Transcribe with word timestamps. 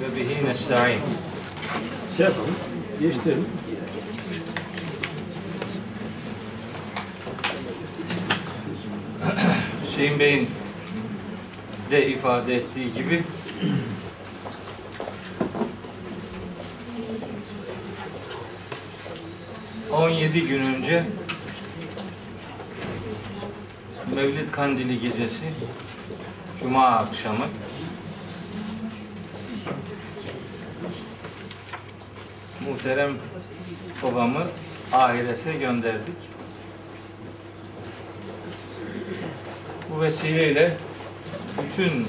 ve 0.00 0.16
bihi 0.16 0.44
nesta'in. 0.44 1.00
Şey 2.16 2.26
yapalım. 2.26 2.54
Geçtirelim. 3.00 3.46
Hüseyin 9.82 10.18
Bey'in 10.18 10.48
de 11.90 12.08
ifade 12.08 12.56
ettiği 12.56 12.94
gibi 12.94 13.24
on 19.92 20.08
yedi 20.08 20.46
gün 20.46 20.60
önce 20.60 21.04
Mevlid 24.14 24.50
Kandili 24.52 25.00
gecesi 25.00 25.44
Cuma 26.60 26.86
akşamı 26.86 27.44
muhterem 32.72 33.16
babamı 34.02 34.46
ahirete 34.92 35.52
gönderdik. 35.52 36.16
Bu 39.90 40.00
vesileyle 40.00 40.76
bütün 41.58 42.06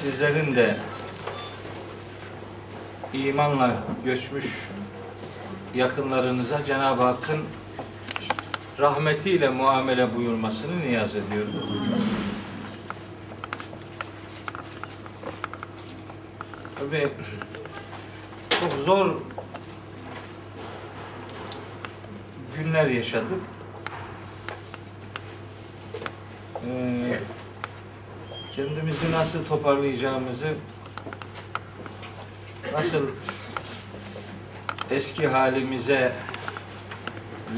sizlerin 0.00 0.56
de 0.56 0.76
imanla 3.12 3.70
göçmüş 4.04 4.68
yakınlarınıza 5.74 6.64
Cenab-ı 6.64 7.02
Hakk'ın 7.02 7.44
rahmetiyle 8.78 9.48
muamele 9.48 10.16
buyurmasını 10.16 10.80
niyaz 10.80 11.16
ediyorum. 11.16 11.52
Tabii 16.78 17.08
çok 18.60 18.72
zor 18.72 19.16
günler 22.66 22.86
yaşadık. 22.86 23.40
Ee, 26.66 27.18
kendimizi 28.56 29.12
nasıl 29.12 29.44
toparlayacağımızı, 29.44 30.54
nasıl 32.72 33.02
eski 34.90 35.28
halimize 35.28 36.12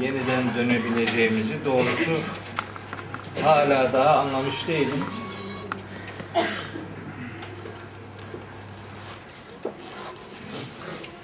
yeniden 0.01 0.43
dönebileceğimizi 0.57 1.65
doğrusu 1.65 2.11
hala 3.43 3.93
daha 3.93 4.19
anlamış 4.19 4.67
değilim. 4.67 5.05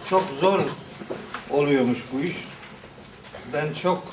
Çok 0.05 0.29
zor 0.29 0.59
oluyormuş 1.49 2.03
bu 2.13 2.19
iş. 2.19 2.35
Ben 3.55 3.73
çok 3.73 4.03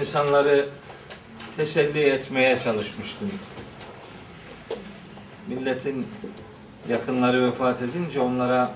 insanları 0.00 0.68
teselli 1.56 2.00
etmeye 2.00 2.58
çalışmıştım. 2.58 3.30
Milletin 5.48 6.06
yakınları 6.88 7.46
vefat 7.46 7.82
edince 7.82 8.20
onlara 8.20 8.72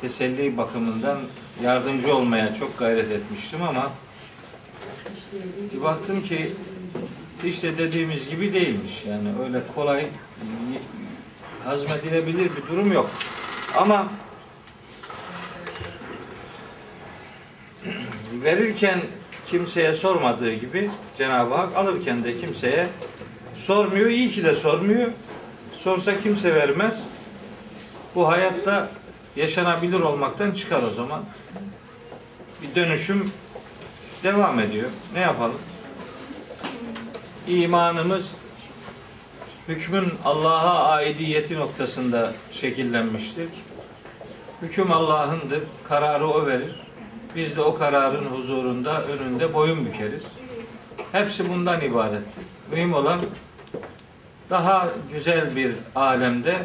teselli 0.00 0.56
bakımından 0.56 1.18
yardımcı 1.62 2.16
olmaya 2.16 2.54
çok 2.54 2.78
gayret 2.78 3.10
etmiştim 3.10 3.62
ama 3.62 3.90
bir 5.74 5.82
baktım 5.82 6.22
ki 6.22 6.52
işte 7.44 7.78
dediğimiz 7.78 8.28
gibi 8.28 8.54
değilmiş. 8.54 9.04
Yani 9.08 9.28
öyle 9.46 9.62
kolay 9.74 10.06
hazmedilebilir 11.64 12.50
bir 12.56 12.66
durum 12.72 12.92
yok. 12.92 13.10
Ama 13.76 14.08
verirken 18.44 19.00
kimseye 19.46 19.94
sormadığı 19.94 20.52
gibi 20.52 20.90
Cenab-ı 21.18 21.54
Hak 21.54 21.76
alırken 21.76 22.24
de 22.24 22.36
kimseye 22.36 22.88
sormuyor. 23.56 24.06
İyi 24.06 24.30
ki 24.30 24.44
de 24.44 24.54
sormuyor. 24.54 25.10
Sorsa 25.74 26.18
kimse 26.18 26.54
vermez. 26.54 27.02
Bu 28.14 28.28
hayatta 28.28 28.90
yaşanabilir 29.36 30.00
olmaktan 30.00 30.50
çıkar 30.50 30.82
o 30.82 30.90
zaman. 30.90 31.24
Bir 32.62 32.74
dönüşüm 32.74 33.32
devam 34.22 34.60
ediyor. 34.60 34.90
Ne 35.14 35.20
yapalım? 35.20 35.58
İmanımız 37.48 38.32
hükmün 39.68 40.12
Allah'a 40.24 40.88
aidiyeti 40.88 41.56
noktasında 41.56 42.32
şekillenmiştir. 42.52 43.48
Hüküm 44.62 44.92
Allah'ındır. 44.92 45.60
Kararı 45.88 46.28
o 46.28 46.46
verir. 46.46 46.83
Biz 47.36 47.56
de 47.56 47.60
o 47.60 47.74
kararın 47.74 48.24
huzurunda, 48.26 49.02
önünde 49.04 49.54
boyun 49.54 49.86
bükeriz. 49.86 50.22
Hepsi 51.12 51.48
bundan 51.48 51.80
ibarettir. 51.80 52.44
Mühim 52.70 52.94
olan 52.94 53.20
daha 54.50 54.88
güzel 55.12 55.56
bir 55.56 55.72
alemde 55.94 56.56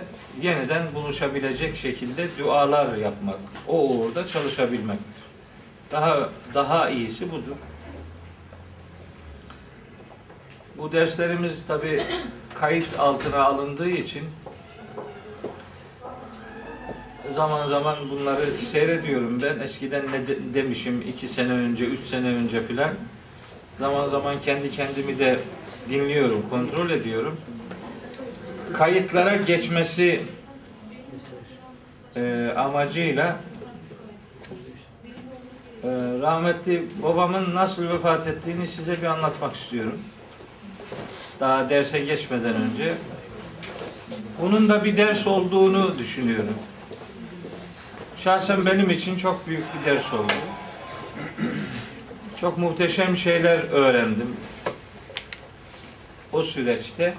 yeniden 0.41 0.84
buluşabilecek 0.96 1.75
şekilde 1.75 2.28
dualar 2.40 2.97
yapmak. 2.97 3.40
O 3.68 3.90
uğurda 3.90 4.28
çalışabilmektir. 4.28 5.24
Daha 5.91 6.30
daha 6.53 6.90
iyisi 6.90 7.31
budur. 7.31 7.56
Bu 10.78 10.91
derslerimiz 10.91 11.66
tabi 11.68 12.03
kayıt 12.56 13.00
altına 13.00 13.44
alındığı 13.44 13.90
için 13.90 14.24
zaman 17.34 17.67
zaman 17.67 17.97
bunları 18.12 18.62
seyrediyorum 18.72 19.41
ben. 19.41 19.59
Eskiden 19.59 20.12
ne 20.12 20.28
de- 20.28 20.53
demişim 20.53 21.01
iki 21.01 21.28
sene 21.28 21.51
önce, 21.51 21.85
üç 21.85 22.00
sene 22.00 22.28
önce 22.28 22.63
filan. 22.63 22.90
Zaman 23.79 24.07
zaman 24.07 24.41
kendi 24.41 24.72
kendimi 24.72 25.19
de 25.19 25.39
dinliyorum, 25.89 26.45
kontrol 26.50 26.89
ediyorum. 26.89 27.38
Kayıtlara 28.73 29.35
geçmesi 29.35 30.22
e, 32.16 32.53
amacıyla 32.57 33.39
e, 35.84 35.88
rahmetli 36.22 36.85
babamın 37.03 37.56
nasıl 37.56 37.89
vefat 37.89 38.28
ettiğini 38.28 38.68
size 38.68 39.01
bir 39.01 39.07
anlatmak 39.07 39.56
istiyorum. 39.56 40.00
Daha 41.39 41.69
derse 41.69 42.00
geçmeden 42.00 42.56
önce. 42.56 42.94
Bunun 44.41 44.69
da 44.69 44.85
bir 44.85 44.97
ders 44.97 45.28
olduğunu 45.28 45.97
düşünüyorum. 45.97 46.56
Şahsen 48.24 48.66
benim 48.66 48.90
için 48.90 49.18
çok 49.18 49.47
büyük 49.47 49.63
bir 49.74 49.91
ders 49.91 50.13
oldu. 50.13 50.34
Çok 52.41 52.57
muhteşem 52.57 53.18
şeyler 53.18 53.59
öğrendim. 53.59 54.35
O 56.31 56.44
süreçte. 56.44 57.16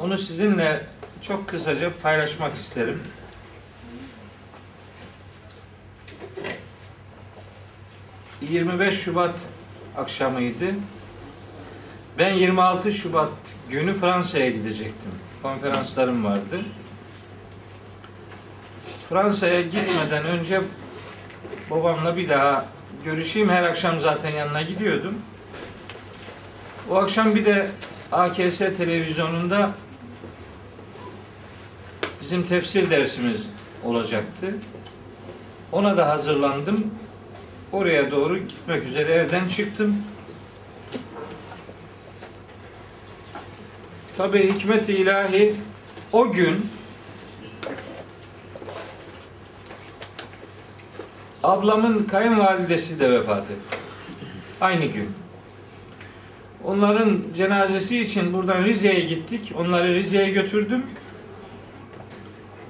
Onu 0.00 0.18
sizinle 0.18 0.86
çok 1.22 1.48
kısaca 1.48 1.92
paylaşmak 2.02 2.56
isterim. 2.56 3.02
...25 8.42 8.92
Şubat 8.92 9.40
akşamıydı. 9.96 10.66
Ben 12.18 12.34
26 12.34 12.92
Şubat 12.92 13.32
günü 13.70 13.94
Fransa'ya 13.94 14.50
gidecektim. 14.50 15.10
Konferanslarım 15.42 16.24
vardı. 16.24 16.60
Fransa'ya 19.08 19.62
gitmeden 19.62 20.24
önce 20.24 20.60
babamla 21.70 22.16
bir 22.16 22.28
daha 22.28 22.66
görüşeyim. 23.04 23.48
Her 23.48 23.62
akşam 23.62 24.00
zaten 24.00 24.30
yanına 24.30 24.62
gidiyordum. 24.62 25.14
O 26.90 26.94
akşam 26.94 27.34
bir 27.34 27.44
de 27.44 27.68
AKS 28.12 28.58
televizyonunda 28.58 29.70
bizim 32.20 32.46
tefsir 32.46 32.90
dersimiz 32.90 33.46
olacaktı. 33.84 34.54
Ona 35.72 35.96
da 35.96 36.08
hazırlandım. 36.08 36.90
Oraya 37.72 38.10
doğru 38.10 38.38
gitmek 38.38 38.84
üzere 38.84 39.12
evden 39.12 39.48
çıktım. 39.48 39.96
Tabi 44.16 44.52
hikmet-i 44.52 44.92
ilahi 44.92 45.54
o 46.12 46.32
gün 46.32 46.70
ablamın 51.46 52.04
kayınvalidesi 52.04 53.00
de 53.00 53.10
vefat 53.10 53.44
etti. 53.44 53.78
Aynı 54.60 54.84
gün. 54.84 55.10
Onların 56.64 57.18
cenazesi 57.36 58.00
için 58.00 58.32
buradan 58.32 58.64
Rize'ye 58.64 59.00
gittik. 59.00 59.52
Onları 59.58 59.94
Rize'ye 59.94 60.30
götürdüm. 60.30 60.82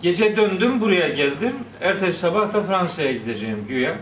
Gece 0.02 0.36
döndüm 0.36 0.80
buraya 0.80 1.08
geldim. 1.08 1.54
Ertesi 1.80 2.18
sabah 2.18 2.54
da 2.54 2.62
Fransa'ya 2.62 3.12
gideceğim 3.12 3.64
güya. 3.68 3.96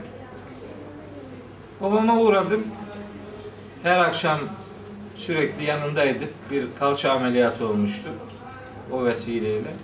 Babama 1.81 2.21
uğradım. 2.21 2.65
Her 3.83 3.99
akşam 3.99 4.39
sürekli 5.15 5.65
yanındaydık. 5.65 6.51
Bir 6.51 6.65
kalça 6.79 7.13
ameliyatı 7.13 7.69
olmuştu. 7.69 8.09
o 8.93 9.05
vesileyle. 9.05 9.75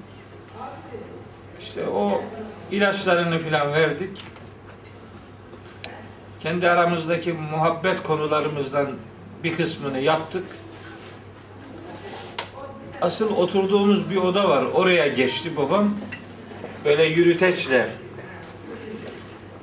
İşte 1.61 1.89
o 1.89 2.23
ilaçlarını 2.71 3.39
filan 3.39 3.73
verdik. 3.73 4.23
Kendi 6.43 6.71
aramızdaki 6.71 7.33
muhabbet 7.33 8.03
konularımızdan 8.03 8.89
bir 9.45 9.57
kısmını 9.57 9.99
yaptık. 9.99 10.45
Asıl 13.01 13.37
oturduğumuz 13.37 14.11
bir 14.11 14.17
oda 14.17 14.49
var. 14.49 14.65
Oraya 14.75 15.09
geçti 15.09 15.57
babam. 15.57 15.95
Böyle 16.85 17.05
yürüteçle 17.05 17.91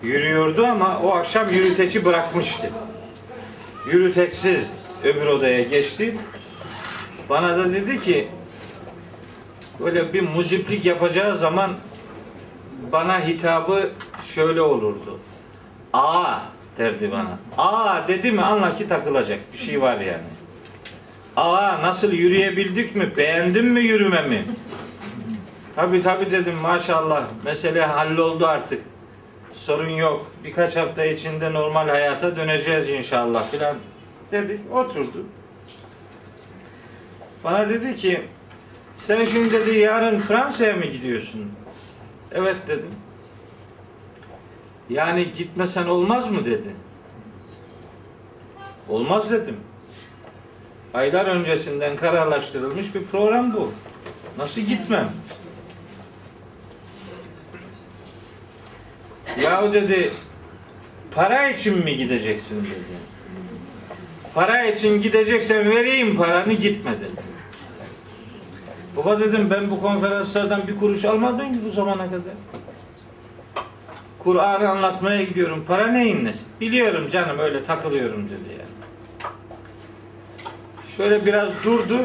yürüyordu 0.03 0.65
ama 0.65 0.99
o 1.03 1.11
akşam 1.11 1.49
yürüteci 1.49 2.05
bırakmıştı. 2.05 2.69
Yürüteçsiz 3.91 4.69
öbür 5.03 5.25
odaya 5.25 5.63
geçti. 5.63 6.17
Bana 7.29 7.57
da 7.57 7.73
dedi 7.73 8.01
ki 8.01 8.27
böyle 9.79 10.13
bir 10.13 10.21
muziplik 10.21 10.85
yapacağı 10.85 11.35
zaman 11.35 11.71
bana 12.91 13.27
hitabı 13.27 13.89
şöyle 14.23 14.61
olurdu. 14.61 15.19
Aa 15.93 16.39
derdi 16.77 17.11
bana. 17.11 17.39
Aa 17.57 18.07
dedi 18.07 18.31
mi 18.31 18.41
anla 18.41 18.75
ki 18.75 18.87
takılacak 18.87 19.39
bir 19.53 19.57
şey 19.57 19.81
var 19.81 19.99
yani. 19.99 20.27
Aa 21.35 21.81
nasıl 21.81 22.11
yürüyebildik 22.11 22.95
mi? 22.95 23.17
Beğendin 23.17 23.65
mi 23.65 23.81
yürümemi? 23.81 24.45
Tabi 25.75 26.01
tabi 26.01 26.31
dedim 26.31 26.55
maşallah 26.61 27.23
mesele 27.45 27.85
halloldu 27.85 28.47
artık. 28.47 28.81
Sorun 29.53 29.89
yok. 29.89 30.31
Birkaç 30.43 30.75
hafta 30.75 31.05
içinde 31.05 31.53
normal 31.53 31.89
hayata 31.89 32.35
döneceğiz 32.35 32.89
inşallah 32.89 33.51
filan 33.51 33.77
dedik. 34.31 34.59
Oturdu. 34.71 35.25
Bana 37.43 37.69
dedi 37.69 37.95
ki 37.95 38.21
sen 38.95 39.23
şimdi 39.25 39.51
dedi 39.51 39.77
yarın 39.77 40.19
Fransa'ya 40.19 40.75
mı 40.75 40.85
gidiyorsun? 40.85 41.51
Evet 42.31 42.55
dedim. 42.67 42.91
Yani 44.89 45.31
gitmesen 45.33 45.87
olmaz 45.87 46.31
mı 46.31 46.45
dedi. 46.45 46.75
Olmaz 48.89 49.31
dedim. 49.31 49.57
Aylar 50.93 51.25
öncesinden 51.25 51.95
kararlaştırılmış 51.95 52.95
bir 52.95 53.03
program 53.03 53.53
bu. 53.53 53.71
Nasıl 54.37 54.61
gitmem? 54.61 55.09
Yahu 59.41 59.73
dedi 59.73 60.11
para 61.15 61.49
için 61.49 61.83
mi 61.83 61.97
gideceksin 61.97 62.63
dedi. 62.63 62.97
Para 64.33 64.65
için 64.65 65.01
gideceksen 65.01 65.69
vereyim 65.69 66.17
paranı 66.17 66.53
gitme 66.53 66.91
dedi. 66.91 67.21
Baba 68.97 69.19
dedim 69.19 69.47
ben 69.49 69.71
bu 69.71 69.81
konferanslardan 69.81 70.67
bir 70.67 70.75
kuruş 70.75 71.05
almadım 71.05 71.53
ki 71.53 71.59
bu 71.65 71.69
zamana 71.69 72.05
kadar. 72.05 72.33
Kur'an'ı 74.27 74.69
anlatmaya 74.69 75.23
gidiyorum. 75.23 75.63
Para 75.67 75.87
neyin 75.87 76.25
nesi? 76.25 76.45
Biliyorum 76.61 77.07
canım 77.09 77.39
öyle 77.39 77.63
takılıyorum 77.63 78.25
dedi 78.25 78.51
yani. 78.51 79.33
Şöyle 80.97 81.25
biraz 81.25 81.63
durdu. 81.63 81.97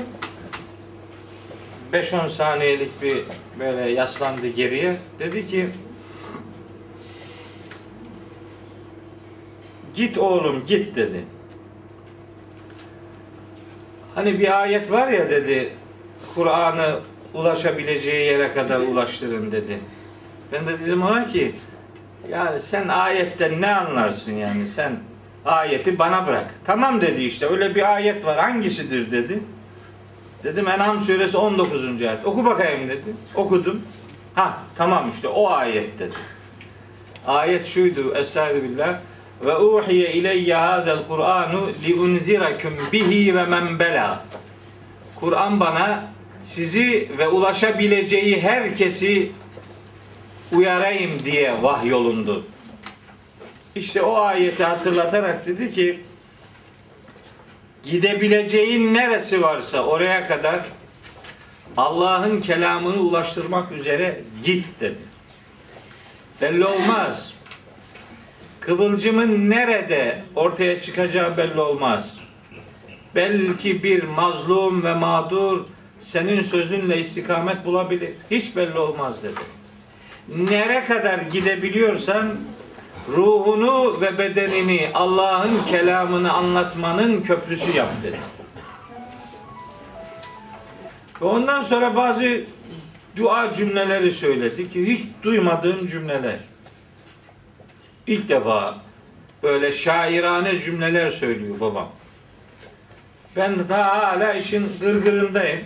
5-10 1.92 2.28
saniyelik 2.28 3.02
bir 3.02 3.22
böyle 3.58 3.90
yaslandı 3.90 4.48
geriye. 4.48 4.96
Dedi 5.18 5.46
ki 5.46 5.68
Git 9.94 10.18
oğlum 10.18 10.66
git 10.66 10.96
dedi. 10.96 11.24
Hani 14.14 14.40
bir 14.40 14.60
ayet 14.60 14.90
var 14.90 15.08
ya 15.08 15.30
dedi. 15.30 15.72
Kur'an'ı 16.34 17.00
ulaşabileceği 17.34 18.26
yere 18.26 18.54
kadar 18.54 18.80
ulaştırın 18.80 19.52
dedi. 19.52 19.78
Ben 20.52 20.66
de 20.66 20.80
dedim 20.80 21.02
ona 21.02 21.26
ki 21.26 21.54
yani 22.30 22.60
sen 22.60 22.88
ayetten 22.88 23.60
ne 23.60 23.74
anlarsın 23.74 24.32
yani 24.32 24.66
sen 24.66 24.92
ayeti 25.44 25.98
bana 25.98 26.26
bırak. 26.26 26.54
Tamam 26.64 27.00
dedi 27.00 27.22
işte 27.22 27.46
öyle 27.46 27.74
bir 27.74 27.94
ayet 27.94 28.24
var 28.26 28.38
hangisidir 28.38 29.12
dedi. 29.12 29.40
Dedim 30.44 30.68
En'am 30.68 31.00
suresi 31.00 31.36
19. 31.36 32.02
ayet. 32.02 32.26
Oku 32.26 32.44
bakayım 32.44 32.88
dedi. 32.88 33.04
Okudum. 33.34 33.82
Ha 34.34 34.58
tamam 34.76 35.10
işte 35.10 35.28
o 35.28 35.50
ayet 35.50 35.98
dedi. 35.98 36.14
Ayet 37.26 37.66
şuydu. 37.66 38.14
Estağfirullah. 38.14 38.98
Ve 39.44 39.56
uhiye 39.56 40.12
ileyye 40.12 40.54
hadel 40.54 40.98
Kur'anu 41.08 41.68
li 41.84 41.94
unzirakum 41.94 42.72
bihi 42.92 43.34
ve 43.34 43.44
men 43.44 43.78
bela. 43.78 44.24
Kur'an 45.20 45.60
bana 45.60 46.04
sizi 46.42 47.08
ve 47.18 47.28
ulaşabileceği 47.28 48.40
herkesi 48.40 49.32
uyarayım 50.52 51.24
diye 51.24 51.62
vahyolundu. 51.62 52.44
İşte 53.74 54.02
o 54.02 54.16
ayeti 54.16 54.64
hatırlatarak 54.64 55.46
dedi 55.46 55.72
ki 55.72 56.00
gidebileceğin 57.82 58.94
neresi 58.94 59.42
varsa 59.42 59.82
oraya 59.82 60.26
kadar 60.26 60.60
Allah'ın 61.76 62.40
kelamını 62.40 63.00
ulaştırmak 63.00 63.72
üzere 63.72 64.20
git 64.44 64.66
dedi. 64.80 65.00
Belli 66.40 66.66
olmaz. 66.66 67.34
Kıvılcımın 68.60 69.50
nerede 69.50 70.22
ortaya 70.34 70.80
çıkacağı 70.80 71.36
belli 71.36 71.60
olmaz. 71.60 72.18
Belki 73.14 73.82
bir 73.82 74.02
mazlum 74.02 74.82
ve 74.82 74.94
mağdur 74.94 75.64
senin 76.00 76.40
sözünle 76.40 76.98
istikamet 76.98 77.64
bulabilir. 77.64 78.10
Hiç 78.30 78.56
belli 78.56 78.78
olmaz 78.78 79.22
dedi. 79.22 79.40
Nere 80.28 80.84
kadar 80.84 81.18
gidebiliyorsan 81.18 82.34
ruhunu 83.08 84.00
ve 84.00 84.18
bedenini 84.18 84.90
Allah'ın 84.94 85.64
kelamını 85.70 86.32
anlatmanın 86.32 87.22
köprüsü 87.22 87.76
yap 87.76 87.88
dedi. 88.02 88.18
Ve 91.20 91.24
ondan 91.24 91.62
sonra 91.62 91.96
bazı 91.96 92.40
dua 93.16 93.54
cümleleri 93.54 94.12
söyledi 94.12 94.70
ki 94.70 94.86
hiç 94.86 95.02
duymadığım 95.22 95.86
cümleler. 95.86 96.38
İlk 98.06 98.28
defa 98.28 98.78
böyle 99.42 99.72
şairane 99.72 100.58
cümleler 100.58 101.08
söylüyor 101.08 101.60
babam. 101.60 101.88
Ben 103.36 103.68
daha 103.68 104.08
hala 104.08 104.32
işin 104.32 104.72
gırgırındayım. 104.80 105.60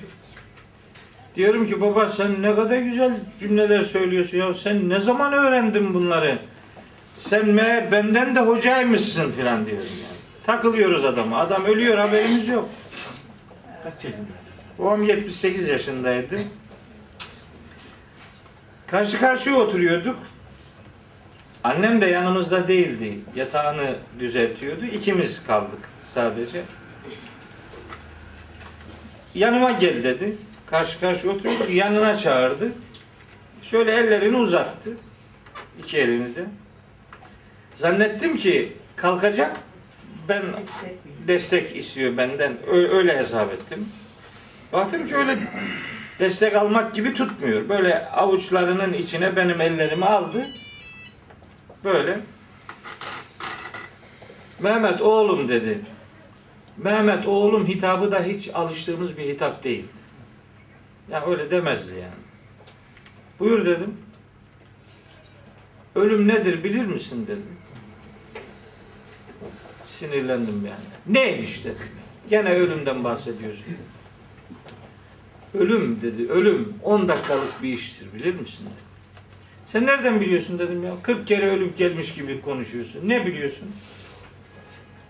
Diyorum 1.37 1.67
ki 1.69 1.81
baba 1.81 2.09
sen 2.09 2.43
ne 2.43 2.55
kadar 2.55 2.79
güzel 2.79 3.12
cümleler 3.40 3.83
söylüyorsun 3.83 4.38
ya 4.38 4.55
sen 4.55 4.88
ne 4.88 5.00
zaman 5.00 5.33
öğrendin 5.33 5.95
bunları? 5.95 6.38
Sen 7.14 7.47
meğer 7.47 7.93
benden 7.93 8.37
de 8.37 8.40
hocaymışsın 8.40 9.33
filan 9.33 9.66
diyorum 9.66 9.87
yani. 10.02 10.16
Takılıyoruz 10.47 11.05
adama. 11.05 11.38
Adam 11.38 11.64
ölüyor 11.64 11.99
haberimiz 11.99 12.49
yok. 12.49 12.69
Kaç 13.83 14.05
yaşında? 14.05 14.26
Babam 14.78 15.02
78 15.02 15.69
yaşındaydı. 15.69 16.38
Karşı 18.87 19.21
karşıya 19.21 19.57
oturuyorduk. 19.57 20.19
Annem 21.64 22.00
de 22.00 22.07
yanımızda 22.07 22.69
değildi. 22.69 23.19
Yatağını 23.37 23.97
düzeltiyordu. 24.19 24.85
İkimiz 24.85 25.47
kaldık 25.47 25.78
sadece. 26.14 26.62
Yanıma 29.35 29.71
gel 29.71 30.05
dedi. 30.05 30.37
Karşı 30.66 31.00
karşıya 31.00 31.32
oturuyorduk. 31.32 31.70
Yanına 31.70 32.16
çağırdı. 32.16 32.73
Şöyle 33.62 33.92
ellerini 33.92 34.37
uzattı. 34.37 34.90
İki 35.78 35.99
elini 35.99 36.37
de. 36.37 36.44
Zannettim 37.75 38.37
ki 38.37 38.73
kalkacak. 38.96 39.56
Ben 40.28 40.42
destek 41.28 41.76
istiyor 41.76 42.16
benden. 42.16 42.56
Öyle 42.66 43.18
hesap 43.18 43.52
ettim. 43.52 43.88
Baktım 44.73 45.06
ki 45.06 45.16
öyle 45.16 45.38
destek 46.18 46.54
almak 46.54 46.94
gibi 46.94 47.14
tutmuyor. 47.14 47.68
Böyle 47.68 48.08
avuçlarının 48.08 48.92
içine 48.92 49.37
benim 49.37 49.61
ellerimi 49.61 50.04
aldı. 50.04 50.46
Böyle. 51.85 52.20
Mehmet 54.61 55.00
oğlum 55.00 55.49
dedi. 55.49 55.80
Mehmet 56.76 57.26
oğlum 57.26 57.66
hitabı 57.66 58.12
da 58.12 58.23
hiç 58.23 58.50
alıştığımız 58.54 59.16
bir 59.16 59.25
hitap 59.25 59.64
değil. 59.64 59.85
Yani 61.13 61.27
öyle 61.27 61.51
demezdi 61.51 61.95
yani. 61.95 62.25
Buyur 63.39 63.67
dedim. 63.67 63.95
Ölüm 65.95 66.29
nedir 66.29 66.65
bilir 66.65 66.85
misin 66.85 67.27
dedim. 67.27 67.57
Sinirlendim 69.85 70.67
yani. 70.67 71.17
Neymiş 71.19 71.65
dedim. 71.65 71.89
Gene 72.31 72.51
ölümden 72.51 73.05
bahsediyorsun. 73.05 73.67
Ölüm 75.55 76.03
dedi. 76.03 76.33
Ölüm 76.33 76.75
10 76.83 77.09
dakikalık 77.09 77.63
bir 77.63 77.73
iştir 77.73 78.15
bilir 78.15 78.35
misin? 78.41 78.65
dedi. 78.65 78.83
Sen 79.67 79.87
nereden 79.87 80.21
biliyorsun 80.21 80.59
dedim 80.59 80.85
ya. 80.85 80.93
40 81.03 81.27
kere 81.27 81.51
ölüp 81.51 81.79
gelmiş 81.79 82.15
gibi 82.15 82.41
konuşuyorsun. 82.41 83.09
Ne 83.09 83.27
biliyorsun? 83.27 83.69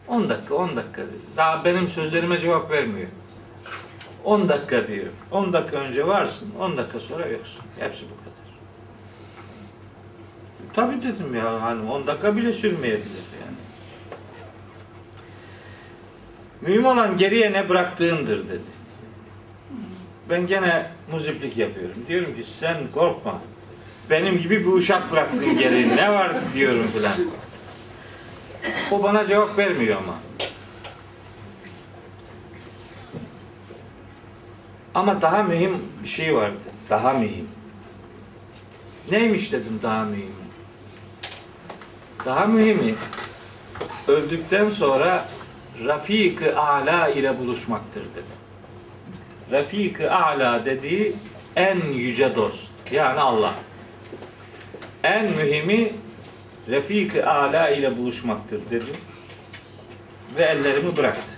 10 0.08 0.28
dakika 0.28 0.54
10 0.54 0.76
dakika 0.76 1.02
dedi. 1.02 1.16
Daha 1.36 1.64
benim 1.64 1.88
sözlerime 1.88 2.38
cevap 2.38 2.70
vermiyor. 2.70 3.08
10 4.26 4.48
dakika 4.48 4.88
diyor. 4.88 5.06
10 5.30 5.52
dakika 5.52 5.76
önce 5.76 6.06
varsın, 6.06 6.54
10 6.60 6.76
dakika 6.76 7.00
sonra 7.00 7.26
yoksun. 7.26 7.62
Hepsi 7.78 8.04
bu 8.04 8.16
kadar. 8.16 8.46
Tabii 10.74 11.02
dedim 11.02 11.34
ya 11.34 11.62
hani 11.62 11.90
10 11.90 12.06
dakika 12.06 12.36
bile 12.36 12.52
sürmeyebilir 12.52 13.24
yani. 13.40 13.56
Mühim 16.60 16.84
olan 16.84 17.16
geriye 17.16 17.52
ne 17.52 17.68
bıraktığındır 17.68 18.48
dedi. 18.48 18.76
Ben 20.30 20.46
gene 20.46 20.90
muziplik 21.12 21.56
yapıyorum. 21.56 21.96
Diyorum 22.08 22.36
ki 22.36 22.42
sen 22.42 22.76
korkma. 22.94 23.40
Benim 24.10 24.38
gibi 24.38 24.66
bir 24.66 24.72
uşak 24.72 25.12
bıraktın 25.12 25.58
geriye. 25.58 25.96
Ne 25.96 26.12
var 26.12 26.32
diyorum 26.54 26.86
filan. 26.92 27.12
O 28.90 29.02
bana 29.02 29.24
cevap 29.24 29.58
vermiyor 29.58 29.96
ama. 29.98 30.14
Ama 34.96 35.22
daha 35.22 35.42
mühim 35.42 35.78
bir 36.02 36.08
şey 36.08 36.34
vardı. 36.34 36.56
Daha 36.90 37.12
mühim. 37.12 37.48
Neymiş 39.10 39.52
dedim 39.52 39.80
daha 39.82 40.04
mühim. 40.04 40.32
Daha 42.24 42.46
mühimi 42.46 42.94
öldükten 44.08 44.68
sonra 44.68 45.28
Rafik-ı 45.84 46.60
Ala 46.60 47.08
ile 47.08 47.38
buluşmaktır 47.38 48.02
dedi. 48.02 48.36
Rafik-ı 49.52 50.12
Ala 50.12 50.64
dediği 50.64 51.14
en 51.56 51.80
yüce 51.92 52.36
dost. 52.36 52.70
Yani 52.92 53.20
Allah. 53.20 53.54
En 55.04 55.32
mühimi 55.32 55.92
Rafik-ı 56.70 57.30
Ala 57.30 57.70
ile 57.70 57.98
buluşmaktır 57.98 58.60
dedi. 58.70 58.90
Ve 60.38 60.42
ellerimi 60.42 60.96
bıraktı. 60.96 61.35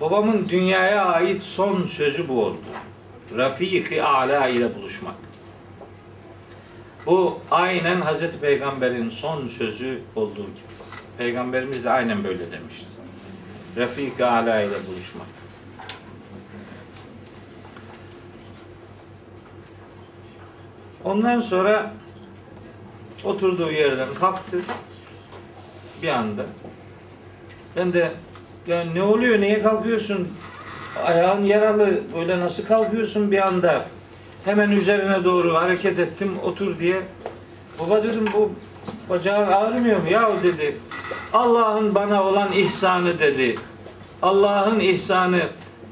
Babamın 0.00 0.48
dünyaya 0.48 1.04
ait 1.04 1.42
son 1.42 1.86
sözü 1.86 2.28
bu 2.28 2.44
oldu. 2.44 2.58
Rafik-i 3.36 4.02
Ala 4.02 4.48
ile 4.48 4.74
buluşmak. 4.74 5.14
Bu 7.06 7.40
aynen 7.50 8.00
Hazreti 8.00 8.40
Peygamber'in 8.40 9.10
son 9.10 9.48
sözü 9.48 10.00
olduğu 10.16 10.34
gibi. 10.46 10.72
Peygamberimiz 11.18 11.84
de 11.84 11.90
aynen 11.90 12.24
böyle 12.24 12.52
demişti. 12.52 12.86
Rafik-i 13.76 14.24
Ala 14.24 14.60
ile 14.60 14.86
buluşmak. 14.86 15.26
Ondan 21.04 21.40
sonra 21.40 21.92
oturduğu 23.24 23.72
yerden 23.72 24.14
kalktı 24.14 24.60
bir 26.02 26.08
anda. 26.08 26.46
Ben 27.76 27.92
de 27.92 28.12
ya 28.66 28.84
ne 28.84 29.02
oluyor 29.02 29.40
niye 29.40 29.62
kalkıyorsun? 29.62 30.28
Ayağın 31.06 31.44
yaralı 31.44 32.00
böyle 32.16 32.40
nasıl 32.40 32.66
kalkıyorsun 32.66 33.30
bir 33.30 33.46
anda? 33.46 33.84
Hemen 34.44 34.70
üzerine 34.70 35.24
doğru 35.24 35.54
hareket 35.54 35.98
ettim 35.98 36.38
otur 36.44 36.78
diye. 36.78 37.02
Baba 37.78 38.02
dedim 38.02 38.24
bu 38.34 38.52
bacağın 39.10 39.52
ağrımıyor 39.52 40.02
mu? 40.02 40.08
Ya 40.10 40.30
dedi. 40.42 40.76
Allah'ın 41.32 41.94
bana 41.94 42.24
olan 42.24 42.52
ihsanı 42.52 43.18
dedi. 43.18 43.54
Allah'ın 44.22 44.80
ihsanı 44.80 45.40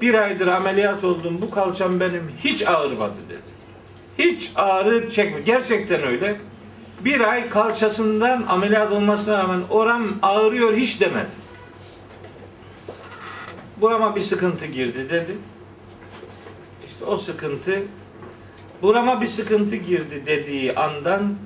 bir 0.00 0.14
aydır 0.14 0.46
ameliyat 0.46 1.04
oldum. 1.04 1.38
Bu 1.42 1.50
kalçam 1.50 2.00
benim 2.00 2.32
hiç 2.44 2.66
ağrımadı 2.66 3.18
dedi. 3.28 3.50
Hiç 4.18 4.52
ağrı 4.56 5.10
çekmiyor. 5.10 5.46
Gerçekten 5.46 6.02
öyle. 6.02 6.36
Bir 7.00 7.20
ay 7.20 7.48
kalçasından 7.48 8.44
ameliyat 8.48 8.92
olmasına 8.92 9.38
rağmen 9.38 9.60
oram 9.70 10.02
ağrıyor 10.22 10.76
hiç 10.76 11.00
demedi. 11.00 11.49
Burama 13.80 14.16
bir 14.16 14.20
sıkıntı 14.20 14.66
girdi 14.66 15.10
dedi. 15.10 15.36
İşte 16.84 17.04
o 17.04 17.16
sıkıntı 17.16 17.82
burama 18.82 19.20
bir 19.20 19.26
sıkıntı 19.26 19.76
girdi 19.76 20.22
dediği 20.26 20.74
andan 20.74 21.36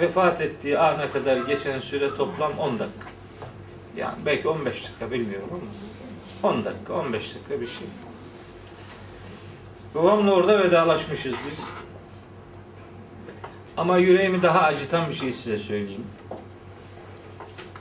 vefat 0.00 0.40
ettiği 0.40 0.78
ana 0.78 1.10
kadar 1.10 1.36
geçen 1.36 1.80
süre 1.80 2.14
toplam 2.14 2.58
10 2.58 2.78
dakika. 2.78 3.08
Yani 3.96 4.14
belki 4.26 4.48
15 4.48 4.84
dakika 4.84 5.10
bilmiyorum 5.10 5.48
ama 6.42 6.54
10 6.54 6.64
dakika, 6.64 6.92
15 6.92 7.34
dakika 7.34 7.60
bir 7.60 7.66
şey. 7.66 7.86
Babamla 9.94 10.32
orada 10.32 10.64
vedalaşmışız 10.64 11.32
biz. 11.32 11.58
Ama 13.76 13.98
yüreğimi 13.98 14.42
daha 14.42 14.60
acıtan 14.60 15.08
bir 15.08 15.14
şey 15.14 15.32
size 15.32 15.56
söyleyeyim. 15.56 16.06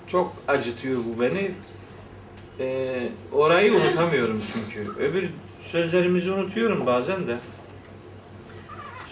Çok 0.08 0.34
acıtıyor 0.48 1.02
bu 1.06 1.22
beni. 1.22 1.52
Ee, 2.60 3.10
orayı 3.32 3.74
unutamıyorum 3.74 4.42
çünkü. 4.54 4.92
Öbür 5.00 5.30
sözlerimizi 5.60 6.32
unutuyorum 6.32 6.86
bazen 6.86 7.28
de. 7.28 7.38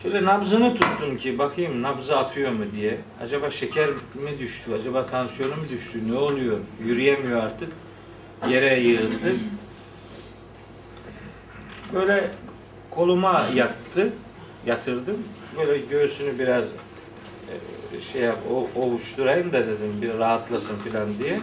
Şöyle 0.04 0.26
nabzını 0.26 0.76
tuttum 0.76 1.18
ki 1.18 1.38
bakayım 1.38 1.82
nabzı 1.82 2.18
atıyor 2.18 2.52
mu 2.52 2.64
diye. 2.76 2.98
Acaba 3.22 3.50
şeker 3.50 3.90
mi 3.90 4.40
düştü? 4.40 4.74
Acaba 4.74 5.06
tansiyonu 5.06 5.56
mu 5.56 5.70
düştü? 5.70 6.12
Ne 6.12 6.18
oluyor? 6.18 6.58
Yürüyemiyor 6.86 7.44
artık. 7.44 7.70
Yere 8.50 8.80
yığıldı. 8.80 9.36
Böyle 11.94 12.32
koluma 12.92 13.48
yattı. 13.56 14.14
Yatırdım. 14.66 15.18
Böyle 15.58 15.78
göğsünü 15.78 16.40
biraz 16.40 16.66
e, 17.94 18.02
şey 18.02 18.22
yap, 18.22 18.38
o, 18.52 18.68
ovuşturayım 18.82 19.54
da 19.54 19.60
dedim 19.60 20.02
bir 20.02 20.20
rahatlasın 20.20 20.76
filan 20.78 21.08
diye. 21.24 21.40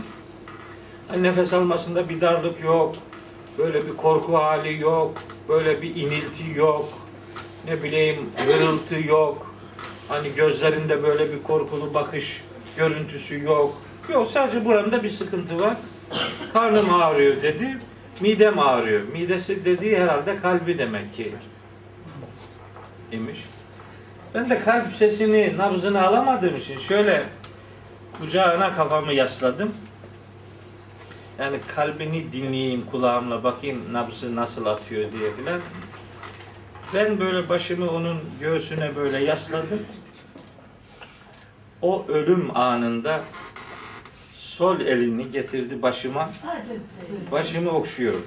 Hani 1.12 1.22
nefes 1.22 1.52
almasında 1.52 2.08
bir 2.08 2.20
darlık 2.20 2.64
yok. 2.64 2.94
Böyle 3.58 3.86
bir 3.86 3.96
korku 3.96 4.34
hali 4.36 4.80
yok. 4.80 5.22
Böyle 5.48 5.82
bir 5.82 5.96
inilti 5.96 6.58
yok. 6.58 6.88
Ne 7.66 7.82
bileyim 7.82 8.30
hırıltı 8.46 9.08
yok. 9.08 9.54
Hani 10.08 10.34
gözlerinde 10.36 11.02
böyle 11.02 11.32
bir 11.32 11.42
korkulu 11.42 11.94
bakış 11.94 12.44
görüntüsü 12.76 13.42
yok. 13.42 13.82
Yok 14.12 14.30
sadece 14.30 14.64
buramda 14.64 15.02
bir 15.02 15.08
sıkıntı 15.08 15.60
var. 15.60 15.76
Karnım 16.52 16.94
ağrıyor 16.94 17.42
dedi. 17.42 17.78
Midem 18.20 18.58
ağrıyor. 18.58 19.02
Midesi 19.12 19.64
dediği 19.64 19.98
herhalde 19.98 20.40
kalbi 20.40 20.78
demek 20.78 21.14
ki 21.14 21.34
imiş. 23.12 23.44
Ben 24.34 24.50
de 24.50 24.58
kalp 24.58 24.96
sesini, 24.96 25.54
nabzını 25.58 26.06
alamadığım 26.06 26.56
için 26.56 26.78
şöyle 26.78 27.22
kucağına 28.20 28.74
kafamı 28.74 29.12
yasladım. 29.12 29.72
Yani 31.42 31.60
kalbini 31.74 32.32
dinleyeyim 32.32 32.86
kulağımla 32.86 33.44
bakayım 33.44 33.92
nabzı 33.92 34.36
nasıl 34.36 34.66
atıyor 34.66 35.12
diye 35.12 35.34
filan. 35.34 35.60
Ben 36.94 37.20
böyle 37.20 37.48
başımı 37.48 37.90
onun 37.90 38.20
göğsüne 38.40 38.96
böyle 38.96 39.18
yasladım. 39.18 39.82
O 41.82 42.06
ölüm 42.08 42.56
anında 42.56 43.24
sol 44.32 44.80
elini 44.80 45.30
getirdi 45.30 45.82
başıma. 45.82 46.30
Başımı 47.32 47.70
okşuyordu. 47.70 48.26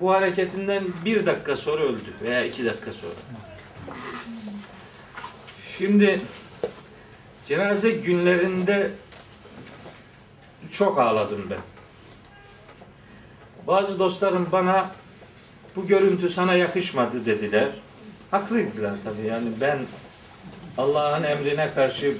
Bu 0.00 0.12
hareketinden 0.12 0.84
bir 1.04 1.26
dakika 1.26 1.56
sonra 1.56 1.82
öldü 1.82 2.14
veya 2.22 2.44
iki 2.44 2.64
dakika 2.64 2.92
sonra. 2.92 3.14
Şimdi 5.78 6.20
cenaze 7.44 7.90
günlerinde 7.90 8.90
çok 10.72 10.98
ağladım 10.98 11.46
ben. 11.50 11.58
Bazı 13.66 13.98
dostlarım 13.98 14.48
bana 14.52 14.90
bu 15.76 15.86
görüntü 15.86 16.28
sana 16.28 16.54
yakışmadı 16.54 17.26
dediler. 17.26 17.68
Haklıydılar 18.30 18.94
tabii 19.04 19.26
yani 19.26 19.48
ben 19.60 19.78
Allah'ın 20.78 21.22
emrine 21.22 21.74
karşı 21.74 22.16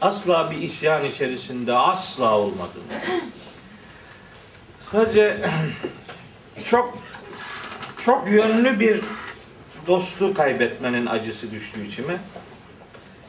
asla 0.00 0.50
bir 0.50 0.56
isyan 0.56 1.04
içerisinde 1.04 1.74
asla 1.74 2.38
olmadım. 2.38 2.82
Sadece 4.82 5.40
çok 6.64 6.98
çok 8.04 8.28
yönlü 8.28 8.80
bir 8.80 9.00
dostu 9.86 10.34
kaybetmenin 10.34 11.06
acısı 11.06 11.50
düştü 11.50 11.86
içime. 11.86 12.16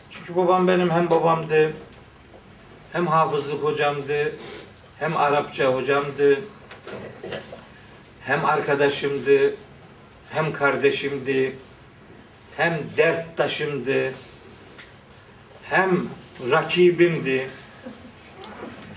Çünkü 0.10 0.36
babam 0.36 0.68
benim 0.68 0.90
hem 0.90 1.10
babamdı, 1.10 1.74
hem 2.92 3.08
hafızlık 3.08 3.64
hocamdı, 3.64 4.36
hem 5.00 5.18
Arapça 5.18 5.66
hocamdı, 5.66 6.40
hem 8.22 8.46
arkadaşımdı, 8.46 9.56
hem 10.30 10.54
kardeşimdi, 10.54 11.56
hem 12.58 12.80
derttaşımdı, 12.98 14.14
hem 15.64 16.08
rakibimdi, 16.52 17.48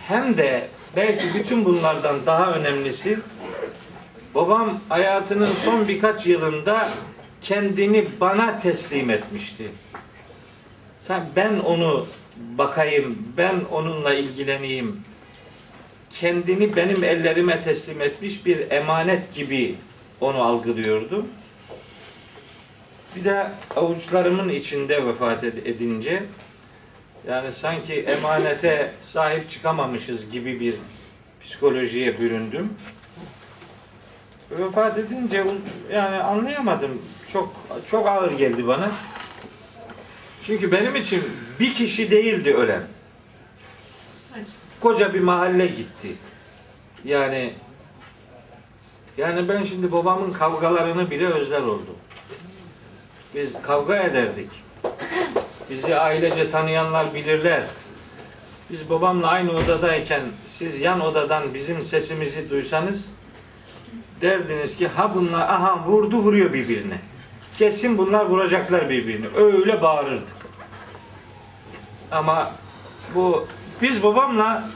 hem 0.09 0.37
de 0.37 0.69
belki 0.97 1.35
bütün 1.35 1.65
bunlardan 1.65 2.27
daha 2.27 2.53
önemlisi 2.53 3.19
babam 4.35 4.81
hayatının 4.89 5.55
son 5.65 5.89
birkaç 5.89 6.27
yılında 6.27 6.89
kendini 7.41 8.21
bana 8.21 8.59
teslim 8.59 9.11
etmişti. 9.11 9.71
Ben 11.37 11.59
onu 11.59 12.07
bakayım, 12.37 13.19
ben 13.37 13.61
onunla 13.71 14.15
ilgileneyim. 14.15 15.01
kendini 16.21 16.77
benim 16.77 17.05
ellerime 17.05 17.63
teslim 17.63 18.01
etmiş 18.01 18.47
bir 18.47 18.71
emanet 18.71 19.35
gibi 19.35 19.75
onu 20.21 20.43
algılıyordum. 20.43 21.29
Bir 23.17 23.25
de 23.25 23.47
avuçlarımın 23.77 24.49
içinde 24.49 25.07
vefat 25.07 25.45
ed- 25.45 25.69
edince 25.69 26.23
yani 27.29 27.53
sanki 27.53 27.95
emanete 27.95 28.93
sahip 29.03 29.51
çıkamamışız 29.51 30.31
gibi 30.31 30.61
bir 30.61 30.75
psikolojiye 31.43 32.21
büründüm. 32.21 32.73
Vefat 34.51 34.99
edince 34.99 35.45
yani 35.93 36.17
anlayamadım. 36.17 37.03
Çok 37.33 37.55
çok 37.91 38.09
ağır 38.09 38.33
geldi 38.33 38.67
bana. 38.67 38.93
Çünkü 40.47 40.73
benim 40.73 40.97
için 40.97 41.23
bir 41.61 41.75
kişi 41.75 42.11
değildi 42.11 42.55
ölen. 42.55 42.83
Koca 44.81 45.15
bir 45.15 45.21
mahalle 45.21 45.67
gitti. 45.67 46.09
Yani 47.05 47.55
yani 49.19 49.49
ben 49.49 49.63
şimdi 49.63 49.93
babamın 49.93 50.33
kavgalarını 50.33 51.11
bile 51.11 51.27
özler 51.27 51.61
oldum. 51.61 51.97
Biz 53.35 53.53
kavga 53.63 53.97
ederdik. 53.97 54.51
Bizi 55.71 55.97
ailece 55.97 56.51
tanıyanlar 56.51 57.15
bilirler. 57.15 57.65
Biz 58.71 58.91
babamla 58.91 59.27
aynı 59.27 59.53
odadayken 59.53 60.23
siz 60.47 60.81
yan 60.81 61.01
odadan 61.01 61.55
bizim 61.55 61.81
sesimizi 61.81 62.51
duysanız 62.51 63.09
derdiniz 64.21 64.77
ki 64.77 64.89
ha 64.89 65.15
bunlar 65.15 65.41
aha 65.41 65.85
vurdu 65.85 66.17
vuruyor 66.17 66.53
birbirine. 66.53 66.99
Kesin 67.59 67.99
bunlar 67.99 68.25
vuracaklar 68.25 68.91
birbirini. 68.91 69.27
Öyle 69.37 69.83
bağırırdık. 69.83 70.37
Ama 72.11 72.53
bu 73.15 73.47
biz 73.83 74.03
babamla 74.03 74.69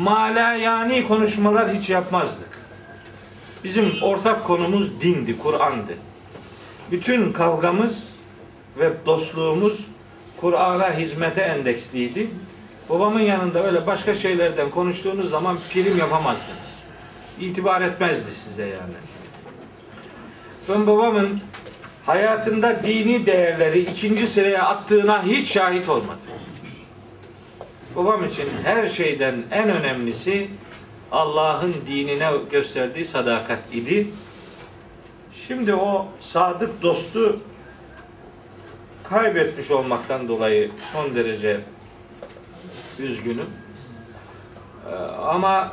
mala 0.00 0.52
yani 0.52 1.08
konuşmalar 1.08 1.74
hiç 1.74 1.90
yapmazdık. 1.90 2.48
Bizim 3.64 3.92
ortak 4.02 4.44
konumuz 4.44 5.00
dindi, 5.00 5.38
Kur'an'dı. 5.38 5.94
Bütün 6.90 7.32
kavgamız 7.32 8.08
ve 8.78 8.92
dostluğumuz 9.06 9.86
Kur'an'a 10.40 10.92
hizmete 10.92 11.40
endeksliydi. 11.40 12.30
Babamın 12.88 13.20
yanında 13.20 13.66
öyle 13.66 13.86
başka 13.86 14.14
şeylerden 14.14 14.70
konuştuğunuz 14.70 15.30
zaman 15.30 15.58
prim 15.72 15.98
yapamazdınız. 15.98 16.78
İtibar 17.40 17.80
etmezdi 17.80 18.30
size 18.30 18.66
yani. 18.66 18.94
Ben 20.68 20.86
babamın 20.86 21.40
hayatında 22.06 22.82
dini 22.82 23.26
değerleri 23.26 23.78
ikinci 23.80 24.26
sıraya 24.26 24.62
attığına 24.66 25.22
hiç 25.24 25.52
şahit 25.52 25.88
olmadım. 25.88 26.20
Babam 27.96 28.24
için 28.24 28.48
her 28.64 28.86
şeyden 28.86 29.34
en 29.50 29.68
önemlisi 29.70 30.48
Allah'ın 31.12 31.74
dinine 31.86 32.30
gösterdiği 32.50 33.04
sadakat 33.04 33.58
idi. 33.74 34.08
Şimdi 35.32 35.74
o 35.74 36.08
sadık 36.20 36.82
dostu 36.82 37.40
kaybetmiş 39.04 39.70
olmaktan 39.70 40.28
dolayı 40.28 40.70
son 40.92 41.14
derece 41.14 41.60
üzgünüm. 42.98 43.50
Ee, 44.90 44.94
Ama 45.12 45.72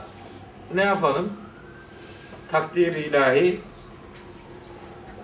ne 0.73 0.81
yapalım? 0.83 1.33
Takdir 2.51 2.95
ilahi 2.95 3.59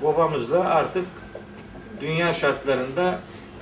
babamızla 0.04 0.60
artık 0.60 1.06
dünya 2.02 2.34
şartlarında 2.34 3.20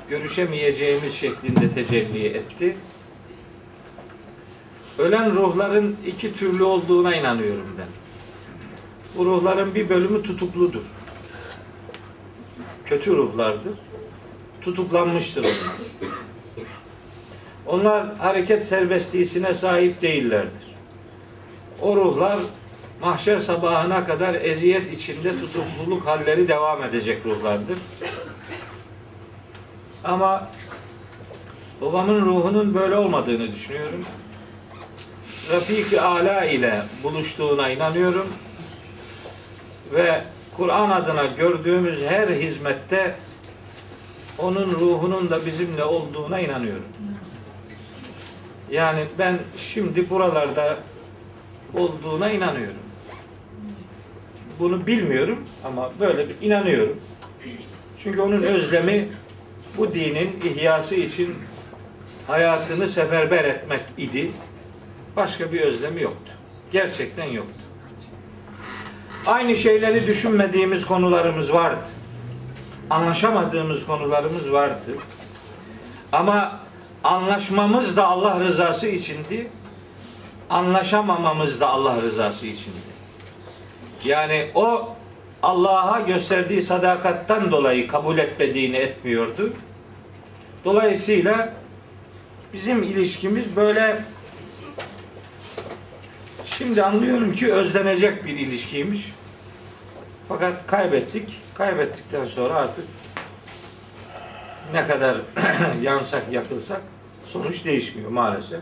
görüşemeyeceğimiz 0.10 1.14
şeklinde 1.14 1.72
tecelli 1.72 2.28
etti. 2.28 2.78
Ölen 4.98 5.36
ruhların 5.36 5.98
iki 6.06 6.36
türlü 6.36 6.64
olduğuna 6.64 7.16
inanıyorum 7.16 7.76
ben. 7.78 7.88
Bu 9.18 9.26
ruhların 9.26 9.76
bir 9.76 9.90
bölümü 9.90 10.24
tutukludur. 10.24 10.84
Kötü 12.86 13.16
ruhlardır. 13.16 13.74
Tutuklanmıştır 14.62 15.44
onlar. 15.44 15.76
Onlar 17.66 18.16
hareket 18.16 18.68
serbestliğine 18.68 19.54
sahip 19.54 20.02
değillerdir. 20.02 20.68
O 21.82 21.96
ruhlar 21.96 22.40
mahşer 23.02 23.40
sabahına 23.40 24.06
kadar 24.06 24.34
eziyet 24.34 24.94
içinde 24.94 25.40
tutukluluk 25.40 26.08
halleri 26.08 26.48
devam 26.48 26.84
edecek 26.84 27.26
ruhlardır. 27.26 27.78
Ama 30.04 30.50
babamın 31.82 32.22
ruhunun 32.26 32.74
böyle 32.74 32.96
olmadığını 32.96 33.52
düşünüyorum. 33.52 34.06
Rafik-i 35.52 36.02
Ala 36.02 36.46
ile 36.46 36.84
buluştuğuna 37.04 37.70
inanıyorum. 37.70 38.28
Ve 39.94 40.22
Kur'an 40.58 40.90
adına 40.90 41.26
gördüğümüz 41.26 42.02
her 42.02 42.28
hizmette 42.28 43.16
onun 44.38 44.72
ruhunun 44.72 45.30
da 45.30 45.46
bizimle 45.46 45.84
olduğuna 45.84 46.40
inanıyorum. 46.40 46.88
Yani 48.72 49.00
ben 49.20 49.40
şimdi 49.58 50.10
buralarda 50.10 50.78
olduğuna 51.74 52.32
inanıyorum. 52.32 52.87
Bunu 54.60 54.88
bilmiyorum 54.88 55.40
ama 55.66 55.92
böyle 56.00 56.30
bir 56.30 56.36
inanıyorum. 56.42 57.00
Çünkü 57.98 58.22
onun 58.22 58.42
özlemi 58.42 59.10
bu 59.78 59.94
dinin 59.94 60.40
ihyası 60.44 60.96
için 60.96 61.36
hayatını 62.28 62.88
seferber 62.88 63.46
etmek 63.46 63.82
idi. 63.98 64.32
Başka 65.16 65.52
bir 65.52 65.62
özlemi 65.62 66.02
yoktu. 66.02 66.32
Gerçekten 66.72 67.26
yoktu. 67.26 67.62
Aynı 69.26 69.56
şeyleri 69.56 70.08
düşünmediğimiz 70.08 70.86
konularımız 70.86 71.54
vardı. 71.54 71.88
Anlaşamadığımız 72.90 73.86
konularımız 73.86 74.52
vardı. 74.52 74.92
Ama 76.12 76.60
anlaşmamız 77.04 77.98
da 77.98 78.08
Allah 78.08 78.40
rızası 78.40 78.88
içindi. 78.88 79.48
Anlaşamamamız 80.50 81.62
da 81.62 81.68
Allah 81.70 82.02
rızası 82.02 82.48
içindi. 82.48 82.97
Yani 84.08 84.52
o 84.56 84.96
Allah'a 85.44 86.00
gösterdiği 86.00 86.62
sadakattan 86.62 87.52
dolayı 87.52 87.88
kabul 87.88 88.18
etmediğini 88.18 88.78
etmiyordu. 88.78 89.54
Dolayısıyla 90.66 91.54
bizim 92.54 92.84
ilişkimiz 92.84 93.56
böyle 93.56 94.04
Şimdi 96.46 96.84
anlıyorum 96.84 97.32
ki 97.32 97.54
özlenecek 97.54 98.26
bir 98.26 98.40
ilişkiymiş. 98.40 99.14
Fakat 100.28 100.68
kaybettik. 100.68 101.42
Kaybettikten 101.56 102.26
sonra 102.26 102.54
artık 102.54 102.86
ne 104.74 104.88
kadar 104.88 105.18
yansak 105.82 106.24
yakılsak 106.32 106.82
sonuç 107.26 107.66
değişmiyor 107.66 108.10
maalesef. 108.10 108.60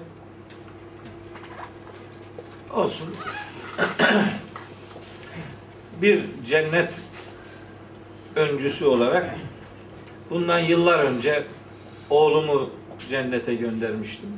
Olsun. 2.73 3.15
bir 6.01 6.21
cennet 6.45 7.01
öncüsü 8.35 8.85
olarak 8.85 9.35
bundan 10.29 10.59
yıllar 10.59 10.99
önce 10.99 11.43
oğlumu 12.09 12.69
cennete 13.09 13.55
göndermiştim. 13.55 14.29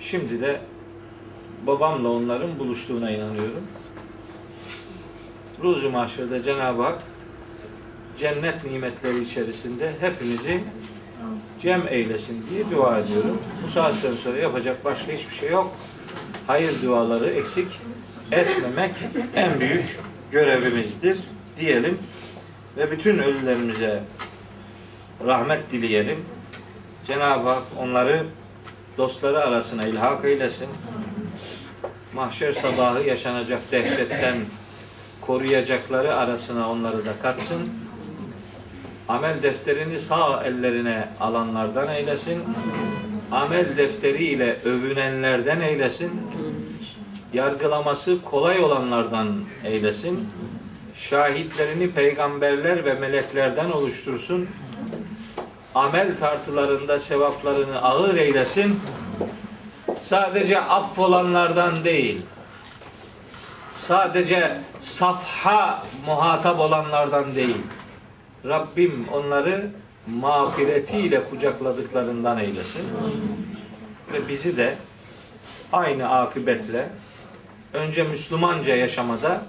Şimdi 0.00 0.40
de 0.40 0.60
babamla 1.66 2.08
onların 2.08 2.58
buluştuğuna 2.58 3.10
inanıyorum. 3.10 3.64
Ruzu 5.62 5.90
mahşerde 5.90 6.42
Cenab-ı 6.42 6.82
Hak 6.82 7.02
cennet 8.18 8.64
nimetleri 8.64 9.20
içerisinde 9.22 9.92
hepimizi 10.00 10.60
cem 11.60 11.82
eylesin 11.88 12.46
diye 12.50 12.70
dua 12.70 12.98
ediyorum. 12.98 13.38
Bu 13.64 13.68
saatten 13.68 14.14
sonra 14.14 14.38
yapacak 14.38 14.84
başka 14.84 15.12
hiçbir 15.12 15.34
şey 15.34 15.50
yok. 15.50 15.76
Hayır 16.46 16.82
duaları 16.82 17.26
eksik 17.26 17.68
etmemek 18.32 18.94
en 19.34 19.60
büyük 19.60 19.98
görevimizdir 20.30 21.18
diyelim 21.60 21.98
ve 22.76 22.90
bütün 22.90 23.18
ölülerimize 23.18 24.02
rahmet 25.26 25.72
dileyelim. 25.72 26.24
Cenab-ı 27.04 27.48
Hak 27.48 27.62
onları 27.78 28.24
dostları 28.98 29.44
arasına 29.44 29.86
ilhak 29.86 30.24
eylesin 30.24 30.68
mahşer 32.14 32.52
sabahı 32.52 33.02
yaşanacak 33.02 33.60
dehşetten 33.72 34.36
koruyacakları 35.20 36.14
arasına 36.14 36.70
onları 36.70 37.06
da 37.06 37.12
katsın. 37.22 37.68
Amel 39.08 39.42
defterini 39.42 39.98
sağ 39.98 40.44
ellerine 40.44 41.08
alanlardan 41.20 41.88
eylesin. 41.88 42.42
Amel 43.32 43.76
defteriyle 43.76 44.56
övünenlerden 44.64 45.60
eylesin. 45.60 46.10
Yargılaması 47.32 48.22
kolay 48.22 48.64
olanlardan 48.64 49.44
eylesin. 49.64 50.28
Şahitlerini 50.96 51.90
peygamberler 51.90 52.84
ve 52.84 52.94
meleklerden 52.94 53.70
oluştursun. 53.70 54.48
Amel 55.74 56.18
tartılarında 56.18 56.98
sevaplarını 56.98 57.82
ağır 57.82 58.14
eylesin 58.14 58.80
sadece 60.00 60.60
affolanlardan 60.60 61.84
değil, 61.84 62.22
sadece 63.72 64.56
safha 64.80 65.86
muhatap 66.06 66.60
olanlardan 66.60 67.34
değil. 67.34 67.62
Rabbim 68.44 69.06
onları 69.12 69.70
mağfiretiyle 70.06 71.24
kucakladıklarından 71.24 72.38
eylesin. 72.38 72.82
Ve 74.12 74.28
bizi 74.28 74.56
de 74.56 74.74
aynı 75.72 76.08
akıbetle 76.08 76.88
önce 77.72 78.02
Müslümanca 78.02 78.76
yaşamada, 78.76 79.42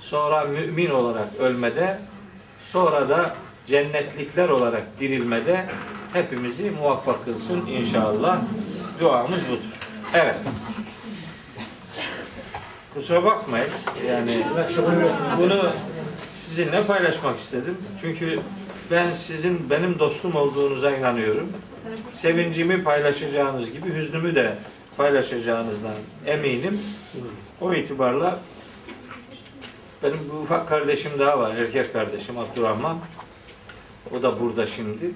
sonra 0.00 0.44
mümin 0.44 0.90
olarak 0.90 1.28
ölmede, 1.40 1.98
sonra 2.60 3.08
da 3.08 3.34
cennetlikler 3.66 4.48
olarak 4.48 4.82
dirilmede 5.00 5.66
hepimizi 6.12 6.70
muvaffak 6.70 7.24
kılsın 7.24 7.66
inşallah. 7.66 8.40
Duamız 9.00 9.40
budur. 9.48 9.78
Evet. 10.14 10.36
Kusura 12.94 13.24
bakmayın. 13.24 13.68
Yani 14.08 14.46
bunu 15.38 15.70
sizinle 16.30 16.84
paylaşmak 16.84 17.38
istedim. 17.38 17.78
Çünkü 18.00 18.40
ben 18.90 19.10
sizin 19.10 19.70
benim 19.70 19.98
dostum 19.98 20.36
olduğunuza 20.36 20.90
inanıyorum. 20.90 21.52
Sevincimi 22.12 22.84
paylaşacağınız 22.84 23.72
gibi 23.72 23.94
hüznümü 23.94 24.34
de 24.34 24.54
paylaşacağınızdan 24.96 25.94
eminim. 26.26 26.80
O 27.62 27.74
itibarla 27.74 28.38
benim 30.02 30.18
bir 30.28 30.32
ufak 30.32 30.68
kardeşim 30.68 31.12
daha 31.18 31.38
var. 31.38 31.56
Erkek 31.56 31.92
kardeşim 31.92 32.38
Abdurrahman. 32.38 32.98
O 34.16 34.22
da 34.22 34.40
burada 34.40 34.66
şimdi. 34.66 35.10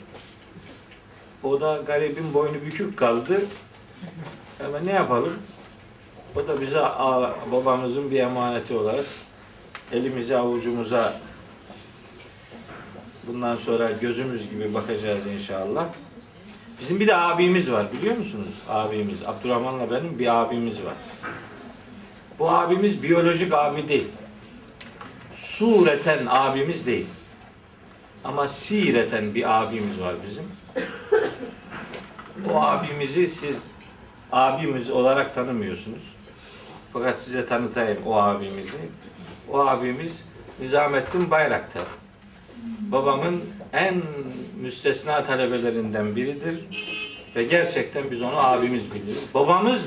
O 1.42 1.60
da 1.60 1.82
garibin 1.86 2.34
boynu 2.34 2.54
bükük 2.54 2.96
kaldı. 2.96 3.40
Ama 4.66 4.78
ne 4.78 4.92
yapalım? 4.92 5.32
O 6.36 6.48
da 6.48 6.60
bize 6.60 6.82
babamızın 7.52 8.10
bir 8.10 8.20
emaneti 8.20 8.74
olarak 8.74 9.04
elimize 9.92 10.36
avucumuza 10.36 11.20
bundan 13.26 13.56
sonra 13.56 13.90
gözümüz 13.90 14.50
gibi 14.50 14.74
bakacağız 14.74 15.26
inşallah. 15.26 15.86
Bizim 16.80 17.00
bir 17.00 17.06
de 17.06 17.16
abimiz 17.16 17.72
var 17.72 17.86
biliyor 17.92 18.16
musunuz? 18.16 18.54
Abimiz. 18.68 19.22
Abdurrahman'la 19.26 19.90
benim 19.90 20.18
bir 20.18 20.42
abimiz 20.42 20.84
var. 20.84 20.94
Bu 22.38 22.50
abimiz 22.50 23.02
biyolojik 23.02 23.52
abi 23.52 23.88
değil. 23.88 24.08
Sureten 25.32 26.26
abimiz 26.28 26.86
değil. 26.86 27.06
Ama 28.24 28.48
sireten 28.48 29.34
bir 29.34 29.60
abimiz 29.62 30.00
var 30.00 30.14
bizim. 30.26 30.44
O 32.52 32.62
abimizi 32.62 33.28
siz 33.28 33.62
abimiz 34.32 34.90
olarak 34.90 35.34
tanımıyorsunuz. 35.34 36.02
Fakat 36.92 37.20
size 37.20 37.46
tanıtayım 37.46 38.06
o 38.06 38.14
abimizi. 38.14 38.78
O 39.52 39.66
abimiz 39.66 40.24
Nizamettin 40.60 41.30
Bayraktar. 41.30 41.82
Babamın 42.80 43.44
en 43.72 44.02
müstesna 44.60 45.24
talebelerinden 45.24 46.16
biridir. 46.16 46.64
Ve 47.36 47.44
gerçekten 47.44 48.10
biz 48.10 48.22
onu 48.22 48.38
abimiz 48.38 48.94
biliriz. 48.94 49.24
Babamız 49.34 49.84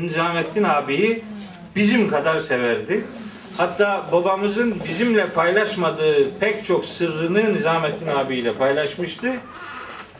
Nizamettin 0.00 0.62
abiyi 0.62 1.24
bizim 1.76 2.10
kadar 2.10 2.38
severdi. 2.38 3.04
Hatta 3.56 4.06
babamızın 4.12 4.74
bizimle 4.88 5.30
paylaşmadığı 5.30 6.38
pek 6.40 6.64
çok 6.64 6.84
sırrını 6.84 7.54
Nizamettin 7.54 8.06
abiyle 8.06 8.52
paylaşmıştı. 8.52 9.32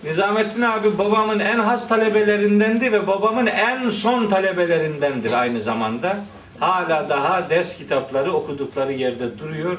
Nizamettin 0.05 0.63
abi 0.63 0.99
babamın 0.99 1.39
en 1.39 1.59
has 1.59 1.89
talebelerindendi 1.89 2.93
ve 2.93 3.07
babamın 3.07 3.47
en 3.47 3.89
son 3.89 4.29
talebelerindendir 4.29 5.33
aynı 5.33 5.61
zamanda. 5.61 6.17
Hala 6.61 7.09
daha 7.09 7.51
ders 7.51 7.77
kitapları 7.77 8.33
okudukları 8.33 8.93
yerde 8.93 9.39
duruyor. 9.39 9.79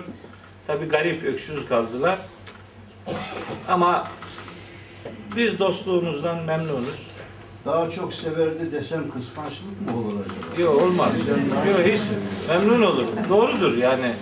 Tabi 0.67 0.85
garip 0.85 1.23
öksüz 1.23 1.67
kaldılar. 1.69 2.17
Ama 3.67 4.07
biz 5.35 5.59
dostluğumuzdan 5.59 6.43
memnunuz. 6.43 7.14
Daha 7.65 7.89
çok 7.89 8.13
severdi 8.13 8.71
desem 8.71 9.11
kıskançlık 9.11 9.81
mı 9.91 9.97
olur 9.99 10.13
acaba? 10.25 10.61
Yok 10.61 10.81
olmaz. 10.81 11.13
Yok 11.69 11.79
hiç 11.85 12.01
memnun 12.47 12.81
olurum. 12.81 13.09
Doğrudur 13.29 13.77
yani. 13.77 14.13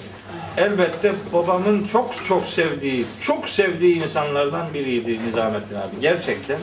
Elbette 0.58 1.14
babamın 1.34 1.84
çok 1.84 2.26
çok 2.26 2.46
sevdiği, 2.46 3.06
çok 3.20 3.50
sevdiği 3.50 4.04
insanlardan 4.04 4.74
biriydi 4.74 5.26
Nizamettin 5.26 5.76
abi. 5.76 6.00
Gerçekten. 6.02 6.60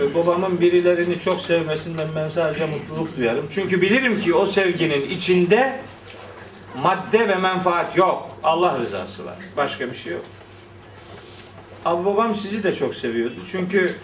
Ee, 0.00 0.14
Babamın 0.14 0.60
birilerini 0.60 1.20
çok 1.20 1.40
sevmesinden 1.40 2.08
ben 2.16 2.28
sadece 2.28 2.66
mutluluk 2.66 3.16
duyarım. 3.16 3.46
Çünkü 3.50 3.82
bilirim 3.82 4.20
ki 4.20 4.34
o 4.34 4.46
sevginin 4.46 5.10
içinde 5.10 5.80
madde 6.82 7.28
ve 7.28 7.34
menfaat 7.34 7.96
yok. 7.96 8.28
Allah 8.44 8.78
rızası 8.78 9.26
var. 9.26 9.36
Başka 9.56 9.88
bir 9.90 9.94
şey 9.94 10.12
yok. 10.12 10.24
Abi 11.84 12.04
babam 12.04 12.34
sizi 12.34 12.62
de 12.62 12.74
çok 12.74 12.94
seviyordu. 12.94 13.34
Çünkü 13.52 13.94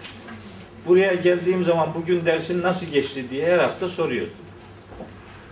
buraya 0.87 1.15
geldiğim 1.15 1.65
zaman 1.65 1.95
bugün 1.95 2.27
dersin 2.27 2.63
nasıl 2.63 2.87
geçti 2.87 3.31
diye 3.31 3.47
her 3.47 3.59
hafta 3.59 3.89
soruyordu. 3.89 4.31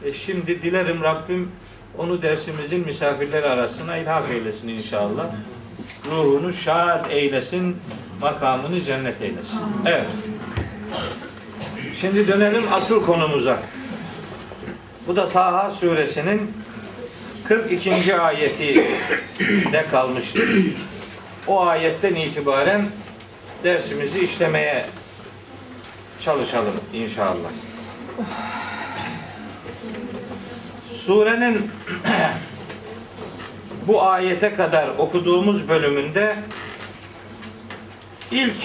E 0.04 0.12
şimdi 0.12 0.62
dilerim 0.62 1.02
Rabbim 1.02 1.50
onu 1.98 2.22
dersimizin 2.22 2.86
misafirleri 2.86 3.46
arasına 3.46 3.96
ilhak 3.96 4.30
eylesin 4.30 4.68
inşallah. 4.68 5.26
Ruhunu 6.10 6.52
şad 6.52 7.10
eylesin, 7.10 7.76
makamını 8.20 8.80
cennet 8.80 9.22
eylesin. 9.22 9.58
Evet. 9.86 10.06
Şimdi 12.00 12.28
dönelim 12.28 12.62
asıl 12.72 13.04
konumuza. 13.04 13.58
Bu 15.06 15.16
da 15.16 15.28
Taha 15.28 15.70
suresinin 15.70 16.52
42. 17.48 18.16
ayeti 18.16 18.74
de 19.72 19.86
kalmıştır. 19.90 20.50
O 21.46 21.66
ayetten 21.66 22.14
itibaren 22.14 22.86
dersimizi 23.64 24.20
işlemeye 24.20 24.86
çalışalım 26.24 26.74
inşallah. 26.94 27.50
Surenin 30.88 31.70
bu 33.86 34.02
ayete 34.02 34.54
kadar 34.54 34.88
okuduğumuz 34.98 35.68
bölümünde 35.68 36.36
ilk 38.30 38.56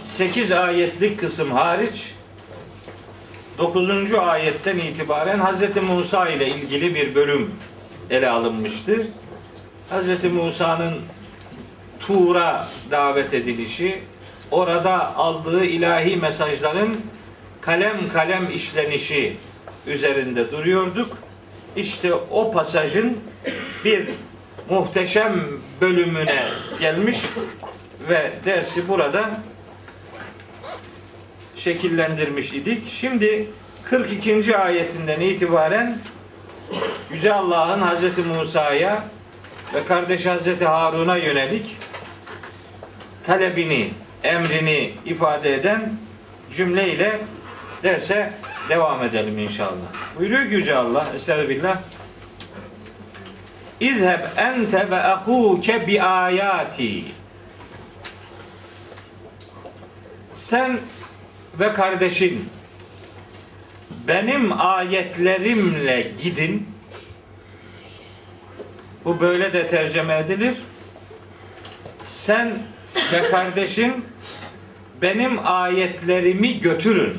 8 0.00 0.52
ayetlik 0.52 1.20
kısım 1.20 1.50
hariç 1.52 2.14
9. 3.58 4.12
ayetten 4.12 4.78
itibaren 4.78 5.38
Hz. 5.38 5.82
Musa 5.82 6.28
ile 6.28 6.48
ilgili 6.48 6.94
bir 6.94 7.14
bölüm 7.14 7.54
ele 8.10 8.28
alınmıştır. 8.28 9.06
Hz. 9.90 10.24
Musa'nın 10.32 11.00
Tur'a 12.00 12.68
davet 12.90 13.34
edilişi, 13.34 14.02
orada 14.52 15.16
aldığı 15.16 15.64
ilahi 15.64 16.16
mesajların 16.16 17.00
kalem 17.60 18.08
kalem 18.08 18.50
işlenişi 18.54 19.36
üzerinde 19.86 20.52
duruyorduk. 20.52 21.18
İşte 21.76 22.14
o 22.14 22.52
pasajın 22.52 23.18
bir 23.84 24.08
muhteşem 24.70 25.46
bölümüne 25.80 26.44
gelmiş 26.80 27.20
ve 28.08 28.32
dersi 28.44 28.88
burada 28.88 29.40
şekillendirmiş 31.56 32.52
idik. 32.52 32.88
Şimdi 32.88 33.46
42. 33.84 34.56
ayetinden 34.56 35.20
itibaren 35.20 35.98
Yüce 37.12 37.34
Allah'ın 37.34 37.80
Hazreti 37.80 38.22
Musa'ya 38.22 39.04
ve 39.74 39.84
kardeşi 39.84 40.28
Hazreti 40.28 40.64
Harun'a 40.64 41.16
yönelik 41.16 41.76
talebini, 43.24 43.90
emrini 44.24 44.94
ifade 45.04 45.54
eden 45.54 45.92
cümleyle 46.52 47.20
derse 47.82 48.32
devam 48.68 49.04
edelim 49.04 49.38
inşallah. 49.38 49.88
Buyuruyor 50.18 50.48
ki 50.48 50.54
Yüce 50.54 50.76
Allah, 50.76 51.06
Estağfirullah. 51.14 51.78
İzheb 53.80 54.20
ente 54.36 54.90
ve 54.90 54.96
ahuke 54.96 55.86
bi 55.86 56.02
ayati. 56.02 57.04
Sen 60.34 60.78
ve 61.60 61.72
kardeşin 61.72 62.48
benim 64.08 64.60
ayetlerimle 64.60 66.12
gidin. 66.22 66.68
Bu 69.04 69.20
böyle 69.20 69.52
de 69.52 69.68
tercüme 69.68 70.18
edilir. 70.18 70.54
Sen 72.06 72.58
ve 73.12 73.30
kardeşin 73.30 74.04
benim 75.02 75.38
ayetlerimi 75.44 76.60
götürün. 76.60 77.18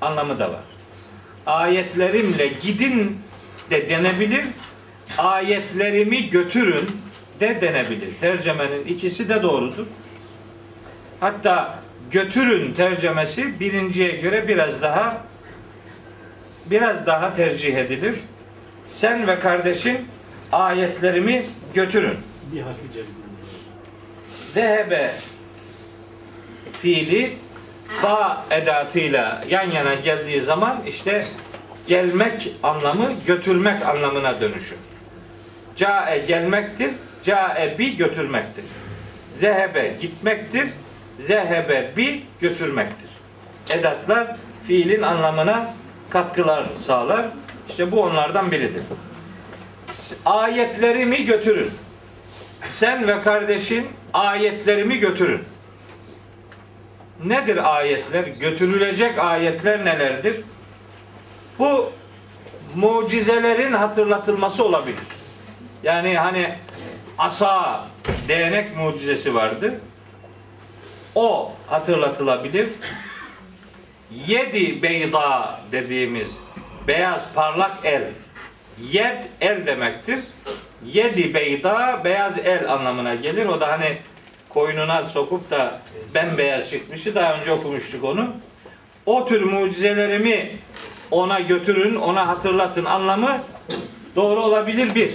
Anlamı 0.00 0.38
da 0.38 0.50
var. 0.50 0.64
Ayetlerimle 1.46 2.46
gidin 2.46 3.18
de 3.70 3.88
denebilir. 3.88 4.44
Ayetlerimi 5.18 6.30
götürün 6.30 6.90
de 7.40 7.60
denebilir. 7.60 8.08
Tercemenin 8.20 8.84
ikisi 8.84 9.28
de 9.28 9.42
doğrudur. 9.42 9.86
Hatta 11.20 11.78
götürün 12.10 12.74
tercemesi 12.74 13.60
birinciye 13.60 14.10
göre 14.10 14.48
biraz 14.48 14.82
daha 14.82 15.24
biraz 16.66 17.06
daha 17.06 17.34
tercih 17.34 17.76
edilir. 17.76 18.18
Sen 18.86 19.26
ve 19.26 19.40
kardeşin 19.40 20.08
ayetlerimi 20.52 21.46
götürün. 21.74 22.16
Bir 22.52 22.60
harfi 22.60 22.92
cezmi. 22.94 23.14
Zehebe 24.54 25.14
fiili 26.84 27.36
ba 28.02 28.44
edatıyla 28.50 29.44
yan 29.48 29.70
yana 29.70 29.94
geldiği 29.94 30.40
zaman 30.40 30.80
işte 30.86 31.26
gelmek 31.86 32.52
anlamı 32.62 33.12
götürmek 33.26 33.86
anlamına 33.86 34.40
dönüşür. 34.40 34.78
Cae 35.76 36.18
gelmektir, 36.18 36.90
cae 37.22 37.78
bi 37.78 37.96
götürmektir. 37.96 38.64
Zehebe 39.40 39.96
gitmektir, 40.00 40.66
zehebe 41.18 41.92
bi 41.96 42.22
götürmektir. 42.40 43.10
Edatlar 43.70 44.36
fiilin 44.66 45.02
anlamına 45.02 45.74
katkılar 46.10 46.66
sağlar. 46.76 47.26
İşte 47.68 47.92
bu 47.92 48.02
onlardan 48.02 48.50
biridir. 48.50 48.82
Ayetlerimi 50.24 51.24
götürün. 51.24 51.70
Sen 52.68 53.08
ve 53.08 53.22
kardeşin 53.22 53.86
ayetlerimi 54.14 54.98
götürün. 54.98 55.53
Nedir 57.24 57.76
ayetler? 57.76 58.24
Götürülecek 58.24 59.18
ayetler 59.18 59.84
nelerdir? 59.84 60.40
Bu 61.58 61.92
mucizelerin 62.74 63.72
hatırlatılması 63.72 64.64
olabilir. 64.64 64.98
Yani 65.82 66.18
hani 66.18 66.54
asa 67.18 67.84
değnek 68.28 68.76
mucizesi 68.76 69.34
vardı. 69.34 69.80
O 71.14 71.52
hatırlatılabilir. 71.66 72.68
Yedi 74.26 74.82
beyda 74.82 75.60
dediğimiz 75.72 76.36
beyaz 76.88 77.28
parlak 77.34 77.76
el. 77.84 78.04
Yed 78.82 79.24
el 79.40 79.66
demektir. 79.66 80.18
Yedi 80.86 81.34
beyda 81.34 82.00
beyaz 82.04 82.38
el 82.38 82.72
anlamına 82.72 83.14
gelir. 83.14 83.46
O 83.46 83.60
da 83.60 83.68
hani 83.68 83.98
koynuna 84.54 85.06
sokup 85.06 85.50
da 85.50 85.80
bembeyaz 86.14 86.70
çıkmışı 86.70 87.14
daha 87.14 87.34
önce 87.34 87.52
okumuştuk 87.52 88.04
onu. 88.04 88.32
O 89.06 89.26
tür 89.26 89.42
mucizelerimi 89.42 90.56
ona 91.10 91.40
götürün, 91.40 91.94
ona 91.94 92.28
hatırlatın 92.28 92.84
anlamı 92.84 93.40
doğru 94.16 94.40
olabilir 94.40 94.94
bir. 94.94 95.10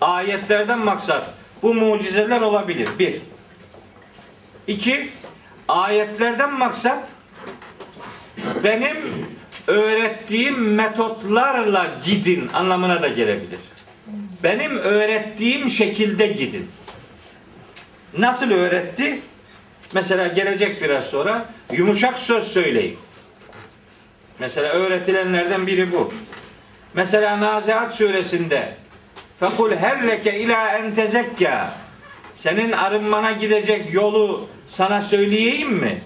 Ayetlerden 0.00 0.78
maksat 0.78 1.26
bu 1.62 1.74
mucizeler 1.74 2.40
olabilir 2.40 2.88
bir. 2.98 3.20
İki, 4.66 5.10
ayetlerden 5.68 6.52
maksat 6.52 7.08
benim 8.64 8.96
öğrettiğim 9.66 10.74
metotlarla 10.74 11.90
gidin 12.04 12.50
anlamına 12.54 13.02
da 13.02 13.08
gelebilir. 13.08 13.60
Benim 14.42 14.78
öğrettiğim 14.78 15.70
şekilde 15.70 16.26
gidin. 16.26 16.70
Nasıl 18.18 18.50
öğretti? 18.50 19.20
Mesela 19.94 20.26
gelecek 20.26 20.82
biraz 20.82 21.04
sonra 21.04 21.48
yumuşak 21.72 22.18
söz 22.18 22.44
söyleyin. 22.44 22.98
Mesela 24.38 24.68
öğretilenlerden 24.68 25.66
biri 25.66 25.92
bu. 25.92 26.12
Mesela 26.94 27.40
Nazihat 27.40 27.94
suresinde 27.94 28.76
Fekul 29.40 29.72
helleke 29.72 30.38
ila 30.40 30.68
en 30.78 30.94
tezekka 30.94 31.72
Senin 32.34 32.72
arınmana 32.72 33.32
gidecek 33.32 33.94
yolu 33.94 34.48
sana 34.66 35.02
söyleyeyim 35.02 35.72
mi? 35.72 36.02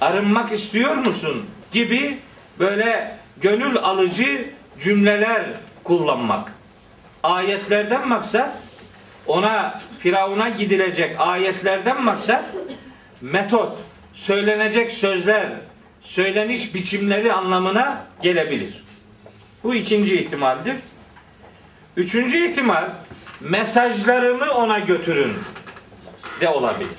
Arınmak 0.00 0.52
istiyor 0.52 0.94
musun? 0.94 1.46
Gibi 1.72 2.18
böyle 2.58 3.16
gönül 3.40 3.78
alıcı 3.78 4.50
cümleler 4.78 5.42
kullanmak. 5.84 6.52
Ayetlerden 7.22 8.08
maksat 8.08 8.50
ona 9.26 9.78
Firavun'a 9.98 10.48
gidilecek 10.48 11.16
ayetlerden 11.18 12.02
maksat 12.02 12.44
metot, 13.20 13.78
söylenecek 14.14 14.92
sözler, 14.92 15.46
söyleniş 16.00 16.74
biçimleri 16.74 17.32
anlamına 17.32 18.06
gelebilir. 18.22 18.84
Bu 19.64 19.74
ikinci 19.74 20.16
ihtimaldir. 20.20 20.76
Üçüncü 21.96 22.50
ihtimal 22.50 22.90
mesajlarımı 23.40 24.50
ona 24.50 24.78
götürün 24.78 25.32
de 26.40 26.48
olabilir. 26.48 26.96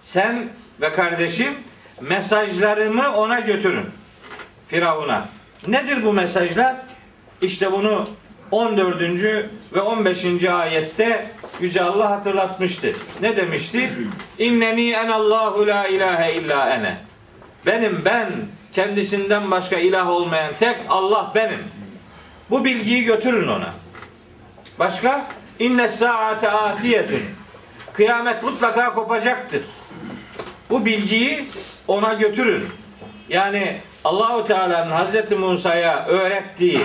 Sen 0.00 0.48
ve 0.80 0.92
kardeşim 0.92 1.54
mesajlarımı 2.00 3.16
ona 3.16 3.40
götürün. 3.40 3.86
Firavun'a. 4.68 5.28
Nedir 5.66 6.02
bu 6.02 6.12
mesajlar? 6.12 6.76
İşte 7.42 7.72
bunu 7.72 8.08
14. 8.54 9.02
ve 9.74 9.80
15. 9.80 10.44
ayette 10.44 11.30
Yüce 11.60 11.82
Allah 11.82 12.10
hatırlatmıştı. 12.10 12.92
Ne 13.20 13.36
demişti? 13.36 13.90
İnneni 14.38 14.90
enallahu 14.90 15.66
la 15.66 15.86
ilahe 15.86 16.34
illa 16.34 16.70
ene. 16.70 16.96
Benim 17.66 18.02
ben 18.04 18.32
kendisinden 18.72 19.50
başka 19.50 19.76
ilah 19.76 20.08
olmayan 20.08 20.52
tek 20.60 20.76
Allah 20.88 21.32
benim. 21.34 21.64
Bu 22.50 22.64
bilgiyi 22.64 23.04
götürün 23.04 23.48
ona. 23.48 23.74
Başka? 24.78 25.26
İnne 25.58 25.88
saate 25.88 26.50
atiyetun. 26.50 27.22
Kıyamet 27.92 28.42
mutlaka 28.42 28.94
kopacaktır. 28.94 29.62
Bu 30.70 30.86
bilgiyi 30.86 31.48
ona 31.88 32.12
götürün. 32.12 32.66
Yani 33.28 33.80
Allahu 34.04 34.44
Teala'nın 34.44 34.90
Hazreti 34.90 35.34
Musa'ya 35.34 36.06
öğrettiği 36.06 36.80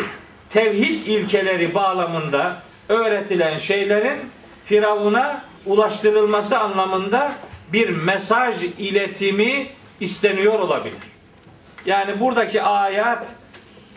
tevhid 0.49 1.07
ilkeleri 1.07 1.75
bağlamında 1.75 2.61
öğretilen 2.89 3.57
şeylerin 3.57 4.19
Firavun'a 4.65 5.43
ulaştırılması 5.65 6.59
anlamında 6.59 7.33
bir 7.73 7.89
mesaj 7.89 8.63
iletimi 8.63 9.67
isteniyor 9.99 10.59
olabilir. 10.59 10.97
Yani 11.85 12.19
buradaki 12.19 12.61
ayet 12.61 13.19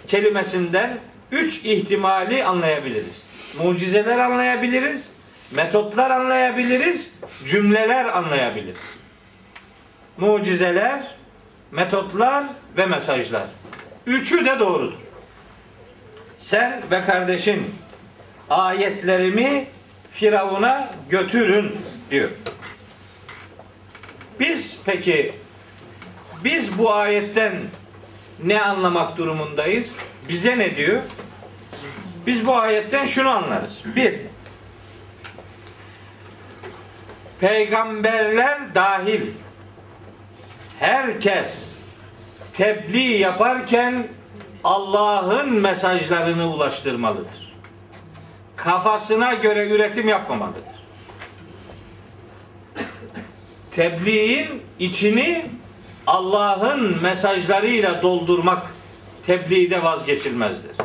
kelimesinden 0.06 0.98
üç 1.32 1.64
ihtimali 1.64 2.44
anlayabiliriz. 2.44 3.22
Mucizeler 3.62 4.18
anlayabiliriz, 4.18 5.08
metotlar 5.50 6.10
anlayabiliriz, 6.10 7.12
cümleler 7.46 8.04
anlayabiliriz. 8.04 8.96
Mucizeler, 10.16 11.02
metotlar 11.70 12.44
ve 12.76 12.86
mesajlar. 12.86 13.44
Üçü 14.06 14.44
de 14.44 14.58
doğrudur. 14.58 15.11
Sen 16.42 16.82
ve 16.90 17.04
kardeşin 17.04 17.74
ayetlerimi 18.50 19.66
Firavun'a 20.10 20.90
götürün 21.08 21.76
diyor. 22.10 22.30
Biz 24.40 24.78
peki 24.84 25.34
biz 26.44 26.78
bu 26.78 26.92
ayetten 26.92 27.52
ne 28.44 28.62
anlamak 28.62 29.16
durumundayız? 29.16 29.96
Bize 30.28 30.58
ne 30.58 30.76
diyor? 30.76 31.02
Biz 32.26 32.46
bu 32.46 32.56
ayetten 32.56 33.04
şunu 33.04 33.30
anlarız. 33.30 33.82
Bir, 33.96 34.14
peygamberler 37.40 38.74
dahil 38.74 39.22
herkes 40.78 41.72
tebliğ 42.52 43.18
yaparken 43.18 44.08
Allah'ın 44.64 45.52
mesajlarını 45.52 46.54
ulaştırmalıdır. 46.54 47.52
Kafasına 48.56 49.34
göre 49.34 49.68
üretim 49.68 50.08
yapmamalıdır. 50.08 50.62
Tebliğin 53.70 54.62
içini 54.78 55.46
Allah'ın 56.06 57.02
mesajlarıyla 57.02 58.02
doldurmak 58.02 58.66
tebliğde 59.26 59.82
vazgeçilmezdir. 59.82 60.76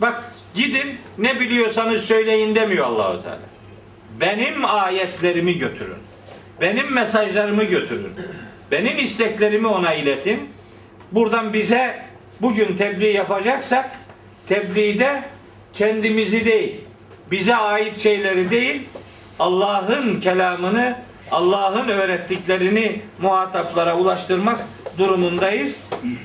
Bak 0.00 0.32
gidin 0.54 0.98
ne 1.18 1.40
biliyorsanız 1.40 2.04
söyleyin 2.04 2.54
demiyor 2.54 2.86
Allahu 2.86 3.22
Teala. 3.22 3.48
Benim 4.20 4.64
ayetlerimi 4.64 5.58
götürün. 5.58 5.96
Benim 6.60 6.92
mesajlarımı 6.92 7.64
götürün. 7.64 8.12
Benim 8.70 8.98
isteklerimi 8.98 9.66
ona 9.66 9.94
iletin. 9.94 10.50
Buradan 11.12 11.52
bize 11.52 12.11
bugün 12.42 12.76
tebliğ 12.76 13.12
yapacaksak 13.12 13.90
tebliğde 14.46 15.22
kendimizi 15.72 16.44
değil, 16.44 16.80
bize 17.30 17.56
ait 17.56 17.98
şeyleri 17.98 18.50
değil, 18.50 18.88
Allah'ın 19.38 20.20
kelamını, 20.20 20.96
Allah'ın 21.30 21.88
öğrettiklerini 21.88 23.02
muhataplara 23.18 23.96
ulaştırmak 23.96 24.60
durumundayız. 24.98 25.80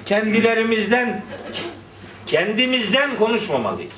Kendilerimizden 0.05 1.23
kendimizden 2.25 3.17
konuşmamalıyız. 3.17 3.93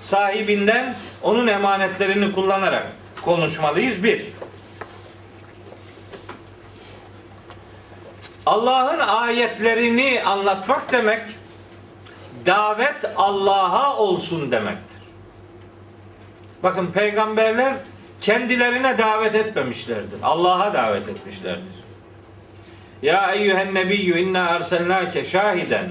Sahibinden 0.00 0.94
onun 1.22 1.46
emanetlerini 1.46 2.32
kullanarak 2.32 2.86
konuşmalıyız 3.22 4.02
bir. 4.02 4.24
Allah'ın 8.46 8.98
ayetlerini 8.98 10.22
anlatmak 10.24 10.92
demek 10.92 11.22
davet 12.48 13.04
Allah'a 13.16 13.96
olsun 13.96 14.50
demektir. 14.50 14.98
Bakın 16.62 16.86
peygamberler 16.86 17.74
kendilerine 18.20 18.98
davet 18.98 19.34
etmemişlerdir. 19.34 20.18
Allah'a 20.22 20.74
davet 20.74 21.08
etmişlerdir. 21.08 21.78
Ya 23.02 23.32
eyyühen 23.32 23.74
nebiyyü 23.74 24.18
inna 24.18 24.48
erselnâke 24.48 25.24
şahiden 25.24 25.88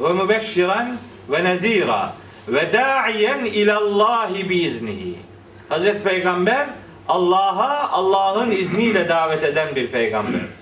ve 0.00 0.12
mübeşşiren 0.12 0.96
ve 1.28 1.44
nezîra 1.44 2.12
ve 2.48 2.72
da'iyen 2.72 3.44
ilallahi 3.44 4.50
biiznihi. 4.50 5.16
Hazreti 5.68 6.02
Peygamber 6.02 6.66
Allah'a 7.08 7.90
Allah'ın 7.90 8.50
izniyle 8.50 9.08
davet 9.08 9.44
eden 9.44 9.74
bir 9.76 9.86
peygamberdir. 9.86 10.60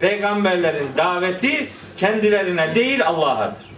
Peygamberlerin 0.00 0.88
daveti 0.96 1.68
kendilerine 1.96 2.74
değil 2.74 3.06
Allah'adır. 3.06 3.69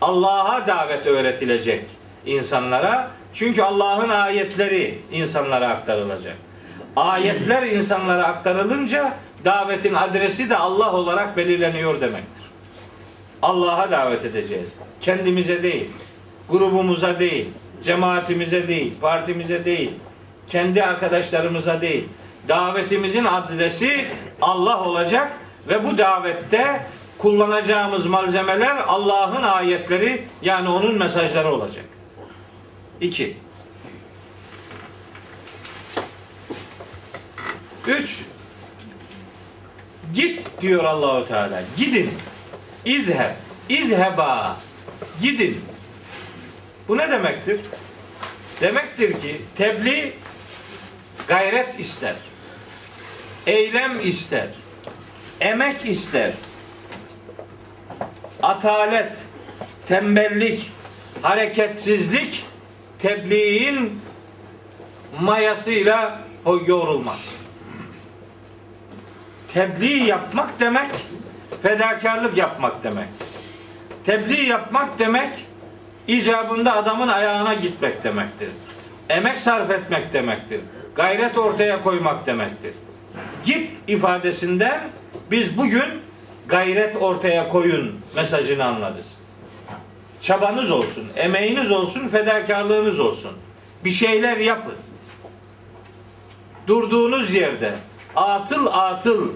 Allah'a 0.00 0.66
davet 0.66 1.06
öğretilecek 1.06 1.84
insanlara. 2.26 3.10
Çünkü 3.34 3.62
Allah'ın 3.62 4.08
ayetleri 4.08 4.98
insanlara 5.12 5.68
aktarılacak. 5.68 6.36
Ayetler 6.96 7.62
insanlara 7.62 8.26
aktarılınca 8.26 9.12
davetin 9.44 9.94
adresi 9.94 10.50
de 10.50 10.56
Allah 10.56 10.92
olarak 10.92 11.36
belirleniyor 11.36 12.00
demektir. 12.00 12.44
Allah'a 13.42 13.90
davet 13.90 14.24
edeceğiz. 14.24 14.74
Kendimize 15.00 15.62
değil, 15.62 15.90
grubumuza 16.50 17.20
değil, 17.20 17.46
cemaatimize 17.82 18.68
değil, 18.68 18.94
partimize 19.00 19.64
değil, 19.64 19.90
kendi 20.46 20.82
arkadaşlarımıza 20.82 21.80
değil. 21.80 22.08
Davetimizin 22.48 23.24
adresi 23.24 24.06
Allah 24.42 24.84
olacak 24.84 25.32
ve 25.68 25.84
bu 25.84 25.98
davette 25.98 26.80
kullanacağımız 27.18 28.06
malzemeler 28.06 28.76
Allah'ın 28.76 29.42
ayetleri 29.42 30.24
yani 30.42 30.68
onun 30.68 30.98
mesajları 30.98 31.52
olacak. 31.52 31.84
2. 33.00 33.36
3. 37.86 38.20
Git 40.14 40.60
diyor 40.60 40.84
Allahu 40.84 41.28
Teala. 41.28 41.62
Gidin. 41.76 42.10
İzheb. 42.84 43.30
İzheba. 43.68 44.56
Gidin. 45.22 45.60
Bu 46.88 46.98
ne 46.98 47.10
demektir? 47.10 47.60
Demektir 48.60 49.20
ki 49.20 49.42
tebliğ 49.56 50.12
gayret 51.28 51.80
ister. 51.80 52.14
Eylem 53.46 54.00
ister. 54.08 54.48
Emek 55.40 55.86
ister. 55.86 56.32
Atalet, 58.42 59.12
tembellik, 59.88 60.72
hareketsizlik 61.22 62.46
tebliğin 62.98 64.00
mayasıyla 65.20 66.20
o 66.44 66.60
yoğrulmaz. 66.66 67.20
Tebliğ 69.54 70.04
yapmak 70.04 70.60
demek 70.60 70.90
fedakarlık 71.62 72.36
yapmak 72.36 72.84
demek. 72.84 73.08
Tebliğ 74.04 74.42
yapmak 74.42 74.98
demek 74.98 75.36
icabında 76.08 76.76
adamın 76.76 77.08
ayağına 77.08 77.54
gitmek 77.54 78.04
demektir. 78.04 78.48
Emek 79.08 79.38
sarf 79.38 79.70
etmek 79.70 80.12
demektir. 80.12 80.60
Gayret 80.94 81.38
ortaya 81.38 81.82
koymak 81.82 82.26
demektir. 82.26 82.72
Git 83.44 83.78
ifadesinden 83.88 84.80
biz 85.30 85.58
bugün 85.58 86.07
gayret 86.48 86.96
ortaya 86.96 87.48
koyun 87.48 88.00
mesajını 88.16 88.64
anlarız. 88.64 89.14
Çabanız 90.20 90.70
olsun, 90.70 91.04
emeğiniz 91.16 91.70
olsun, 91.70 92.08
fedakarlığınız 92.08 93.00
olsun. 93.00 93.30
Bir 93.84 93.90
şeyler 93.90 94.36
yapın. 94.36 94.74
Durduğunuz 96.66 97.34
yerde 97.34 97.72
atıl 98.16 98.66
atıl 98.66 99.28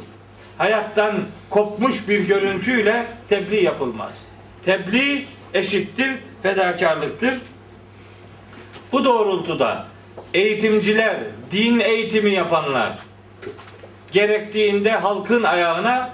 hayattan 0.58 1.14
kopmuş 1.50 2.08
bir 2.08 2.20
görüntüyle 2.20 3.06
tebliğ 3.28 3.64
yapılmaz. 3.64 4.22
Tebliğ 4.64 5.24
eşittir 5.54 6.10
fedakarlıktır. 6.42 7.34
Bu 8.92 9.04
doğrultuda 9.04 9.86
eğitimciler, 10.34 11.16
din 11.52 11.80
eğitimi 11.80 12.30
yapanlar 12.30 12.98
gerektiğinde 14.12 14.90
halkın 14.90 15.42
ayağına, 15.42 16.10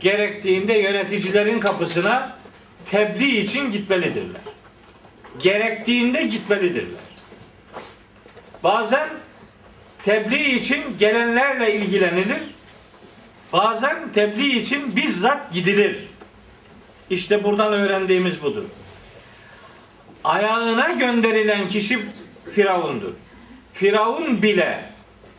gerektiğinde 0.00 0.74
yöneticilerin 0.74 1.60
kapısına 1.60 2.36
tebliğ 2.84 3.38
için 3.38 3.72
gitmelidirler. 3.72 4.40
Gerektiğinde 5.42 6.22
gitmelidirler. 6.22 7.00
Bazen 8.64 9.08
tebliğ 10.02 10.54
için 10.54 10.82
gelenlerle 10.98 11.74
ilgilenilir. 11.74 12.42
Bazen 13.52 14.12
tebliğ 14.12 14.58
için 14.58 14.96
bizzat 14.96 15.52
gidilir. 15.52 15.96
İşte 17.10 17.44
buradan 17.44 17.72
öğrendiğimiz 17.72 18.42
budur. 18.42 18.64
Ayağına 20.24 20.88
gönderilen 20.88 21.68
kişi 21.68 21.98
Firavundur. 22.52 23.12
Firavun 23.72 24.42
bile 24.42 24.84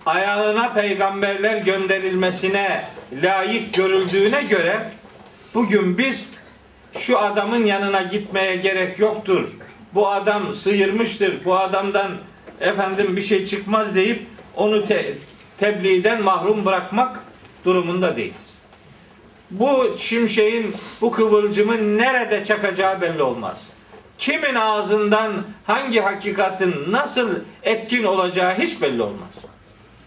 ayağına 0.05 0.73
peygamberler 0.73 1.57
gönderilmesine 1.57 2.85
layık 3.13 3.73
görüldüğüne 3.73 4.41
göre 4.41 4.91
bugün 5.53 5.97
biz 5.97 6.29
şu 6.97 7.19
adamın 7.19 7.65
yanına 7.65 8.01
gitmeye 8.01 8.55
gerek 8.55 8.99
yoktur. 8.99 9.43
Bu 9.93 10.07
adam 10.07 10.53
sıyırmıştır. 10.53 11.45
Bu 11.45 11.57
adamdan 11.57 12.11
efendim 12.59 13.15
bir 13.15 13.21
şey 13.21 13.45
çıkmaz 13.45 13.95
deyip 13.95 14.27
onu 14.55 14.85
te- 14.85 15.13
tebliğden 15.59 16.23
mahrum 16.23 16.65
bırakmak 16.65 17.19
durumunda 17.65 18.17
değiliz. 18.17 18.47
Bu 19.51 19.95
şimşeğin, 19.97 20.75
bu 21.01 21.11
kıvılcımın 21.11 21.97
nerede 21.97 22.43
çakacağı 22.43 23.01
belli 23.01 23.21
olmaz. 23.21 23.63
Kimin 24.17 24.55
ağzından 24.55 25.43
hangi 25.65 25.99
hakikatin 25.99 26.75
nasıl 26.89 27.29
etkin 27.63 28.03
olacağı 28.03 28.57
hiç 28.57 28.81
belli 28.81 29.01
olmaz. 29.01 29.35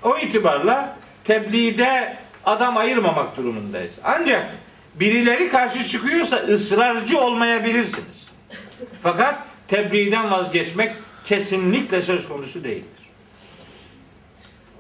O 0.03 0.19
itibarla 0.19 0.97
tebliğde 1.25 2.17
adam 2.45 2.77
ayırmamak 2.77 3.37
durumundayız. 3.37 3.95
Ancak 4.05 4.51
birileri 4.95 5.51
karşı 5.51 5.85
çıkıyorsa 5.85 6.37
ısrarcı 6.37 7.21
olmayabilirsiniz. 7.21 8.27
Fakat 9.03 9.39
tebliğden 9.69 10.31
vazgeçmek 10.31 10.93
kesinlikle 11.25 12.03
söz 12.03 12.29
konusu 12.29 12.65
değildir. 12.65 13.01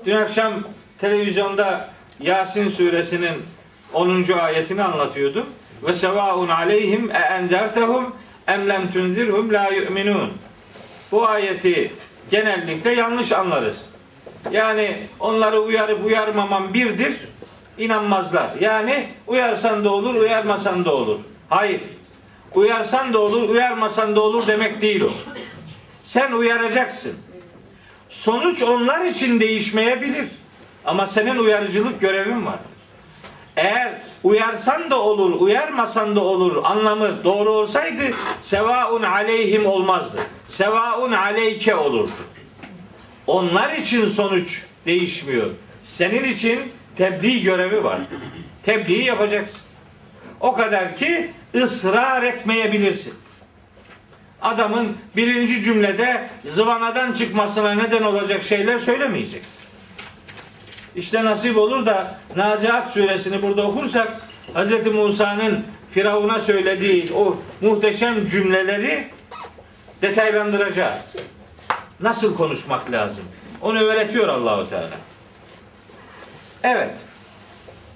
Dün 0.06 0.16
akşam 0.16 0.64
televizyonda 0.98 1.90
Yasin 2.20 2.68
suresinin 2.68 3.42
10. 3.92 4.32
ayetini 4.32 4.82
anlatıyordum. 4.82 5.46
Ve 5.82 5.94
sevaun 5.94 6.48
aleyhim 6.48 7.10
e 7.10 7.18
enzertehum 7.18 8.16
em 8.48 8.68
lem 8.68 8.92
tunzirhum 8.92 9.52
la 9.52 9.68
yu'minun. 9.68 10.32
Bu 11.12 11.28
ayeti 11.28 11.92
genellikle 12.30 12.94
yanlış 12.94 13.32
anlarız. 13.32 13.84
Yani 14.52 15.02
onları 15.20 15.60
uyarıp 15.60 16.04
uyarmaman 16.04 16.74
birdir. 16.74 17.12
İnanmazlar. 17.80 18.50
Yani 18.60 19.08
uyarsan 19.26 19.84
da 19.84 19.90
olur, 19.90 20.14
uyarmasan 20.14 20.84
da 20.84 20.94
olur. 20.94 21.18
Hayır. 21.48 21.80
Uyarsan 22.54 23.12
da 23.12 23.18
olur, 23.18 23.48
uyarmasan 23.48 24.16
da 24.16 24.20
olur 24.20 24.46
demek 24.46 24.82
değil 24.82 25.00
o. 25.00 25.10
Sen 26.02 26.32
uyaracaksın. 26.32 27.12
Sonuç 28.08 28.62
onlar 28.62 29.04
için 29.04 29.40
değişmeyebilir. 29.40 30.28
Ama 30.84 31.06
senin 31.06 31.38
uyarıcılık 31.38 32.00
görevin 32.00 32.46
var. 32.46 32.58
Eğer 33.56 34.02
uyarsan 34.22 34.90
da 34.90 35.02
olur, 35.02 35.40
uyarmasan 35.40 36.16
da 36.16 36.20
olur 36.20 36.64
anlamı 36.64 37.24
doğru 37.24 37.50
olsaydı 37.50 38.02
sevaun 38.40 39.02
aleyhim 39.02 39.66
olmazdı. 39.66 40.18
Sevaun 40.48 41.12
aleyke 41.12 41.74
olurdu. 41.74 42.10
Onlar 43.26 43.72
için 43.72 44.06
sonuç 44.06 44.64
değişmiyor. 44.86 45.50
Senin 45.82 46.24
için 46.24 46.60
tebliğ 47.00 47.42
görevi 47.42 47.84
var. 47.84 48.00
Tebliği 48.62 49.04
yapacaksın. 49.04 49.60
O 50.40 50.52
kadar 50.52 50.96
ki 50.96 51.30
ısrar 51.54 52.22
etmeyebilirsin. 52.22 53.14
Adamın 54.42 54.96
birinci 55.16 55.62
cümlede 55.62 56.30
zıvanadan 56.44 57.12
çıkmasına 57.12 57.72
neden 57.74 58.02
olacak 58.02 58.42
şeyler 58.42 58.78
söylemeyeceksin. 58.78 59.60
İşte 60.96 61.24
nasip 61.24 61.56
olur 61.56 61.86
da 61.86 62.18
Nazihat 62.36 62.92
suresini 62.92 63.42
burada 63.42 63.62
okursak 63.62 64.20
Hz. 64.54 64.86
Musa'nın 64.86 65.64
Firavun'a 65.90 66.40
söylediği 66.40 67.06
o 67.14 67.38
muhteşem 67.60 68.26
cümleleri 68.26 69.08
detaylandıracağız. 70.02 71.14
Nasıl 72.00 72.36
konuşmak 72.36 72.92
lazım? 72.92 73.24
Onu 73.60 73.78
öğretiyor 73.80 74.28
Allahu 74.28 74.70
Teala. 74.70 75.09
Evet. 76.62 76.98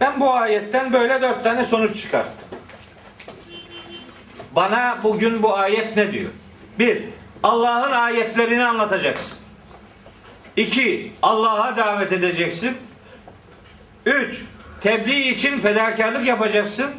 Ben 0.00 0.20
bu 0.20 0.34
ayetten 0.34 0.92
böyle 0.92 1.22
dört 1.22 1.44
tane 1.44 1.64
sonuç 1.64 2.02
çıkarttım. 2.02 2.48
Bana 4.52 5.00
bugün 5.02 5.42
bu 5.42 5.56
ayet 5.56 5.96
ne 5.96 6.12
diyor? 6.12 6.30
Bir, 6.78 7.04
Allah'ın 7.42 7.92
ayetlerini 7.92 8.64
anlatacaksın. 8.64 9.38
İki, 10.56 11.12
Allah'a 11.22 11.76
davet 11.76 12.12
edeceksin. 12.12 12.76
Üç, 14.06 14.42
tebliğ 14.80 15.28
için 15.28 15.60
fedakarlık 15.60 16.26
yapacaksın. 16.26 16.90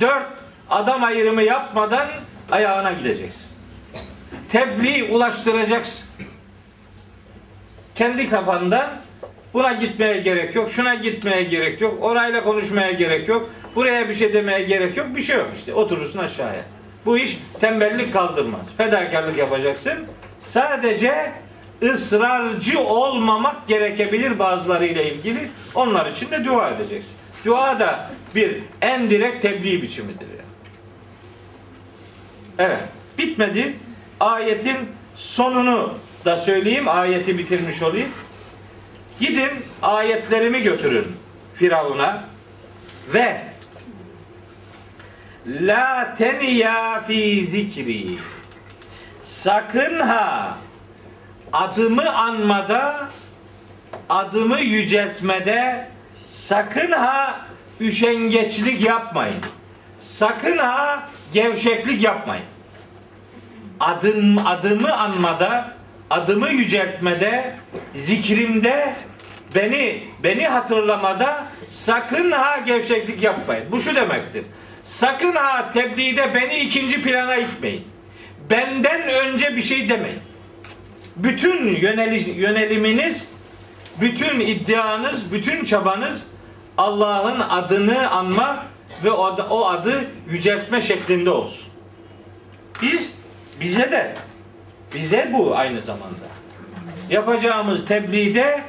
Dört, 0.00 0.26
adam 0.70 1.04
ayrımı 1.04 1.42
yapmadan 1.42 2.08
ayağına 2.52 2.92
gideceksin. 2.92 3.48
Tebliğ 4.48 5.04
ulaştıracaksın. 5.04 6.10
Kendi 7.94 8.30
kafandan 8.30 8.90
buna 9.54 9.72
gitmeye 9.72 10.16
gerek 10.16 10.54
yok, 10.54 10.70
şuna 10.70 10.94
gitmeye 10.94 11.42
gerek 11.42 11.80
yok, 11.80 12.04
orayla 12.04 12.44
konuşmaya 12.44 12.92
gerek 12.92 13.28
yok, 13.28 13.50
buraya 13.76 14.08
bir 14.08 14.14
şey 14.14 14.34
demeye 14.34 14.62
gerek 14.62 14.96
yok, 14.96 15.06
bir 15.16 15.22
şey 15.22 15.36
yok 15.36 15.48
işte. 15.56 15.74
Oturursun 15.74 16.18
aşağıya. 16.18 16.62
Bu 17.06 17.18
iş 17.18 17.38
tembellik 17.60 18.12
kaldırmaz. 18.12 18.66
Fedakarlık 18.76 19.38
yapacaksın. 19.38 20.06
Sadece 20.38 21.32
ısrarcı 21.82 22.80
olmamak 22.80 23.68
gerekebilir 23.68 24.38
bazılarıyla 24.38 25.02
ilgili. 25.02 25.50
Onlar 25.74 26.06
için 26.06 26.30
de 26.30 26.44
dua 26.44 26.70
edeceksin. 26.70 27.12
Dua 27.44 27.80
da 27.80 28.10
bir 28.34 28.62
en 28.82 29.10
direkt 29.10 29.42
tebliğ 29.42 29.82
biçimidir. 29.82 30.26
Yani. 30.26 30.40
Evet. 32.58 32.80
Bitmedi. 33.18 33.74
Ayetin 34.20 34.76
sonunu 35.14 35.94
da 36.24 36.36
söyleyeyim. 36.36 36.88
Ayeti 36.88 37.38
bitirmiş 37.38 37.82
olayım. 37.82 38.08
Gidin 39.20 39.50
ayetlerimi 39.82 40.62
götürün 40.62 41.16
Firavun'a 41.54 42.24
ve 43.14 43.42
La 45.46 46.14
teniya 46.18 47.02
fi 47.06 47.46
zikri 47.50 48.18
Sakın 49.22 50.00
ha 50.00 50.58
adımı 51.52 52.16
anmada 52.16 53.08
adımı 54.08 54.60
yüceltmede 54.60 55.88
sakın 56.24 56.92
ha 56.92 57.40
üşengeçlik 57.80 58.86
yapmayın. 58.86 59.40
Sakın 60.00 60.58
ha 60.58 61.08
gevşeklik 61.32 62.02
yapmayın. 62.02 62.44
Adım, 63.80 64.46
adımı 64.46 64.96
anmada, 64.98 65.72
adımı 66.10 66.48
yüceltmede, 66.48 67.56
zikrimde, 67.94 68.94
beni 69.54 70.02
beni 70.22 70.48
hatırlamada 70.48 71.46
sakın 71.70 72.30
ha 72.30 72.58
gevşeklik 72.58 73.22
yapmayın. 73.22 73.64
Bu 73.72 73.80
şu 73.80 73.94
demektir. 73.94 74.44
Sakın 74.84 75.32
ha 75.32 75.70
tebliğde 75.70 76.34
beni 76.34 76.58
ikinci 76.58 77.02
plana 77.02 77.36
itmeyin. 77.36 77.84
Benden 78.50 79.08
önce 79.08 79.56
bir 79.56 79.62
şey 79.62 79.88
demeyin. 79.88 80.20
Bütün 81.16 81.76
yöneliş, 81.76 82.26
yöneliminiz, 82.36 83.28
bütün 84.00 84.40
iddianız, 84.40 85.32
bütün 85.32 85.64
çabanız 85.64 86.26
Allah'ın 86.78 87.40
adını 87.40 88.10
anma 88.10 88.66
ve 89.04 89.10
o 89.10 89.36
o 89.50 89.66
adı 89.66 90.04
yüceltme 90.30 90.80
şeklinde 90.80 91.30
olsun. 91.30 91.68
Biz 92.82 93.14
bize 93.60 93.92
de 93.92 94.14
bize 94.94 95.30
bu 95.32 95.56
aynı 95.56 95.80
zamanda. 95.80 96.30
Yapacağımız 97.10 97.86
tebliğde 97.86 98.62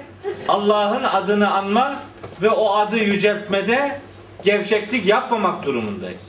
Allah'ın 0.47 1.03
adını 1.03 1.53
anma 1.53 1.99
ve 2.41 2.49
o 2.49 2.75
adı 2.75 2.97
yüceltmede 2.97 3.99
gevşeklik 4.43 5.05
yapmamak 5.05 5.65
durumundayız. 5.65 6.23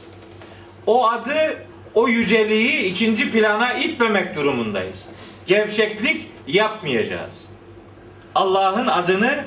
O 0.87 1.09
adı, 1.09 1.57
o 1.95 2.09
yüceliği 2.09 2.83
ikinci 2.83 3.31
plana 3.31 3.73
itmemek 3.73 4.37
durumundayız. 4.37 5.07
Gevşeklik 5.47 6.29
yapmayacağız. 6.47 7.41
Allah'ın 8.35 8.87
adını 8.87 9.45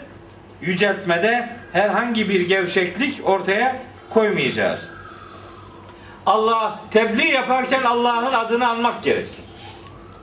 yüceltmede 0.62 1.50
herhangi 1.74 2.30
bir 2.30 2.42
gevşeklik 2.48 3.30
ortaya 3.30 3.82
koymayacağız. 4.10 4.90
Allah 6.26 6.80
tebliğ 6.92 7.28
yaparken 7.28 7.84
Allah'ın 7.84 8.34
adını 8.34 8.68
anmak 8.68 9.04
gerek. 9.04 9.28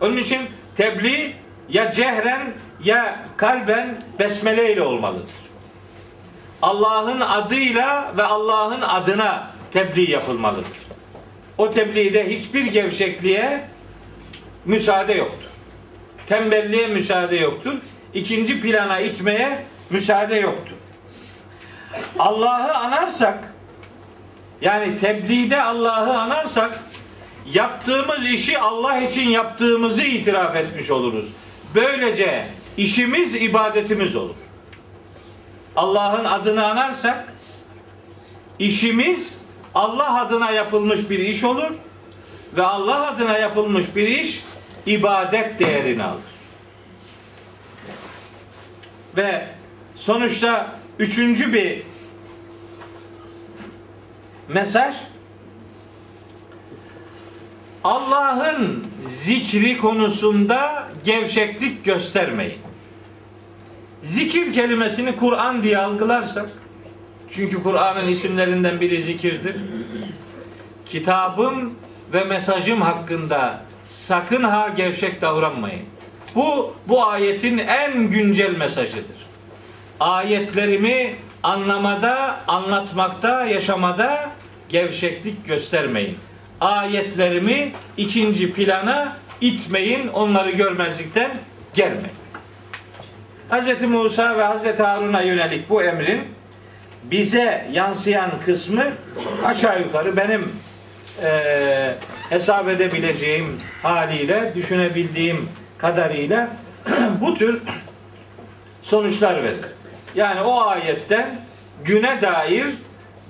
Onun 0.01 0.17
için 0.17 0.41
tebliğ 0.77 1.33
ya 1.69 1.91
cehren 1.91 2.53
ya 2.85 3.19
kalben 3.37 4.03
besmele 4.19 4.73
ile 4.73 4.83
olmalıdır. 4.83 5.31
Allah'ın 6.63 7.21
adıyla 7.21 8.13
ve 8.17 8.23
Allah'ın 8.23 8.81
adına 8.81 9.51
tebliğ 9.73 10.11
yapılmalıdır. 10.11 10.83
O 11.59 11.71
tebliğde 11.71 12.37
hiçbir 12.37 12.65
gevşekliğe 12.65 13.61
müsaade 14.65 15.13
yoktur. 15.13 15.47
Tembelliğe 16.27 16.87
müsaade 16.87 17.37
yoktur. 17.37 17.73
İkinci 18.15 18.61
plana 18.61 19.01
itmeye 19.01 19.67
müsaade 19.91 20.37
yoktur. 20.37 20.77
Allah'ı 22.19 22.75
anarsak 22.75 23.53
yani 24.61 24.99
tebliğde 24.99 25.63
Allah'ı 25.63 26.19
anarsak 26.19 26.81
yaptığımız 27.53 28.27
işi 28.27 28.59
Allah 28.59 28.99
için 28.99 29.29
yaptığımızı 29.29 30.03
itiraf 30.03 30.57
etmiş 30.57 30.91
oluruz. 30.91 31.33
Böylece 31.75 32.49
işimiz 32.77 33.35
ibadetimiz 33.35 34.17
olur. 34.17 34.35
Allah'ın 35.77 36.25
adını 36.25 36.67
anarsak 36.67 37.33
işimiz 38.59 39.39
Allah 39.75 40.21
adına 40.21 40.51
yapılmış 40.51 41.11
bir 41.11 41.19
iş 41.19 41.45
olur 41.45 41.71
ve 42.57 42.63
Allah 42.63 43.07
adına 43.07 43.39
yapılmış 43.39 43.97
bir 43.97 44.09
iş 44.09 44.45
ibadet 44.87 45.59
değerini 45.59 46.03
alır. 46.05 46.23
Ve 49.17 49.49
sonuçta 49.97 50.77
üçüncü 50.99 51.53
bir 51.53 51.83
mesaj 54.49 54.97
Allah'ın 57.85 58.85
zikri 59.07 59.79
konusunda 59.79 60.89
gevşeklik 61.05 61.85
göstermeyin. 61.85 62.59
Zikir 64.03 64.53
kelimesini 64.53 65.17
Kur'an 65.17 65.63
diye 65.63 65.79
algılarsak 65.79 66.49
çünkü 67.31 67.63
Kur'an'ın 67.63 68.09
isimlerinden 68.09 68.81
biri 68.81 69.03
zikirdir. 69.03 69.57
Kitabım 70.87 71.75
ve 72.13 72.25
mesajım 72.25 72.83
hakkında 72.83 73.63
sakın 73.87 74.43
ha 74.43 74.69
gevşek 74.77 75.23
davranmayın. 75.23 75.83
Bu 76.35 76.75
bu 76.89 77.07
ayetin 77.07 77.59
en 77.59 78.11
güncel 78.11 78.57
mesajıdır. 78.57 79.27
Ayetlerimi 80.01 81.15
anlamada, 81.43 82.41
anlatmakta, 82.49 83.47
yaşamada 83.47 84.31
gevşeklik 84.69 85.47
göstermeyin. 85.47 86.19
Ayetlerimi 86.63 87.73
ikinci 87.97 88.53
plana 88.53 89.17
itmeyin, 89.41 90.09
onları 90.09 90.51
görmezlikten 90.51 91.31
gelmeyin. 91.75 92.17
Hz. 93.51 93.83
Musa 93.83 94.39
ve 94.39 94.45
Hz. 94.45 94.81
Harun'a 94.81 95.23
yönelik 95.23 95.71
bu 95.71 95.83
emrin 95.83 96.21
bize 97.05 97.69
yansıyan 97.73 98.31
kısmı 98.45 98.85
aşağı 99.45 99.81
yukarı 99.81 100.17
benim 100.17 100.53
e, 101.23 101.95
hesap 102.29 102.69
edebileceğim 102.69 103.59
haliyle, 103.83 104.53
düşünebildiğim 104.55 105.49
kadarıyla 105.79 106.49
bu 107.21 107.35
tür 107.35 107.63
sonuçlar 108.83 109.43
verir. 109.43 109.65
Yani 110.15 110.41
o 110.41 110.61
ayetten 110.61 111.41
güne 111.85 112.23
dair 112.23 112.67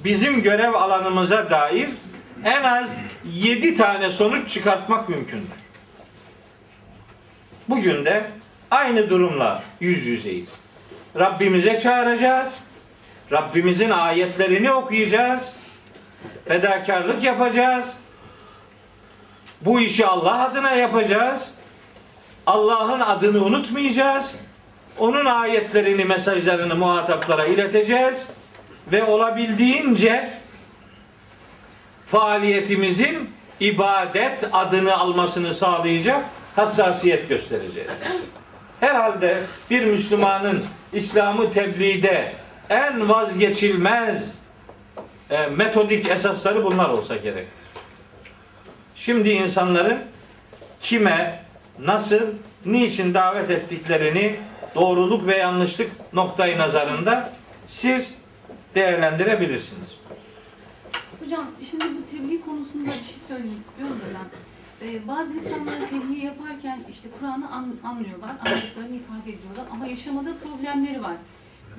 bizim 0.05 0.43
görev 0.43 0.75
alanımıza 0.75 1.51
dair 1.51 1.89
en 2.45 2.63
az 2.63 2.99
yedi 3.35 3.75
tane 3.75 4.11
sonuç 4.11 4.51
çıkartmak 4.51 5.09
mümkündür. 5.09 5.63
Bugün 7.69 8.05
de 8.05 8.31
aynı 8.71 9.11
durumla 9.11 9.63
yüz 9.81 10.07
yüzeyiz. 10.07 10.55
Rabbimize 11.19 11.81
çağıracağız. 11.81 12.59
Rabbimizin 13.33 13.91
ayetlerini 13.91 14.73
okuyacağız. 14.73 15.53
Fedakarlık 16.45 17.23
yapacağız. 17.23 17.97
Bu 19.61 19.81
işi 19.81 20.07
Allah 20.07 20.45
adına 20.45 20.71
yapacağız. 20.75 21.51
Allah'ın 22.47 23.01
adını 23.01 23.45
unutmayacağız. 23.45 24.35
Onun 24.99 25.25
ayetlerini, 25.25 26.05
mesajlarını 26.05 26.77
muhataplara 26.77 27.47
ileteceğiz 27.47 28.27
ve 28.93 29.05
olabildiğince 29.05 30.42
faaliyetimizin 32.13 33.31
ibadet 33.61 34.45
adını 34.53 34.97
almasını 34.97 35.55
sağlayacak 35.55 36.25
hassasiyet 36.57 37.29
göstereceğiz. 37.29 37.91
Herhalde 38.81 39.43
bir 39.71 39.85
Müslümanın 39.85 40.65
İslam'ı 40.93 41.53
tebliğde 41.53 42.33
en 42.71 43.09
vazgeçilmez 43.09 44.35
e, 45.31 45.47
metodik 45.47 46.09
esasları 46.09 46.65
bunlar 46.65 46.89
olsa 46.89 47.17
gerek. 47.17 47.47
Şimdi 48.97 49.31
insanların 49.31 49.99
kime, 50.81 51.45
nasıl, 51.79 52.21
niçin 52.67 53.15
davet 53.15 53.51
ettiklerini 53.51 54.37
doğruluk 54.75 55.27
ve 55.27 55.37
yanlışlık 55.37 55.91
noktayı 56.13 56.59
nazarında 56.59 57.33
siz 57.67 58.15
değerlendirebilirsiniz. 58.75 60.02
Hocam 61.33 61.47
şimdi 61.71 61.85
bu 61.85 62.17
tebliğ 62.17 62.41
konusunda 62.41 62.87
bir 62.87 62.93
şey 62.93 63.19
söylemek 63.29 63.59
istiyorum 63.61 63.97
da 64.01 64.19
ben. 64.19 64.89
Ee, 64.89 65.09
bazı 65.09 65.33
insanlar 65.33 65.91
tebliğ 65.91 66.25
yaparken 66.25 66.81
işte 66.91 67.09
Kur'an'ı 67.21 67.51
an- 67.51 67.77
anlıyorlar, 67.85 68.31
anladıklarını 68.31 68.97
ifade 68.97 69.33
ediyorlar 69.33 69.65
ama 69.73 69.87
yaşamada 69.87 70.35
problemleri 70.39 71.03
var. 71.03 71.17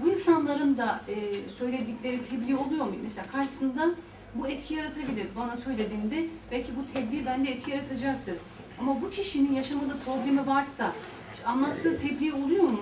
Bu 0.04 0.10
insanların 0.10 0.78
da 0.78 1.02
e, 1.08 1.16
söyledikleri 1.58 2.22
tebliğ 2.30 2.56
oluyor 2.56 2.86
mu? 2.86 2.96
Mesela 3.04 3.28
karşısında 3.28 3.90
bu 4.36 4.48
etki 4.48 4.74
yaratabilir. 4.74 5.28
Bana 5.36 5.58
söylediğinde 5.58 6.26
belki 6.52 6.72
bu 6.76 6.94
tebliğ 6.94 7.26
bende 7.26 7.52
etki 7.52 7.72
yaratacaktır. 7.72 8.36
Ama 8.80 9.02
bu 9.02 9.10
kişinin 9.10 9.54
yaşamada 9.56 9.94
problemi 10.06 10.48
varsa 10.48 10.94
işte 11.34 11.48
anlattığı 11.48 12.00
tebliğ 12.00 12.34
oluyor 12.34 12.64
mu? 12.64 12.80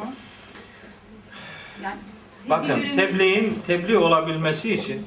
Yani 1.83 1.95
tebliğ 2.39 2.49
Bakın 2.49 2.95
tebliğin 2.95 3.57
tebliğ 3.67 3.97
olabilmesi 3.97 4.73
için 4.73 5.05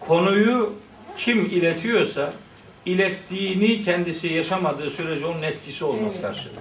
konuyu 0.00 0.72
kim 1.16 1.46
iletiyorsa 1.46 2.32
ilettiğini 2.86 3.82
kendisi 3.82 4.28
yaşamadığı 4.32 4.90
sürece 4.90 5.26
onun 5.26 5.42
etkisi 5.42 5.84
olmaz 5.84 6.14
karşılığı. 6.22 6.52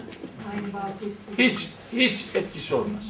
Hiç 1.38 1.60
hiç 1.94 2.26
etkisi 2.36 2.76
olmaz. 2.76 3.04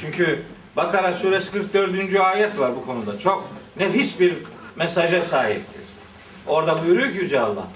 Çünkü 0.00 0.42
Bakara 0.76 1.14
suresi 1.14 1.52
44. 1.52 2.14
ayet 2.14 2.58
var 2.58 2.76
bu 2.76 2.86
konuda. 2.86 3.18
Çok 3.18 3.48
nefis 3.76 4.20
bir 4.20 4.34
mesaja 4.76 5.22
sahiptir. 5.22 5.82
Orada 6.46 6.84
buyuruyor 6.84 7.12
ki 7.12 7.18
Yüce 7.18 7.40
Allah. 7.40 7.66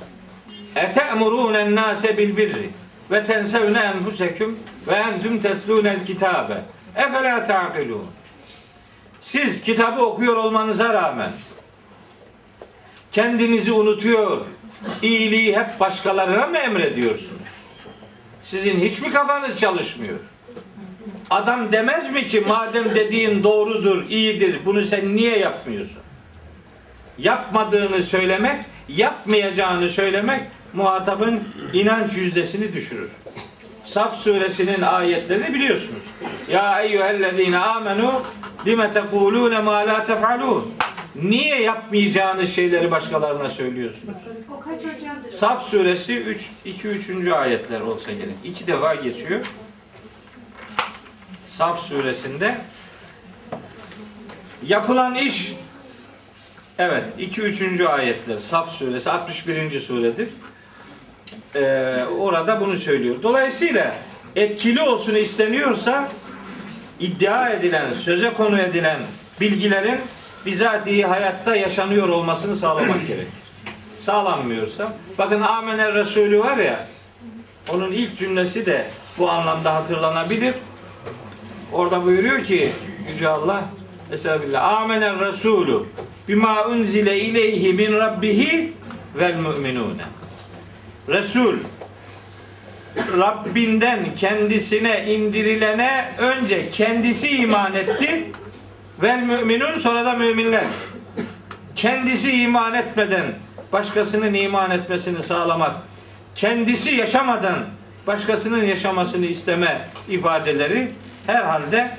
Ete'murûnen 0.77 1.77
nâse 1.77 2.19
bil 2.19 2.37
birri 2.37 2.71
ve 3.11 3.25
tensevne 3.25 3.79
enfuseküm 3.79 4.59
ve 4.89 4.95
entüm 4.95 5.43
tetlûnel 5.43 6.07
kitabe. 6.07 6.63
Efela 6.97 7.45
ta'kilûn. 7.45 8.07
Siz 9.21 9.63
kitabı 9.63 10.01
okuyor 10.01 10.37
olmanıza 10.37 10.93
rağmen 10.93 11.31
kendinizi 13.17 13.73
unutuyor, 13.73 14.41
iyiliği 15.03 15.57
hep 15.57 15.81
başkalarına 15.81 16.47
mı 16.47 16.59
emrediyorsunuz? 16.59 17.51
Sizin 18.43 18.81
hiç 18.81 19.01
mi 19.01 19.11
kafanız 19.11 19.61
çalışmıyor? 19.61 20.19
Adam 21.31 21.73
demez 21.73 22.13
mi 22.13 22.27
ki 22.27 22.41
madem 22.41 22.95
dediğin 22.95 23.43
doğrudur, 23.43 24.05
iyidir, 24.09 24.61
bunu 24.65 24.83
sen 24.83 25.17
niye 25.17 25.39
yapmıyorsun? 25.39 25.99
Yapmadığını 27.19 28.03
söylemek, 28.03 28.65
yapmayacağını 28.89 29.89
söylemek 29.89 30.43
muhatabın 30.73 31.45
inanç 31.73 32.17
yüzdesini 32.17 32.73
düşürür. 32.73 33.11
Saf 33.85 34.17
suresinin 34.17 34.83
ayetlerini 34.83 35.55
biliyorsunuz. 35.55 36.03
Ya 36.53 36.83
eyyühellezine 36.83 37.59
amenu 37.59 38.23
lime 38.67 38.93
tekulune 38.93 39.61
ma 39.61 39.75
la 39.75 40.05
tef'alun. 40.05 40.75
Niye 41.23 41.63
yapmayacağınız 41.63 42.55
şeyleri 42.55 42.91
başkalarına 42.91 43.49
söylüyorsunuz? 43.49 44.15
Saf 45.31 45.63
suresi 45.63 46.17
3 46.19 46.51
2 46.65 46.89
3. 46.89 47.29
ayetler 47.29 47.81
olsa 47.81 48.13
gerek. 48.13 48.35
İki 48.45 48.67
defa 48.67 48.95
geçiyor. 48.95 49.41
Saf 51.47 51.81
suresinde 51.81 52.59
yapılan 54.67 55.15
iş 55.15 55.53
evet 56.79 57.05
2 57.19 57.43
3. 57.43 57.81
ayetler 57.81 58.39
Saf 58.39 58.71
suresi 58.71 59.11
61. 59.11 59.81
suredir. 59.81 60.29
Ee, 61.55 62.05
orada 62.19 62.61
bunu 62.61 62.79
söylüyor. 62.79 63.17
Dolayısıyla 63.23 63.97
etkili 64.37 64.81
olsun 64.81 65.15
isteniyorsa 65.15 66.09
iddia 67.01 67.51
edilen, 67.51 67.93
söze 67.93 68.33
konu 68.33 68.61
edilen 68.61 69.01
bilgilerin 69.41 70.01
bizatihi 70.47 71.05
hayatta 71.05 71.57
yaşanıyor 71.57 72.09
olmasını 72.09 72.57
sağlamak 72.57 73.07
gerekir. 73.07 73.33
Sağlanmıyorsa, 74.01 74.93
bakın 75.19 75.41
Amener 75.41 75.95
Resulü 75.95 76.39
var 76.39 76.57
ya, 76.57 76.87
onun 77.73 77.93
ilk 77.93 78.19
cümlesi 78.19 78.67
de 78.67 78.87
bu 79.19 79.31
anlamda 79.31 79.75
hatırlanabilir. 79.75 80.55
Orada 81.73 82.05
buyuruyor 82.05 82.45
ki 82.45 82.73
Yüce 83.13 83.29
Allah 83.29 83.65
Estağfirullah. 84.13 84.65
Amener 84.81 85.19
Resulü 85.21 85.83
bima 86.29 86.67
unzile 86.67 87.21
ileyhi 87.21 87.73
min 87.73 87.93
rabbihi 87.93 88.73
vel 89.19 89.35
müminune. 89.35 90.03
Resul 91.09 91.57
Rabbinden 93.19 94.15
kendisine 94.17 95.05
indirilene 95.15 96.05
önce 96.19 96.71
kendisi 96.71 97.29
iman 97.37 97.75
etti. 97.75 98.27
Vel 99.03 99.23
müminun 99.23 99.75
sonra 99.75 100.07
da 100.07 100.13
müminler. 100.13 100.65
Kendisi 101.77 102.43
iman 102.43 102.75
etmeden 102.75 103.25
başkasının 103.73 104.35
iman 104.35 104.71
etmesini 104.71 105.23
sağlamak, 105.23 105.77
kendisi 106.35 106.95
yaşamadan 106.95 107.59
başkasının 108.07 108.65
yaşamasını 108.65 109.27
isteme 109.27 109.89
ifadeleri 110.09 110.93
herhalde 111.27 111.97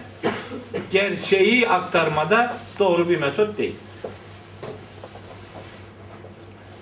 gerçeği 0.91 1.69
aktarmada 1.69 2.57
doğru 2.79 3.09
bir 3.09 3.19
metot 3.19 3.57
değil. 3.57 3.75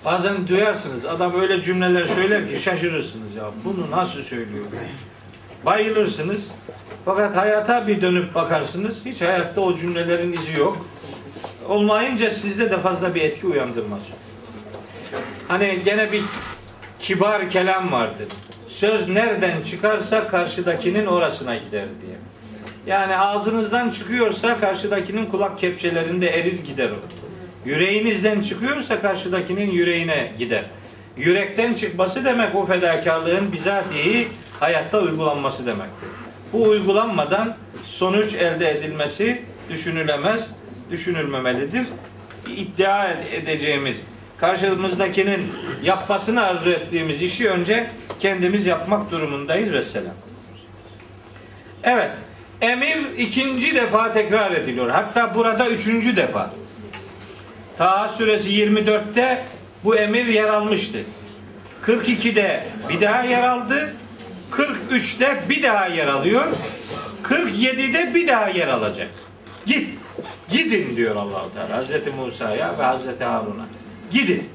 Bazen 0.04 0.48
duyarsınız 0.48 1.06
adam 1.06 1.40
öyle 1.40 1.62
cümleler 1.62 2.04
söyler 2.04 2.48
ki 2.48 2.62
şaşırırsınız 2.62 3.34
ya 3.34 3.44
bunu 3.64 3.90
nasıl 3.90 4.22
söylüyor? 4.22 4.64
Bayılırsınız. 5.64 6.40
Fakat 7.04 7.36
hayata 7.36 7.86
bir 7.86 8.00
dönüp 8.00 8.34
bakarsınız 8.34 9.04
hiç 9.04 9.20
hayatta 9.20 9.60
o 9.60 9.76
cümlelerin 9.76 10.32
izi 10.32 10.58
yok. 10.58 10.86
Olmayınca 11.68 12.30
sizde 12.30 12.70
de 12.70 12.80
fazla 12.80 13.14
bir 13.14 13.20
etki 13.20 13.46
uyandırmaz. 13.46 14.02
Hani 15.48 15.78
gene 15.84 16.12
bir 16.12 16.22
kibar 16.98 17.50
kelam 17.50 17.92
vardır. 17.92 18.28
Söz 18.68 19.08
nereden 19.08 19.62
çıkarsa 19.62 20.28
karşıdakinin 20.28 21.06
orasına 21.06 21.56
gider 21.56 21.86
diye. 22.02 22.16
Yani 22.86 23.16
ağzınızdan 23.16 23.90
çıkıyorsa 23.90 24.60
karşıdakinin 24.60 25.26
kulak 25.26 25.58
kepçelerinde 25.58 26.28
erir 26.28 26.64
gider 26.64 26.90
o. 26.90 26.96
Yüreğinizden 27.68 28.40
çıkıyorsa 28.40 29.00
karşıdakinin 29.00 29.70
yüreğine 29.70 30.32
gider. 30.38 30.64
Yürekten 31.16 31.74
çıkması 31.74 32.24
demek 32.24 32.54
o 32.54 32.66
fedakarlığın 32.66 33.52
bizatihi 33.52 34.28
hayatta 34.60 34.98
uygulanması 34.98 35.66
demektir. 35.66 36.08
Bu 36.52 36.62
uygulanmadan 36.62 37.56
sonuç 37.84 38.34
elde 38.34 38.70
edilmesi 38.70 39.42
düşünülemez, 39.70 40.50
düşünülmemelidir. 40.90 41.86
İddia 42.56 43.08
edeceğimiz, 43.32 44.02
karşımızdakinin 44.38 45.52
yapmasını 45.82 46.42
arzu 46.42 46.70
ettiğimiz 46.70 47.22
işi 47.22 47.50
önce 47.50 47.90
kendimiz 48.20 48.66
yapmak 48.66 49.10
durumundayız 49.10 49.72
ve 49.72 49.82
selam. 49.82 50.14
Evet, 51.82 52.10
emir 52.60 52.98
ikinci 53.18 53.74
defa 53.74 54.12
tekrar 54.12 54.52
ediliyor. 54.52 54.90
Hatta 54.90 55.34
burada 55.34 55.68
üçüncü 55.68 56.16
defa. 56.16 56.50
Taha 57.78 58.08
suresi 58.08 58.50
24'te 58.50 59.44
bu 59.84 59.96
emir 59.96 60.26
yer 60.26 60.48
almıştı. 60.48 60.98
42'de 61.86 62.66
bir 62.88 63.00
daha 63.00 63.22
yer 63.22 63.42
aldı. 63.42 63.94
43'te 64.52 65.42
bir 65.48 65.62
daha 65.62 65.86
yer 65.86 66.06
alıyor. 66.06 66.44
47'de 67.22 68.14
bir 68.14 68.28
daha 68.28 68.48
yer 68.48 68.68
alacak. 68.68 69.08
Git. 69.66 69.88
Gidin 70.48 70.96
diyor 70.96 71.16
Allahu 71.16 71.54
Teala 71.54 71.76
Hazreti 71.76 72.10
Musa'ya 72.10 72.78
ve 72.78 72.82
Hazreti 72.82 73.24
Harun'a. 73.24 73.66
Gidin. 74.10 74.48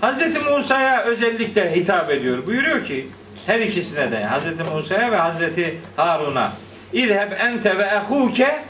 Hazreti 0.00 0.38
Musa'ya 0.38 1.02
özellikle 1.02 1.76
hitap 1.76 2.10
ediyor. 2.10 2.46
Buyuruyor 2.46 2.84
ki 2.84 3.08
her 3.46 3.60
ikisine 3.60 4.10
de 4.10 4.24
Hazreti 4.24 4.64
Musa'ya 4.64 5.12
ve 5.12 5.16
Hazreti 5.16 5.78
Harun'a 5.96 6.52
İzheb 6.92 7.32
ente 7.40 7.78
ve 7.78 7.82
ehuke 7.82 8.64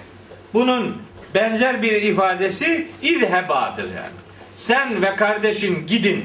bunun 0.54 1.02
benzer 1.34 1.82
bir 1.82 2.02
ifadesi 2.02 2.88
izhebadır 3.02 3.84
yani. 3.84 4.16
Sen 4.54 5.02
ve 5.02 5.16
kardeşin 5.16 5.86
gidin 5.86 6.24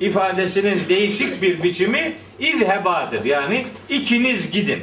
ifadesinin 0.00 0.88
değişik 0.88 1.42
bir 1.42 1.62
biçimi 1.62 2.16
izhebadır. 2.38 3.24
Yani 3.24 3.66
ikiniz 3.88 4.50
gidin. 4.50 4.82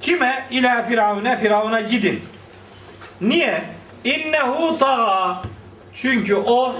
Kime? 0.00 0.46
İlâ 0.50 0.82
firavune 0.82 1.38
firavuna 1.38 1.80
gidin. 1.80 2.22
Niye? 3.20 3.64
İnnehu 4.04 4.78
tağa. 4.78 5.42
Çünkü 5.94 6.34
o 6.34 6.76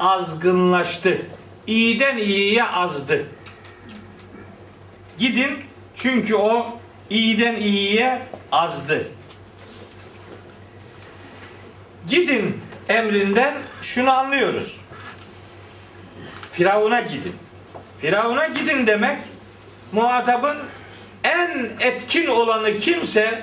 azgınlaştı. 0.00 1.18
İyiden 1.66 2.16
iyiye 2.16 2.64
azdı. 2.64 3.26
Gidin 5.18 5.58
çünkü 5.94 6.34
o 6.34 6.78
iyiden 7.10 7.56
iyiye 7.56 8.22
azdı. 8.52 9.08
Gidin 12.08 12.60
emrinden 12.88 13.54
şunu 13.82 14.10
anlıyoruz. 14.10 14.80
Firavun'a 16.60 17.00
gidin. 17.00 17.34
Firavun'a 17.98 18.46
gidin 18.46 18.86
demek 18.86 19.18
muhatabın 19.92 20.56
en 21.24 21.70
etkin 21.80 22.26
olanı 22.26 22.78
kimse 22.78 23.42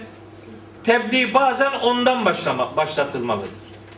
tebliğ 0.84 1.34
bazen 1.34 1.72
ondan 1.72 2.26
başlama, 2.26 2.78
başlatılmalıdır. 2.78 3.50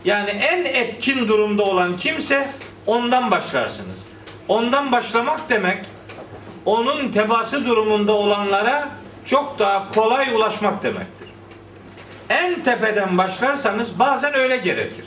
Yani 0.06 0.30
en 0.30 0.66
etkin 0.66 1.28
durumda 1.28 1.64
olan 1.64 1.98
kimse 1.98 2.50
ondan 2.86 3.32
başlarsınız. 3.32 3.98
Ondan 4.48 4.92
başlamak 4.92 5.50
demek 5.50 5.86
onun 6.66 7.12
tebası 7.12 7.66
durumunda 7.66 8.14
olanlara 8.14 8.90
çok 9.26 9.60
daha 9.60 9.92
kolay 9.92 10.36
ulaşmak 10.36 10.84
demektir. 10.84 11.30
En 12.30 12.64
tepeden 12.64 13.18
başlarsanız 13.18 14.00
bazen 14.00 14.34
öyle 14.34 14.58
gerekir. 14.58 15.06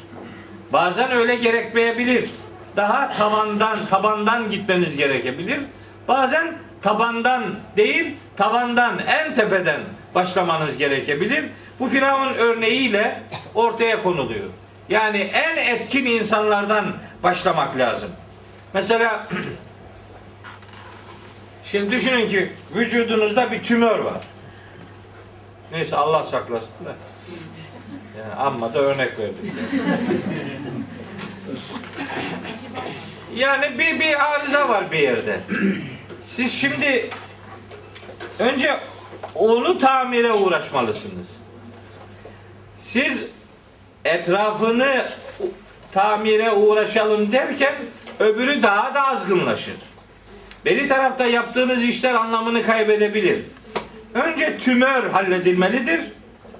Bazen 0.72 1.12
öyle 1.12 1.34
gerekmeyebilir. 1.34 2.30
Daha 2.76 3.12
tavandan, 3.12 3.86
tabandan 3.86 4.48
gitmeniz 4.48 4.96
gerekebilir. 4.96 5.60
Bazen 6.08 6.54
tabandan 6.82 7.42
değil, 7.76 8.16
tavandan, 8.36 8.98
en 8.98 9.34
tepeden 9.34 9.80
başlamanız 10.14 10.78
gerekebilir. 10.78 11.44
Bu 11.80 11.88
Firavun 11.88 12.34
örneğiyle 12.34 13.22
ortaya 13.54 14.02
konuluyor. 14.02 14.46
Yani 14.88 15.18
en 15.18 15.56
etkin 15.56 16.06
insanlardan 16.06 16.86
başlamak 17.22 17.78
lazım. 17.78 18.10
Mesela 18.74 19.28
şimdi 21.64 21.90
düşünün 21.90 22.28
ki 22.28 22.52
vücudunuzda 22.74 23.52
bir 23.52 23.62
tümör 23.62 23.98
var. 23.98 24.20
Neyse 25.72 25.96
Allah 25.96 26.24
saklasın 26.24 26.70
da. 26.84 26.96
Yani 28.18 28.34
amma 28.34 28.74
da 28.74 28.78
örnek 28.78 29.18
verdik. 29.18 29.52
Yani 33.34 33.78
bir 33.78 34.00
bir 34.00 34.34
arıza 34.34 34.68
var 34.68 34.92
bir 34.92 34.98
yerde. 34.98 35.40
Siz 36.22 36.60
şimdi 36.60 37.10
önce 38.38 38.80
onu 39.34 39.78
tamire 39.78 40.32
uğraşmalısınız. 40.32 41.28
Siz 42.76 43.24
etrafını 44.04 45.04
tamire 45.92 46.50
uğraşalım 46.50 47.32
derken 47.32 47.74
öbürü 48.20 48.62
daha 48.62 48.94
da 48.94 49.08
azgınlaşır. 49.08 49.74
Beri 50.64 50.86
tarafta 50.86 51.26
yaptığınız 51.26 51.84
işler 51.84 52.14
anlamını 52.14 52.62
kaybedebilir. 52.62 53.38
Önce 54.14 54.58
tümör 54.58 55.10
halledilmelidir. 55.10 56.00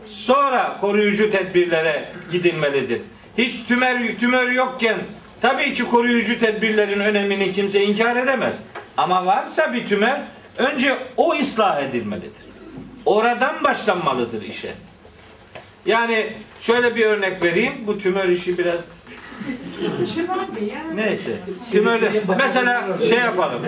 Sonra 0.06 0.78
koruyucu 0.80 1.30
tedbirlere 1.30 2.08
gidilmelidir. 2.32 3.00
Hiç 3.38 3.64
tümör 3.64 4.14
tümör 4.20 4.50
yokken 4.50 4.98
tabii 5.42 5.74
ki 5.74 5.84
koruyucu 5.84 6.38
tedbirlerin 6.38 7.00
önemini 7.00 7.52
kimse 7.52 7.84
inkar 7.84 8.16
edemez. 8.16 8.56
Ama 8.96 9.26
varsa 9.26 9.72
bir 9.72 9.86
tümör 9.86 10.16
önce 10.56 10.98
o 11.16 11.34
ıslah 11.34 11.82
edilmelidir. 11.82 12.42
Oradan 13.04 13.64
başlanmalıdır 13.64 14.42
işe. 14.42 14.74
Yani 15.86 16.32
şöyle 16.60 16.96
bir 16.96 17.06
örnek 17.06 17.44
vereyim. 17.44 17.72
Bu 17.86 17.98
tümör 17.98 18.28
işi 18.28 18.58
biraz 18.58 18.80
Neyse. 20.94 21.32
Tümörde 21.72 22.22
mesela 22.38 22.98
şey 23.08 23.18
yapalım. 23.18 23.62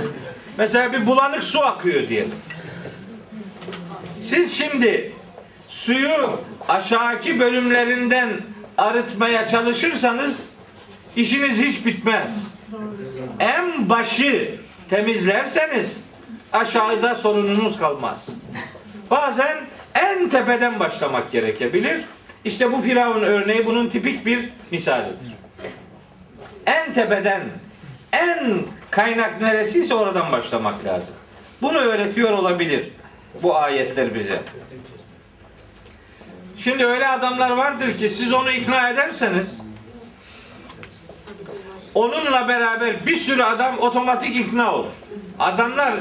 Mesela 0.59 0.93
bir 0.93 1.07
bulanık 1.07 1.43
su 1.43 1.61
akıyor 1.61 2.09
diyelim. 2.09 2.35
Siz 4.21 4.59
şimdi 4.59 5.13
suyu 5.69 6.31
aşağıki 6.69 7.41
bölümlerinden 7.41 8.31
arıtmaya 8.79 9.49
çalışırsanız 9.49 10.43
işiniz 11.17 11.63
hiç 11.63 11.87
bitmez. 11.87 12.47
En 13.39 13.89
başı 13.91 14.55
temizlerseniz 14.91 16.01
aşağıda 16.53 17.15
sorununuz 17.15 17.79
kalmaz. 17.79 18.27
Bazen 19.11 19.57
en 19.95 20.29
tepeden 20.29 20.81
başlamak 20.81 21.33
gerekebilir. 21.33 22.05
İşte 22.45 22.73
bu 22.73 22.81
Firavun 22.81 23.23
örneği 23.23 23.67
bunun 23.67 23.89
tipik 23.89 24.27
bir 24.27 24.51
misalidir. 24.71 25.35
En 26.67 26.93
tepeden 26.93 27.43
en 28.13 28.63
kaynak 28.91 29.41
neresiyse 29.41 29.95
oradan 29.95 30.33
başlamak 30.33 30.85
lazım. 30.85 31.15
Bunu 31.63 31.79
öğretiyor 31.79 32.31
olabilir 32.31 32.91
bu 33.43 33.57
ayetler 33.57 34.15
bize. 34.15 34.39
Şimdi 36.57 36.87
öyle 36.87 37.09
adamlar 37.09 37.51
vardır 37.51 37.99
ki 37.99 38.09
siz 38.09 38.33
onu 38.33 38.51
ikna 38.51 38.91
ederseniz 38.91 39.57
onunla 41.95 42.49
beraber 42.49 43.07
bir 43.07 43.17
sürü 43.17 43.43
adam 43.43 43.79
otomatik 43.79 44.37
ikna 44.37 44.75
olur. 44.75 44.93
Adamlar 45.39 45.95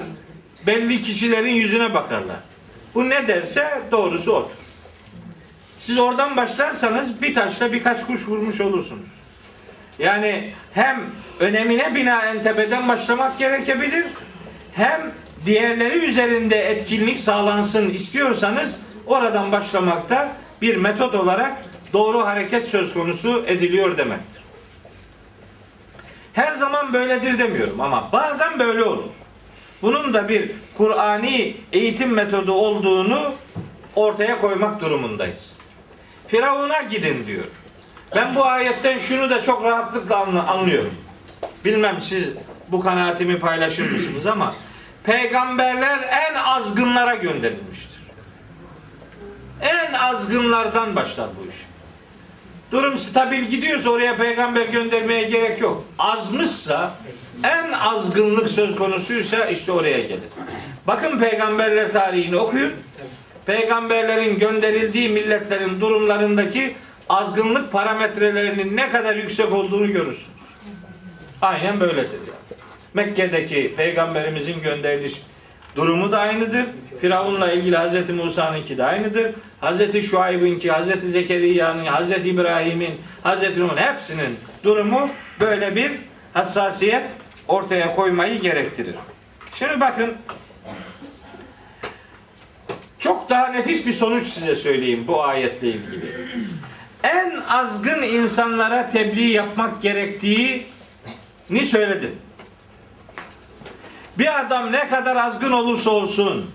belli 0.68 1.04
kişilerin 1.04 1.54
yüzüne 1.54 1.94
bakarlar. 1.94 2.40
Bu 2.96 3.10
ne 3.10 3.28
derse 3.28 3.82
doğrusu 3.92 4.34
odur. 4.34 4.50
Siz 5.78 6.00
oradan 6.00 6.38
başlarsanız 6.38 7.22
bir 7.22 7.34
taşla 7.34 7.74
birkaç 7.74 8.06
kuş 8.06 8.28
vurmuş 8.28 8.62
olursunuz. 8.62 9.10
Yani 10.00 10.54
hem 10.74 11.04
önemine 11.40 11.96
binaen 11.96 12.44
tepeden 12.44 12.88
başlamak 12.88 13.40
gerekebilir 13.40 14.06
hem 14.74 15.12
diğerleri 15.46 15.98
üzerinde 15.98 16.58
etkinlik 16.58 17.18
sağlansın 17.18 17.90
istiyorsanız 17.90 18.80
oradan 19.06 19.52
başlamakta 19.52 20.32
bir 20.62 20.78
metot 20.78 21.16
olarak 21.16 21.66
doğru 21.94 22.26
hareket 22.26 22.68
söz 22.68 22.94
konusu 22.94 23.44
ediliyor 23.48 23.98
demektir. 23.98 24.43
Her 26.34 26.54
zaman 26.54 26.94
böyledir 26.94 27.40
demiyorum 27.40 27.82
ama 27.82 28.12
bazen 28.12 28.60
böyle 28.60 28.84
olur. 28.84 29.10
Bunun 29.82 30.14
da 30.14 30.30
bir 30.30 30.52
Kur'ani 30.78 31.58
eğitim 31.72 32.14
metodu 32.14 32.52
olduğunu 32.52 33.34
ortaya 33.96 34.42
koymak 34.42 34.82
durumundayız. 34.82 35.54
Firavun'a 36.28 36.82
gidin 36.82 37.28
diyor. 37.28 37.44
Ben 38.16 38.36
bu 38.36 38.46
ayetten 38.46 38.98
şunu 38.98 39.30
da 39.30 39.42
çok 39.44 39.64
rahatlıkla 39.64 40.18
anlıyorum. 40.48 40.94
Bilmem 41.66 42.02
siz 42.02 42.32
bu 42.68 42.80
kanaatimi 42.80 43.40
paylaşır 43.40 43.92
mısınız 43.92 44.26
ama 44.26 44.56
peygamberler 45.04 46.00
en 46.12 46.36
azgınlara 46.36 47.16
gönderilmiştir. 47.16 48.04
En 49.62 49.94
azgınlardan 49.94 50.96
başlar 50.96 51.28
bu 51.40 51.50
iş. 51.50 51.56
Durum 52.74 52.98
stabil 52.98 53.44
gidiyorsa 53.44 53.90
oraya 53.90 54.18
peygamber 54.18 54.66
göndermeye 54.66 55.24
gerek 55.24 55.62
yok. 55.62 55.84
Azmışsa 56.00 56.96
en 57.44 57.72
azgınlık 57.72 58.50
söz 58.50 58.76
konusuysa 58.76 59.46
işte 59.46 59.72
oraya 59.72 60.00
gelir. 60.00 60.30
Bakın 60.88 61.20
peygamberler 61.20 61.92
tarihini 61.92 62.38
okuyun. 62.38 62.74
Peygamberlerin 63.46 64.40
gönderildiği 64.40 65.10
milletlerin 65.10 65.82
durumlarındaki 65.82 66.76
azgınlık 67.10 67.72
parametrelerinin 67.72 68.78
ne 68.78 68.90
kadar 68.90 69.16
yüksek 69.16 69.52
olduğunu 69.54 69.88
görürsünüz. 69.88 70.28
Aynen 71.42 71.80
böyledir 71.80 72.12
yani. 72.12 72.60
Mekke'deki 72.94 73.74
peygamberimizin 73.78 74.62
gönderiliş 74.62 75.22
durumu 75.76 76.12
da 76.12 76.20
aynıdır. 76.20 76.66
Firavun'la 77.02 77.52
ilgili 77.52 77.78
Hz. 77.78 78.10
Musa'nınki 78.10 78.78
de 78.78 78.84
aynıdır. 78.84 79.32
Hz. 79.62 80.10
Şuayb'inki, 80.10 80.72
Hz. 80.72 81.12
Zekeriya'nın, 81.12 81.86
Hz. 81.86 82.12
İbrahim'in, 82.26 83.02
Hz. 83.24 83.58
Nuh'un 83.58 83.78
hepsinin 83.78 84.38
durumu 84.64 85.10
böyle 85.40 85.76
bir 85.76 85.92
hassasiyet 86.34 87.12
ortaya 87.48 87.96
koymayı 87.96 88.40
gerektirir. 88.40 88.96
Şimdi 89.56 89.80
bakın 89.80 90.14
çok 93.00 93.30
daha 93.30 93.48
nefis 93.48 93.86
bir 93.86 93.92
sonuç 93.92 94.28
size 94.28 94.56
söyleyeyim 94.56 95.04
bu 95.08 95.24
ayetle 95.24 95.68
ilgili. 95.68 96.16
En 97.04 97.42
azgın 97.50 98.02
insanlara 98.02 98.90
tebliğ 98.90 99.30
yapmak 99.30 99.82
gerektiğini 99.82 101.66
söyledim. 101.66 102.16
Bir 104.18 104.40
adam 104.40 104.72
ne 104.72 104.88
kadar 104.88 105.16
azgın 105.16 105.52
olursa 105.52 105.90
olsun 105.90 106.52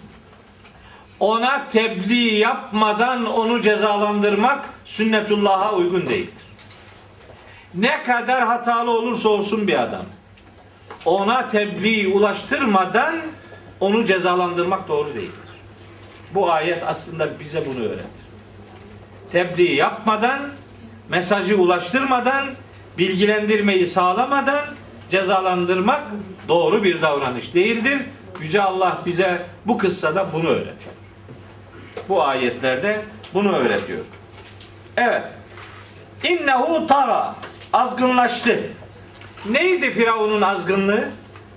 ona 1.21 1.69
tebliğ 1.69 2.35
yapmadan 2.35 3.27
onu 3.27 3.63
cezalandırmak 3.63 4.69
sünnetullah'a 4.85 5.73
uygun 5.73 6.09
değildir. 6.09 6.35
Ne 7.75 8.03
kadar 8.03 8.47
hatalı 8.47 8.91
olursa 8.91 9.29
olsun 9.29 9.67
bir 9.67 9.83
adam 9.83 10.05
ona 11.05 11.49
tebliğ 11.49 12.09
ulaştırmadan 12.15 13.17
onu 13.81 14.05
cezalandırmak 14.05 14.89
doğru 14.89 15.15
değildir. 15.15 15.49
Bu 16.35 16.53
ayet 16.53 16.83
aslında 16.87 17.41
bize 17.41 17.67
bunu 17.67 17.85
öğretir. 17.85 18.05
Tebliğ 19.33 19.75
yapmadan, 19.75 20.41
mesajı 21.09 21.57
ulaştırmadan, 21.57 22.47
bilgilendirmeyi 22.99 23.87
sağlamadan 23.87 24.65
cezalandırmak 25.11 26.03
doğru 26.49 26.85
bir 26.85 27.03
davranış 27.03 27.55
değildir. 27.55 27.99
Yüce 28.41 28.63
Allah 28.63 29.03
bize 29.07 29.47
bu 29.67 29.79
kıssada 29.79 30.33
bunu 30.33 30.49
öğretiyor. 30.49 30.95
bu 32.09 32.23
ayetlerde 32.25 33.01
bunu 33.35 33.57
öğretiyor. 33.57 34.05
Evet. 34.97 35.23
İnnehu 36.25 36.87
tara. 36.87 37.35
Azgınlaştı. 37.73 38.61
Neydi 39.51 39.91
Firavun'un 39.91 40.43
azgınlığı? 40.43 41.09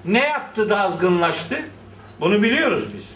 Ne 0.05 0.19
yaptı 0.19 0.69
da 0.69 0.79
azgınlaştı? 0.79 1.59
Bunu 2.19 2.43
biliyoruz 2.43 2.83
biz. 2.95 3.09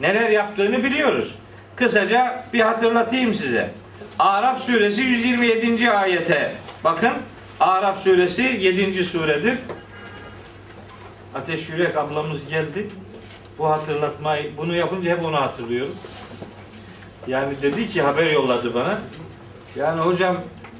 Neler 0.00 0.30
yaptığını 0.30 0.84
biliyoruz. 0.84 1.34
Kısaca 1.76 2.44
bir 2.52 2.60
hatırlatayım 2.60 3.34
size. 3.34 3.70
Araf 4.18 4.62
suresi 4.62 5.02
127. 5.02 5.90
ayete 5.90 6.54
bakın. 6.84 7.12
Araf 7.60 7.98
suresi 8.02 8.42
7. 8.42 9.04
suredir. 9.04 9.58
Ateş 11.34 11.68
Yürek 11.68 11.96
ablamız 11.96 12.48
geldi. 12.48 12.86
Bu 13.58 13.70
hatırlatmayı 13.70 14.50
bunu 14.56 14.74
yapınca 14.74 15.10
hep 15.10 15.24
onu 15.24 15.40
hatırlıyorum. 15.40 15.94
Yani 17.26 17.52
dedi 17.62 17.88
ki 17.88 18.02
haber 18.02 18.30
yolladı 18.30 18.74
bana. 18.74 18.98
Yani 19.76 20.00
hocam 20.00 20.36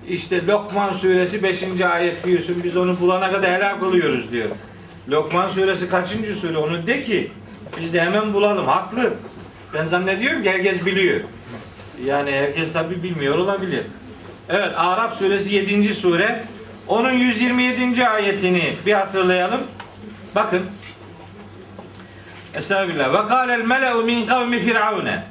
işte 0.08 0.46
Lokman 0.46 0.92
suresi 0.92 1.42
5. 1.42 1.80
ayet 1.80 2.24
diyorsun 2.24 2.60
biz 2.64 2.76
onu 2.76 3.00
bulana 3.00 3.32
kadar 3.32 3.54
helak 3.54 3.82
oluyoruz 3.82 4.32
diyor. 4.32 4.48
Lokman 5.08 5.48
suresi 5.48 5.90
kaçıncı 5.90 6.34
sure 6.34 6.58
onu 6.58 6.86
de 6.86 7.02
ki 7.02 7.30
biz 7.80 7.92
de 7.92 8.00
hemen 8.00 8.34
bulalım. 8.34 8.66
Haklı. 8.66 9.14
Ben 9.74 9.84
zannediyorum 9.84 10.42
ki 10.42 10.50
herkes 10.50 10.86
biliyor. 10.86 11.20
Yani 12.04 12.32
herkes 12.32 12.72
tabi 12.72 13.02
bilmiyor 13.02 13.38
olabilir. 13.38 13.82
Evet 14.48 14.72
Araf 14.76 15.18
suresi 15.18 15.54
7. 15.54 15.94
sure. 15.94 16.44
Onun 16.88 17.12
127. 17.12 18.06
ayetini 18.06 18.74
bir 18.86 18.92
hatırlayalım. 18.92 19.60
Bakın. 20.34 20.66
Estağfirullah. 22.54 23.12
Ve 23.12 23.28
kâlel 23.28 23.60
mele'u 23.60 24.02
min 24.02 24.26
kavmi 24.26 24.58
firavune. 24.58 25.22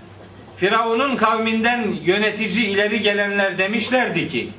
Firavun'un 0.57 1.15
kavminden 1.15 1.95
yönetici 2.01 2.65
ileri 2.65 3.01
gelenler 3.01 3.57
demişlerdi 3.57 4.27
ki 4.27 4.49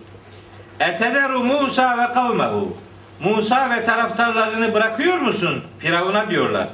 Etederu 0.81 1.45
Musa 1.45 1.99
ve 1.99 2.13
kavmehu 2.13 2.77
Musa 3.21 3.71
ve 3.71 3.85
taraftarlarını 3.85 4.75
bırakıyor 4.75 5.19
musun? 5.19 5.65
Firavun'a 5.79 6.31
diyorlar. 6.31 6.69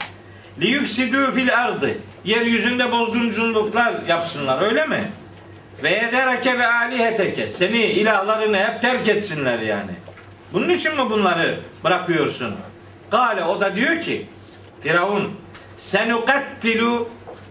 Li 0.60 0.70
yufsidû 0.70 1.32
fil 1.32 1.58
ardı 1.58 1.90
Yeryüzünde 2.24 2.92
bozgunculuklar 2.92 3.94
yapsınlar 4.08 4.62
öyle 4.62 4.86
mi? 4.86 5.10
Ve 5.82 5.90
yedereke 5.90 6.58
ve 6.58 6.66
aliheteke 6.66 7.50
Seni 7.50 7.82
ilahlarını 7.82 8.58
hep 8.58 8.82
terk 8.82 9.08
etsinler 9.08 9.58
yani. 9.58 9.92
Bunun 10.52 10.68
için 10.68 10.96
mi 10.96 11.10
bunları 11.10 11.60
bırakıyorsun? 11.84 12.54
Kale 13.10 13.44
o 13.44 13.60
da 13.60 13.76
diyor 13.76 14.00
ki 14.00 14.26
Firavun 14.80 15.32
senukattilu 15.76 17.08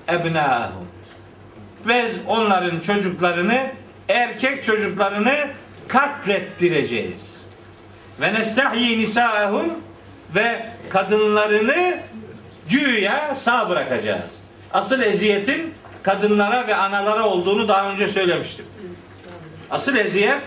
ebnâhum 0.09 0.85
biz 1.87 2.19
onların 2.27 2.79
çocuklarını 2.79 3.71
erkek 4.09 4.63
çocuklarını 4.63 5.35
katlettireceğiz. 5.87 7.35
Ve 8.21 8.33
nestahyi 8.33 8.99
nisaehum 8.99 9.73
ve 10.35 10.69
kadınlarını 10.89 11.97
güya 12.69 13.35
sağ 13.35 13.69
bırakacağız. 13.69 14.39
Asıl 14.73 15.01
eziyetin 15.01 15.73
kadınlara 16.03 16.67
ve 16.67 16.75
analara 16.75 17.29
olduğunu 17.29 17.67
daha 17.67 17.89
önce 17.89 18.07
söylemiştim. 18.07 18.65
Asıl 19.71 19.95
eziyet 19.95 20.41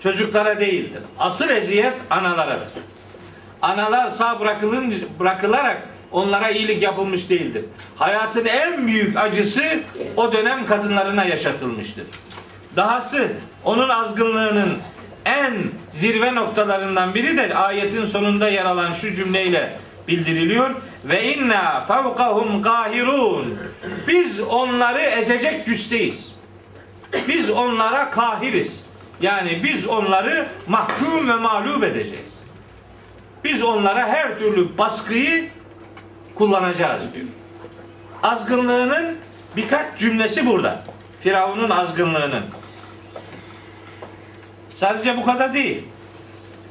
çocuklara 0.00 0.60
değildir. 0.60 1.02
Asıl 1.18 1.48
eziyet 1.48 1.94
analaradır. 2.10 2.68
Analar 3.62 4.08
sağ 4.08 4.40
bırakılın, 4.40 4.94
bırakılarak 5.20 5.82
onlara 6.12 6.50
iyilik 6.50 6.82
yapılmış 6.82 7.30
değildir. 7.30 7.64
Hayatın 7.96 8.46
en 8.46 8.86
büyük 8.86 9.16
acısı 9.16 9.62
o 10.16 10.32
dönem 10.32 10.66
kadınlarına 10.66 11.24
yaşatılmıştır. 11.24 12.04
Dahası 12.76 13.32
onun 13.64 13.88
azgınlığının 13.88 14.78
en 15.24 15.54
zirve 15.90 16.34
noktalarından 16.34 17.14
biri 17.14 17.36
de 17.36 17.54
ayetin 17.54 18.04
sonunda 18.04 18.48
yer 18.48 18.64
alan 18.64 18.92
şu 18.92 19.14
cümleyle 19.14 19.76
bildiriliyor. 20.08 20.70
Ve 21.04 21.34
inna 21.34 21.80
fevkahum 21.80 22.62
kahirun. 22.62 23.58
Biz 24.08 24.40
onları 24.40 25.00
ezecek 25.00 25.66
güçteyiz. 25.66 26.28
Biz 27.28 27.50
onlara 27.50 28.10
kahiriz. 28.10 28.84
Yani 29.20 29.60
biz 29.64 29.86
onları 29.86 30.46
mahkum 30.68 31.28
ve 31.28 31.34
mağlup 31.34 31.84
edeceğiz. 31.84 32.37
Biz 33.48 33.62
onlara 33.62 34.08
her 34.08 34.38
türlü 34.38 34.78
baskıyı 34.78 35.48
kullanacağız 36.34 37.14
diyor. 37.14 37.26
Azgınlığının 38.22 39.16
birkaç 39.56 39.98
cümlesi 39.98 40.46
burada. 40.46 40.82
Firavun'un 41.20 41.70
azgınlığının. 41.70 42.44
Sadece 44.68 45.16
bu 45.16 45.24
kadar 45.24 45.54
değil. 45.54 45.84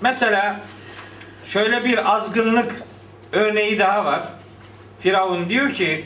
Mesela 0.01 0.59
şöyle 1.45 1.83
bir 1.83 2.15
azgınlık 2.15 2.75
örneği 3.31 3.79
daha 3.79 4.05
var. 4.05 4.23
Firavun 4.99 5.49
diyor 5.49 5.73
ki 5.73 6.05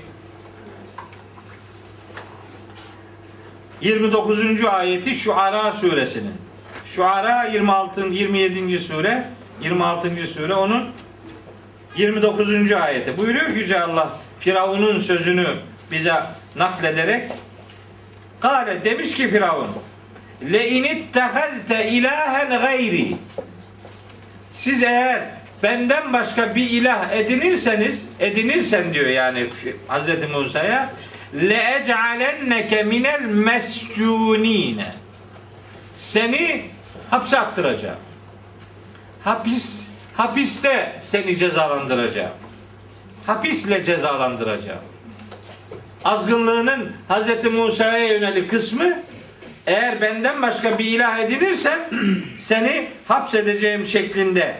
29. 3.81 4.65
ayeti 4.65 5.15
Şuara 5.15 5.71
suresinin. 5.71 6.35
Şuara 6.85 7.43
26 7.43 8.01
27. 8.01 8.79
sure 8.79 9.27
26. 9.61 10.27
sure 10.27 10.53
onun 10.53 10.89
29. 11.97 12.71
ayeti. 12.71 13.17
Buyuruyor 13.17 13.49
Yüce 13.49 13.79
Allah 13.79 14.17
Firavun'un 14.39 14.97
sözünü 14.97 15.47
bize 15.91 16.13
naklederek 16.55 17.31
Kale 18.39 18.83
demiş 18.83 19.15
ki 19.15 19.29
Firavun 19.29 19.67
Le 20.51 20.69
inittehazte 20.69 21.89
ilahen 21.89 22.49
gayri 22.49 23.15
Siz 24.49 24.83
eğer 24.83 25.21
benden 25.63 26.13
başka 26.13 26.55
bir 26.55 26.69
ilah 26.69 27.11
edinirseniz 27.11 28.05
edinirsen 28.19 28.93
diyor 28.93 29.05
yani 29.05 29.47
Hazreti 29.87 30.27
Musa'ya 30.27 30.89
le 31.33 31.79
ec'alenneke 31.79 32.83
minel 32.83 33.21
mescunine 33.21 34.85
seni 35.95 36.65
hapse 37.09 37.39
attıracağım. 37.39 37.97
Hapis 39.23 39.87
hapiste 40.17 40.99
seni 41.01 41.37
cezalandıracağım. 41.37 42.31
Hapisle 43.25 43.83
cezalandıracağım. 43.83 44.81
Azgınlığının 46.05 46.91
Hz. 47.09 47.43
Musa'ya 47.51 48.07
yönelik 48.07 48.49
kısmı 48.49 48.99
eğer 49.67 50.01
benden 50.01 50.41
başka 50.41 50.79
bir 50.79 50.85
ilah 50.85 51.19
edinirsen 51.19 51.79
seni 52.37 52.87
hapsedeceğim 53.07 53.85
şeklinde 53.85 54.55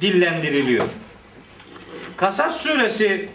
dillendiriliyor. 0.00 0.88
Kasas 2.16 2.60
suresi 2.60 3.28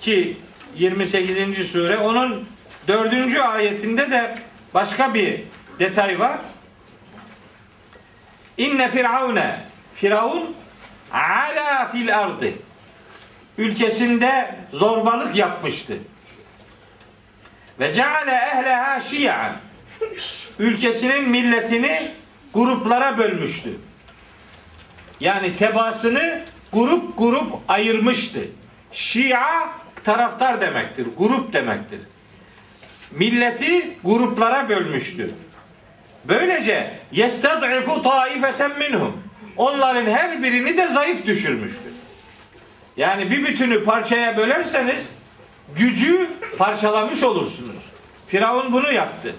ki 0.00 0.36
28. 0.76 1.70
sure 1.70 1.98
onun 1.98 2.48
4. 2.88 3.36
ayetinde 3.36 4.10
de 4.10 4.34
başka 4.74 5.14
bir 5.14 5.40
detay 5.78 6.20
var. 6.20 6.38
İnne 8.58 8.90
firavune 8.90 9.69
Firavun 9.94 10.54
ala 11.12 11.88
fil 11.92 12.18
ardı 12.18 12.52
ülkesinde 13.58 14.54
zorbalık 14.72 15.36
yapmıştı. 15.36 15.96
Ve 17.80 17.92
ceale 17.92 18.30
ehleha 18.30 19.00
şi'an 19.00 19.56
ülkesinin 20.58 21.28
milletini 21.28 22.10
gruplara 22.54 23.18
bölmüştü. 23.18 23.70
Yani 25.20 25.56
tebaasını 25.56 26.40
grup 26.72 27.18
grup 27.18 27.52
ayırmıştı. 27.68 28.40
Şia 28.92 29.68
taraftar 30.04 30.60
demektir, 30.60 31.06
grup 31.18 31.52
demektir. 31.52 32.00
Milleti 33.10 33.96
gruplara 34.04 34.68
bölmüştü. 34.68 35.30
Böylece 36.24 36.98
yestad'ifu 37.12 38.02
taifeten 38.02 38.78
minhum. 38.78 39.29
Onların 39.56 40.06
her 40.06 40.42
birini 40.42 40.76
de 40.76 40.88
zayıf 40.88 41.26
düşürmüştür. 41.26 41.92
Yani 42.96 43.30
bir 43.30 43.46
bütünü 43.46 43.84
parçaya 43.84 44.36
bölerseniz 44.36 45.12
gücü 45.76 46.28
parçalamış 46.58 47.22
olursunuz. 47.22 47.82
Firavun 48.28 48.72
bunu 48.72 48.92
yaptı. 48.92 49.34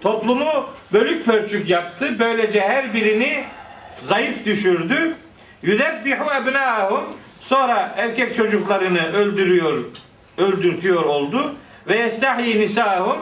Toplumu 0.00 0.66
bölük 0.92 1.26
pörçük 1.26 1.68
yaptı. 1.68 2.16
Böylece 2.18 2.60
her 2.60 2.94
birini 2.94 3.44
zayıf 4.02 4.44
düşürdü. 4.44 5.14
Yudebbihu 5.62 6.24
ebnâhum 6.24 7.04
sonra 7.40 7.94
erkek 7.96 8.34
çocuklarını 8.34 9.12
öldürüyor, 9.12 9.84
öldürtüyor 10.38 11.04
oldu 11.04 11.54
ve 11.88 11.94
estahyi 11.94 12.60
nisahum 12.60 13.18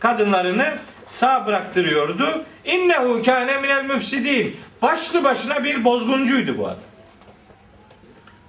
kadınlarını 0.00 0.74
sağ 1.08 1.46
bıraktırıyordu. 1.46 2.44
İnnehu 2.64 3.22
kâne 3.22 3.58
minel 3.58 3.84
müfsidin. 3.84 4.56
Başlı 4.82 5.24
başına 5.24 5.64
bir 5.64 5.84
bozguncuydu 5.84 6.58
bu 6.58 6.66
adam. 6.66 6.78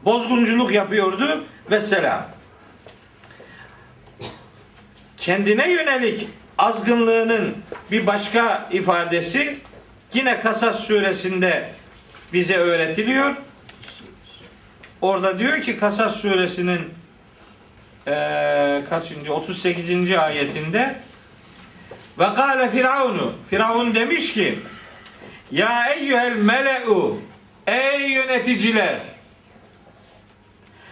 Bozgunculuk 0.05 0.71
yapıyordu 0.71 1.43
ve 1.71 1.79
selam. 1.79 2.27
kendine 5.21 5.71
yönelik 5.71 6.27
azgınlığının 6.57 7.57
bir 7.91 8.07
başka 8.07 8.69
ifadesi 8.71 9.57
yine 10.13 10.39
Kasas 10.39 10.79
suresinde 10.79 11.69
bize 12.33 12.57
öğretiliyor. 12.57 13.35
Orada 15.01 15.39
diyor 15.39 15.61
ki 15.61 15.79
Kasas 15.79 16.15
suresinin 16.15 16.81
eee 18.07 18.83
kaçıncı 18.89 19.33
38. 19.33 20.11
ayetinde 20.11 20.95
ve 22.19 22.33
kâle 22.33 22.69
firavunu 22.69 23.33
Firavun 23.49 23.95
demiş 23.95 24.33
ki 24.33 24.59
ya 25.51 25.93
eyyuhel 25.93 26.35
mele'u 26.35 27.21
ey 27.67 28.11
yöneticiler 28.11 28.99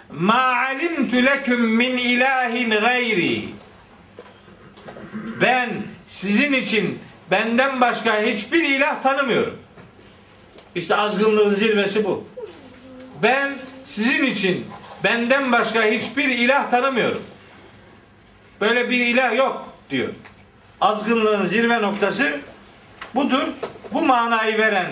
ma 0.10 0.44
alimtu 0.44 1.26
leküm 1.26 1.62
min 1.62 1.98
ilahin 1.98 2.70
gayri 2.70 3.46
ben 5.42 5.70
sizin 6.08 6.54
için 6.54 7.00
benden 7.32 7.82
başka 7.82 8.22
hiçbir 8.22 8.64
ilah 8.64 9.02
tanımıyorum. 9.02 9.60
İşte 10.76 10.96
azgınlığın 10.96 11.56
zirvesi 11.56 12.04
bu. 12.04 12.28
Ben 13.24 13.58
sizin 13.84 14.24
için 14.24 14.66
benden 15.04 15.52
başka 15.52 15.84
hiçbir 15.84 16.30
ilah 16.30 16.70
tanımıyorum. 16.72 17.24
Böyle 18.62 18.90
bir 18.90 19.00
ilah 19.00 19.38
yok 19.38 19.70
diyor. 19.90 20.10
Azgınlığın 20.82 21.46
zirve 21.46 21.82
noktası 21.82 22.40
budur. 23.16 23.48
Bu 23.94 24.02
manayı 24.02 24.58
veren 24.58 24.88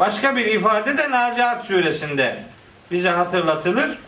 başka 0.00 0.36
bir 0.36 0.46
ifade 0.46 0.98
de 0.98 1.10
Nazihat 1.10 1.66
suresinde 1.66 2.44
bize 2.90 3.10
hatırlatılır. 3.10 3.98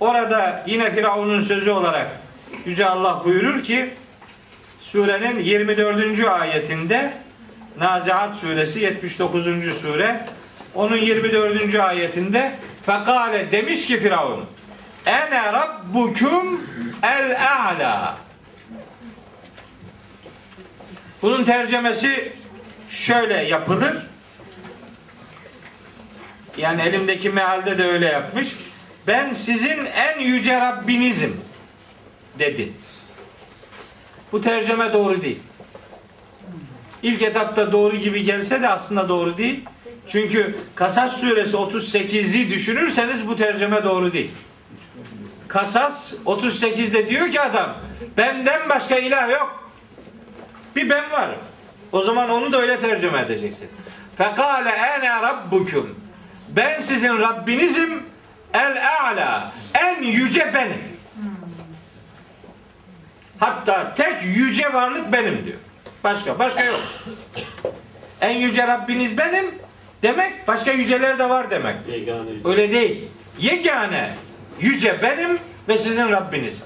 Orada 0.00 0.64
yine 0.66 0.92
Firavun'un 0.92 1.40
sözü 1.40 1.70
olarak 1.70 2.20
Yüce 2.64 2.86
Allah 2.86 3.22
buyurur 3.24 3.62
ki 3.62 3.94
surenin 4.80 5.38
24. 5.38 6.28
ayetinde 6.28 7.12
Nazihat 7.78 8.36
suresi 8.36 8.80
79. 8.80 9.80
sure 9.80 10.26
onun 10.74 10.96
24. 10.96 11.74
ayetinde 11.74 12.52
fekale 12.86 13.50
demiş 13.50 13.86
ki 13.86 14.00
Firavun 14.00 14.44
ene 15.06 15.52
rabbukum 15.52 16.60
el 17.02 17.36
a'la 17.52 18.16
bunun 21.22 21.44
tercemesi 21.44 22.32
şöyle 22.90 23.42
yapılır. 23.42 23.96
Yani 26.56 26.82
elimdeki 26.82 27.30
mealde 27.30 27.78
de 27.78 27.84
öyle 27.84 28.06
yapmış. 28.06 28.56
Ben 29.06 29.32
sizin 29.32 29.86
en 29.86 30.20
yüce 30.20 30.60
Rabbinizim 30.60 31.40
dedi. 32.38 32.72
Bu 34.32 34.42
tercüme 34.42 34.92
doğru 34.92 35.22
değil. 35.22 35.38
İlk 37.02 37.22
etapta 37.22 37.72
doğru 37.72 37.96
gibi 37.96 38.24
gelse 38.24 38.62
de 38.62 38.68
aslında 38.68 39.08
doğru 39.08 39.38
değil. 39.38 39.64
Çünkü 40.06 40.56
Kasas 40.74 41.20
suresi 41.20 41.56
38'i 41.56 42.50
düşünürseniz 42.50 43.28
bu 43.28 43.36
tercüme 43.36 43.84
doğru 43.84 44.12
değil. 44.12 44.30
Kasas 45.48 46.14
38'de 46.26 47.08
diyor 47.08 47.30
ki 47.30 47.40
adam 47.40 47.76
benden 48.16 48.68
başka 48.68 48.98
ilah 48.98 49.30
yok. 49.30 49.70
Bir 50.76 50.90
ben 50.90 51.10
varım. 51.10 51.38
O 51.92 52.02
zaman 52.02 52.30
onu 52.30 52.52
da 52.52 52.60
öyle 52.60 52.80
tercüme 52.80 53.20
edeceksin. 53.20 53.68
Fekale 54.16 54.70
ene 54.70 55.22
rabbukum. 55.22 56.00
Ben 56.48 56.80
sizin 56.80 57.18
Rabbinizim 57.20 58.02
el 58.54 58.88
a'la. 59.00 59.52
En 59.74 60.02
yüce 60.02 60.50
benim. 60.54 60.82
Hatta 63.38 63.94
tek 63.94 64.22
yüce 64.24 64.72
varlık 64.72 65.12
benim 65.12 65.44
diyor. 65.44 65.56
Başka 66.04 66.38
başka 66.38 66.64
yok. 66.64 66.80
En 68.20 68.36
yüce 68.36 68.66
Rabbiniz 68.66 69.18
benim 69.18 69.54
demek 70.02 70.48
başka 70.48 70.72
yüceler 70.72 71.18
de 71.18 71.28
var 71.28 71.50
demek. 71.50 71.76
Öyle 72.44 72.72
değil. 72.72 73.08
Yegane 73.38 74.14
yüce 74.60 75.02
benim 75.02 75.38
ve 75.68 75.78
sizin 75.78 76.10
Rabbiniz. 76.10 76.62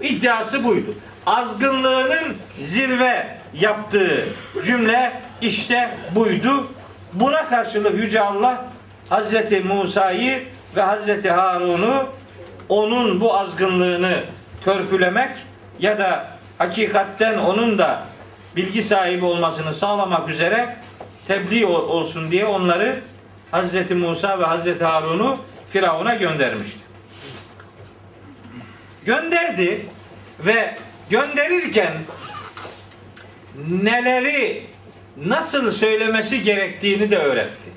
İddiası 0.00 0.64
buydu. 0.64 0.94
Azgınlığının 1.26 2.36
zirve 2.58 3.39
yaptığı 3.54 4.28
cümle 4.64 5.12
işte 5.40 5.94
buydu. 6.14 6.68
Buna 7.12 7.48
karşılık 7.48 7.94
Yüce 8.00 8.20
Allah 8.20 8.64
Hazreti 9.08 9.60
Musa'yı 9.60 10.44
ve 10.76 10.82
Hazreti 10.82 11.30
Harun'u 11.30 12.06
onun 12.68 13.20
bu 13.20 13.38
azgınlığını 13.38 14.20
törpülemek 14.64 15.30
ya 15.78 15.98
da 15.98 16.26
hakikatten 16.58 17.38
onun 17.38 17.78
da 17.78 18.02
bilgi 18.56 18.82
sahibi 18.82 19.24
olmasını 19.24 19.74
sağlamak 19.74 20.28
üzere 20.28 20.76
tebliğ 21.28 21.66
ol- 21.66 21.88
olsun 21.88 22.30
diye 22.30 22.44
onları 22.46 23.00
Hazreti 23.50 23.94
Musa 23.94 24.38
ve 24.38 24.44
Hazreti 24.44 24.84
Harun'u 24.84 25.38
Firavun'a 25.70 26.14
göndermişti. 26.14 26.78
Gönderdi 29.04 29.86
ve 30.40 30.76
gönderirken 31.10 31.92
neleri 33.68 34.66
nasıl 35.26 35.70
söylemesi 35.70 36.42
gerektiğini 36.42 37.10
de 37.10 37.18
öğretti. 37.18 37.70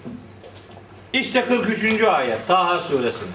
İşte 1.14 1.46
43. 1.46 2.04
ayet 2.04 2.48
Taha 2.48 2.80
suresinin. 2.80 3.34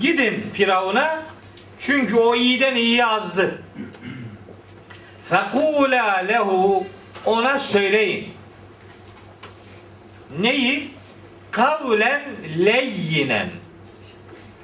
Gidin 0.00 0.44
Firavun'a 0.52 1.22
çünkü 1.78 2.16
o 2.16 2.34
iyiden 2.34 2.76
iyi 2.76 3.06
azdı. 3.06 3.62
Fekula 5.28 6.16
lehu 6.16 6.86
ona 7.24 7.58
söyleyin. 7.58 8.28
Neyi? 10.40 10.90
Kavlen 11.50 12.22
leyyinen. 12.58 13.50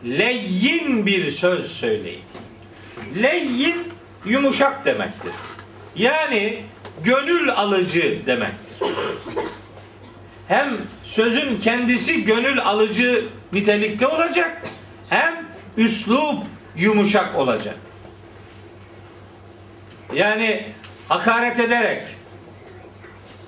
Leyyin 0.04 1.06
bir 1.06 1.30
söz 1.30 1.72
söyleyin. 1.72 2.22
Leyyin 3.22 3.92
yumuşak 4.24 4.84
demektir. 4.84 5.32
Yani 5.98 6.58
gönül 7.04 7.50
alıcı 7.50 8.26
demektir. 8.26 8.88
Hem 10.48 10.76
sözün 11.04 11.60
kendisi 11.60 12.24
gönül 12.24 12.60
alıcı 12.60 13.24
nitelikte 13.52 14.06
olacak 14.06 14.62
hem 15.08 15.46
üslup 15.76 16.44
yumuşak 16.76 17.36
olacak. 17.36 17.76
Yani 20.14 20.64
hakaret 21.08 21.60
ederek, 21.60 22.02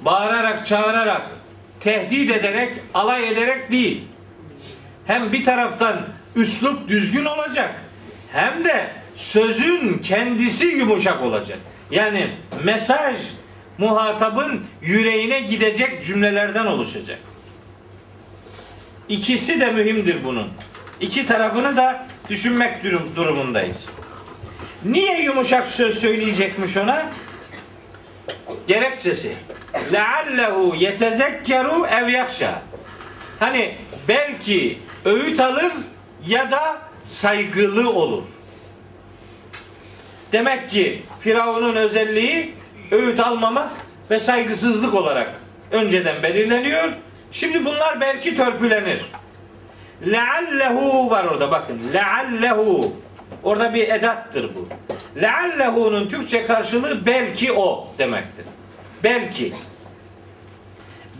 bağırarak, 0.00 0.66
çağırarak, 0.66 1.22
tehdit 1.80 2.30
ederek, 2.30 2.72
alay 2.94 3.28
ederek 3.28 3.70
değil. 3.70 4.04
Hem 5.06 5.32
bir 5.32 5.44
taraftan 5.44 6.06
üslup 6.36 6.88
düzgün 6.88 7.24
olacak 7.24 7.74
hem 8.32 8.64
de 8.64 8.90
sözün 9.16 9.98
kendisi 9.98 10.66
yumuşak 10.66 11.22
olacak. 11.22 11.58
Yani 11.90 12.30
mesaj 12.64 13.16
muhatabın 13.78 14.64
yüreğine 14.82 15.40
gidecek 15.40 16.04
cümlelerden 16.04 16.66
oluşacak. 16.66 17.18
İkisi 19.08 19.60
de 19.60 19.70
mühimdir 19.70 20.24
bunun. 20.24 20.48
İki 21.00 21.26
tarafını 21.26 21.76
da 21.76 22.06
düşünmek 22.28 22.84
durum- 22.84 23.16
durumundayız. 23.16 23.84
Niye 24.84 25.22
yumuşak 25.22 25.68
söz 25.68 25.98
söyleyecekmiş 25.98 26.76
ona? 26.76 27.06
Gerekçesi. 28.66 29.32
Leallehu 29.92 30.74
yetezekkeru 30.76 31.86
ev 31.86 32.08
yakşa. 32.08 32.62
Hani 33.38 33.74
belki 34.08 34.78
öğüt 35.04 35.40
alır 35.40 35.72
ya 36.26 36.50
da 36.50 36.78
saygılı 37.04 37.90
olur. 37.92 38.24
Demek 40.32 40.70
ki 40.70 41.02
Firavun'un 41.20 41.76
özelliği 41.76 42.54
öğüt 42.90 43.20
almamak 43.20 43.70
ve 44.10 44.18
saygısızlık 44.20 44.94
olarak 44.94 45.30
önceden 45.70 46.22
belirleniyor. 46.22 46.88
Şimdi 47.32 47.64
bunlar 47.64 48.00
belki 48.00 48.36
törpülenir. 48.36 49.00
Leallehu 50.06 51.10
var 51.10 51.24
orada 51.24 51.50
bakın. 51.50 51.80
Leallehu. 51.94 52.92
Orada 53.42 53.74
bir 53.74 53.88
edattır 53.88 54.50
bu. 54.54 54.68
Leallehu'nun 55.20 56.08
Türkçe 56.08 56.46
karşılığı 56.46 57.06
belki 57.06 57.52
o 57.52 57.88
demektir. 57.98 58.44
Belki. 59.04 59.52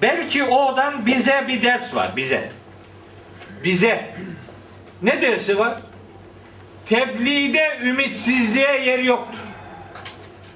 Belki 0.03 0.45
o'dan 0.45 1.07
bize 1.07 1.45
bir 1.49 1.63
ders 1.63 1.95
var. 1.95 2.17
Bize. 2.17 2.51
Bize. 3.65 4.15
Ne 5.03 5.23
dersi 5.23 5.59
var? 5.59 5.81
Tebliğde 6.91 7.79
ümitsizliğe 7.85 8.81
yer 8.85 8.99
yoktur. 8.99 9.39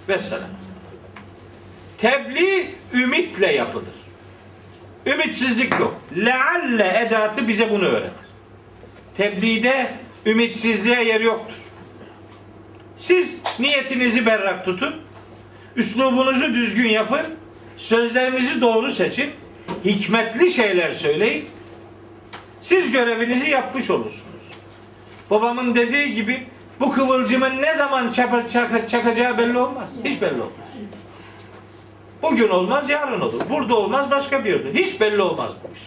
Vesselam. 0.08 0.48
Tebliğ 1.98 2.74
ümitle 2.94 3.52
yapılır. 3.52 3.94
Ümitsizlik 5.06 5.80
yok. 5.80 6.00
Lealle 6.16 7.06
edatı 7.06 7.48
bize 7.48 7.70
bunu 7.70 7.84
öğretir. 7.84 8.26
Tebliğde 9.16 9.90
ümitsizliğe 10.26 11.04
yer 11.04 11.20
yoktur. 11.20 11.56
Siz 12.96 13.36
niyetinizi 13.58 14.26
berrak 14.26 14.64
tutun. 14.64 14.94
Üslubunuzu 15.76 16.54
düzgün 16.54 16.88
yapın. 16.88 17.26
Sözlerinizi 17.76 18.60
doğru 18.60 18.92
seçin. 18.92 19.30
Hikmetli 19.84 20.50
şeyler 20.50 20.92
söyleyin. 20.92 21.48
Siz 22.60 22.92
görevinizi 22.92 23.50
yapmış 23.50 23.90
olursunuz. 23.90 24.33
Babamın 25.34 25.74
dediği 25.74 26.14
gibi 26.14 26.46
bu 26.80 26.92
kıvılcımın 26.92 27.62
ne 27.62 27.74
zaman 27.74 28.10
çapa- 28.10 28.48
çaka- 28.48 28.88
çakacağı 28.88 29.38
belli 29.38 29.58
olmaz. 29.58 29.90
Hiç 30.04 30.22
belli 30.22 30.34
olmaz. 30.40 30.68
Bugün 32.22 32.48
olmaz, 32.48 32.90
yarın 32.90 33.20
olur. 33.20 33.40
Burada 33.50 33.76
olmaz, 33.76 34.10
başka 34.10 34.44
bir 34.44 34.50
yerde. 34.50 34.74
Hiç 34.74 35.00
belli 35.00 35.22
olmaz 35.22 35.52
bu 35.64 35.74
iş. 35.76 35.82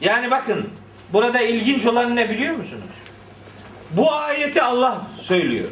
Yani 0.00 0.30
bakın, 0.30 0.68
burada 1.12 1.40
ilginç 1.40 1.86
olan 1.86 2.16
ne 2.16 2.30
biliyor 2.30 2.54
musunuz? 2.54 2.82
Bu 3.90 4.12
ayeti 4.12 4.62
Allah 4.62 5.02
söylüyor. 5.18 5.68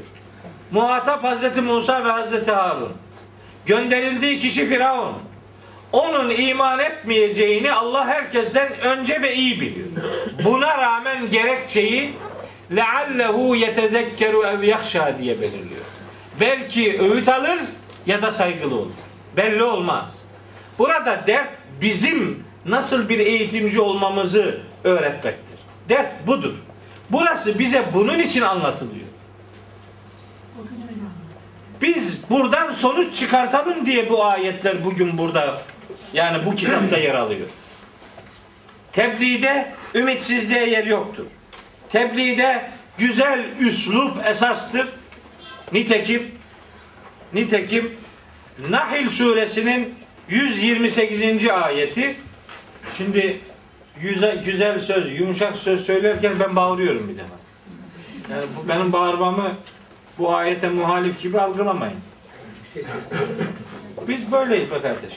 Muhatap 0.70 1.24
Hazreti 1.24 1.60
Musa 1.60 2.04
ve 2.04 2.10
Hazreti 2.10 2.50
Harun. 2.50 2.92
Gönderildiği 3.66 4.38
kişi 4.38 4.66
Firavun. 4.66 5.14
Onun 5.92 6.30
iman 6.30 6.78
etmeyeceğini 6.78 7.72
Allah 7.72 8.06
herkesten 8.06 8.80
önce 8.80 9.22
ve 9.22 9.34
iyi 9.34 9.60
biliyor. 9.60 9.88
Buna 10.44 10.78
rağmen 10.78 11.30
gerekçeyi 11.30 12.12
leallehu 12.76 13.56
yetezekkeru 13.56 14.46
ev 14.46 14.62
yahşa 14.62 15.18
diye 15.18 15.40
belirliyor. 15.40 15.84
Belki 16.40 17.00
öğüt 17.00 17.28
alır 17.28 17.58
ya 18.06 18.22
da 18.22 18.30
saygılı 18.30 18.74
olur. 18.74 18.92
Belli 19.36 19.62
olmaz. 19.62 20.18
Burada 20.78 21.24
dert 21.26 21.50
bizim 21.80 22.44
nasıl 22.66 23.08
bir 23.08 23.18
eğitimci 23.18 23.80
olmamızı 23.80 24.60
öğretmektir. 24.84 25.58
Dert 25.88 26.26
budur. 26.26 26.54
Burası 27.10 27.58
bize 27.58 27.84
bunun 27.94 28.18
için 28.18 28.42
anlatılıyor. 28.42 29.06
Biz 31.82 32.30
buradan 32.30 32.72
sonuç 32.72 33.16
çıkartalım 33.16 33.86
diye 33.86 34.10
bu 34.10 34.24
ayetler 34.24 34.84
bugün 34.84 35.18
burada 35.18 35.62
yani 36.12 36.46
bu 36.46 36.54
kitapta 36.54 36.98
yer 36.98 37.14
alıyor. 37.14 37.48
Tebliğde 38.92 39.72
ümitsizliğe 39.94 40.68
yer 40.70 40.86
yoktur. 40.86 41.26
Tebliğde 41.92 42.70
güzel 42.98 43.44
üslup 43.60 44.26
esastır. 44.26 44.88
Nitekim 45.72 46.34
nitekim 47.32 47.96
Nahil 48.68 49.08
suresinin 49.08 49.94
128. 50.28 51.48
ayeti 51.48 52.16
şimdi 52.96 53.40
güzel, 54.02 54.44
güzel 54.44 54.80
söz, 54.80 55.20
yumuşak 55.20 55.56
söz 55.56 55.86
söylerken 55.86 56.32
ben 56.40 56.56
bağırıyorum 56.56 57.08
bir 57.08 57.18
defa. 57.18 57.34
Yani 58.30 58.46
bu 58.56 58.68
benim 58.68 58.92
bağırmamı 58.92 59.52
bu 60.18 60.34
ayete 60.34 60.68
muhalif 60.68 61.20
gibi 61.20 61.40
algılamayın. 61.40 62.00
Biz 64.08 64.32
böyleyiz 64.32 64.70
be 64.70 64.82
kardeş. 64.82 65.14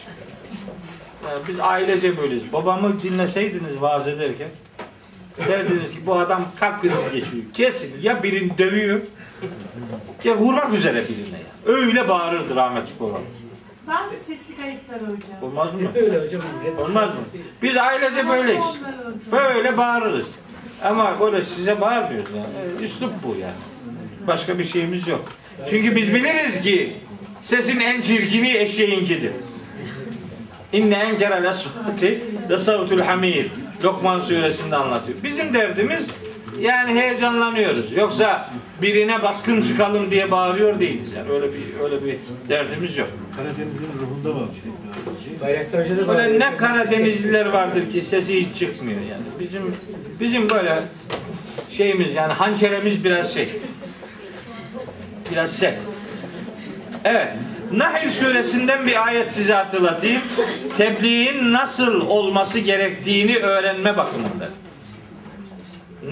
Yani 1.27 1.39
biz 1.47 1.59
ailece 1.59 2.17
böyleyiz. 2.17 2.53
Babamı 2.53 3.01
dinleseydiniz 3.01 3.81
vaaz 3.81 4.07
ederken 4.07 4.47
derdiniz 5.47 5.91
ki 5.95 5.99
bu 6.05 6.15
adam 6.19 6.45
kalp 6.59 6.81
krizi 6.81 6.95
geçiriyor. 7.13 7.45
Kesin 7.53 8.01
ya 8.01 8.23
birini 8.23 8.57
dövüyor 8.57 9.01
ya 10.23 10.37
vurmak 10.37 10.73
üzere 10.73 10.95
birine. 11.09 11.37
Yani. 11.67 11.77
Öyle 11.77 12.09
bağırırdı 12.09 12.55
rahmetli 12.55 12.91
babam. 12.99 13.21
Var 13.87 14.01
mı 14.05 14.17
sesli 14.27 14.57
kayıtları 14.57 14.99
hocam? 15.01 15.19
Olmaz 15.43 15.73
mı? 15.73 15.79
Öyle 15.95 16.25
hocam. 16.25 16.41
hep- 16.63 16.79
Olmaz 16.79 17.09
mı? 17.09 17.15
Biz 17.61 17.77
ailece 17.77 18.27
böyleyiz. 18.29 18.65
Böyle 19.31 19.77
bağırırız. 19.77 20.27
Ama 20.83 21.19
böyle 21.19 21.41
size 21.41 21.81
bağırmıyoruz 21.81 22.31
yani. 22.35 22.83
Üslup 22.83 23.11
bu 23.23 23.35
yani. 23.41 23.53
Başka 24.27 24.59
bir 24.59 24.63
şeyimiz 24.63 25.07
yok. 25.07 25.25
Çünkü 25.69 25.95
biz 25.95 26.13
biliriz 26.13 26.61
ki 26.61 26.97
sesin 27.41 27.79
en 27.79 28.01
çirkini 28.01 28.57
eşeğinkidir. 28.57 29.31
İnne 30.73 30.95
enkere 30.95 31.43
lesvati 31.43 32.21
lesavtul 32.49 32.99
hamir. 32.99 33.51
Lokman 33.83 34.21
suresinde 34.21 34.75
anlatıyor. 34.75 35.17
Bizim 35.23 35.53
derdimiz 35.53 36.07
yani 36.59 37.01
heyecanlanıyoruz. 37.01 37.93
Yoksa 37.93 38.49
birine 38.81 39.21
baskın 39.21 39.61
çıkalım 39.61 40.11
diye 40.11 40.31
bağırıyor 40.31 40.79
değiliz 40.79 41.13
yani. 41.13 41.31
Öyle 41.31 41.45
bir 41.53 41.83
öyle 41.83 42.05
bir 42.05 42.17
derdimiz 42.49 42.97
yok. 42.97 43.07
Karadeniz'in 43.35 43.89
ruhunda 44.01 44.41
var. 44.41 44.49
Bayraktar 45.41 45.85
Hoca 45.85 45.97
da 45.97 46.07
var. 46.07 46.17
Böyle 46.17 46.39
ne 46.39 46.57
Karadenizliler 46.57 47.45
vardır 47.45 47.89
ki 47.89 48.01
sesi 48.01 48.39
hiç 48.39 48.57
çıkmıyor 48.57 48.99
yani. 48.99 49.23
Bizim 49.39 49.75
bizim 50.19 50.49
böyle 50.49 50.83
şeyimiz 51.69 52.15
yani 52.15 52.33
hançeremiz 52.33 53.03
biraz 53.03 53.33
şey. 53.33 53.49
Biraz 55.31 55.51
sert. 55.51 55.77
Evet. 57.05 57.27
Nahl 57.77 58.09
suresinden 58.09 58.87
bir 58.87 59.05
ayet 59.07 59.33
size 59.33 59.53
hatırlatayım. 59.53 60.21
Tebliğin 60.77 61.53
nasıl 61.53 62.01
olması 62.01 62.59
gerektiğini 62.59 63.37
öğrenme 63.37 63.97
bakımından. 63.97 64.49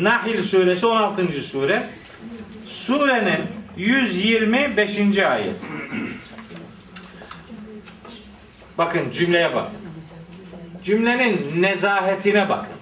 Nahl 0.02 0.42
suresi 0.42 0.86
16. 0.86 1.42
sure. 1.42 1.84
Surenin 2.66 3.42
125. 3.78 5.18
ayet. 5.18 5.56
Bakın 8.78 9.12
cümleye 9.12 9.56
bak. 9.56 9.68
Cümlenin 10.84 11.62
nezahetine 11.62 12.50
bakın. 12.50 12.74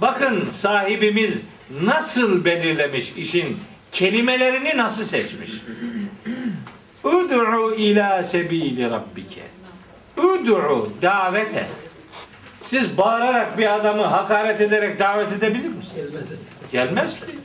Bakın 0.00 0.50
sahibimiz 0.50 1.42
nasıl 1.82 2.44
belirlemiş 2.44 3.12
işin 3.16 3.58
kelimelerini 3.92 4.76
nasıl 4.76 5.04
seçmiş. 5.04 5.50
Ud'u 7.04 7.74
ila 7.74 8.22
sebili 8.22 8.90
rabbike. 8.90 9.42
Ud'u 10.16 10.92
davet 11.02 11.54
et. 11.54 11.66
Siz 12.62 12.98
bağırarak 12.98 13.58
bir 13.58 13.74
adamı 13.74 14.02
hakaret 14.02 14.60
ederek 14.60 14.98
davet 14.98 15.32
edebilir 15.32 15.68
misiniz? 15.68 16.10
Gelmez 16.72 17.20
ki. 17.20 17.38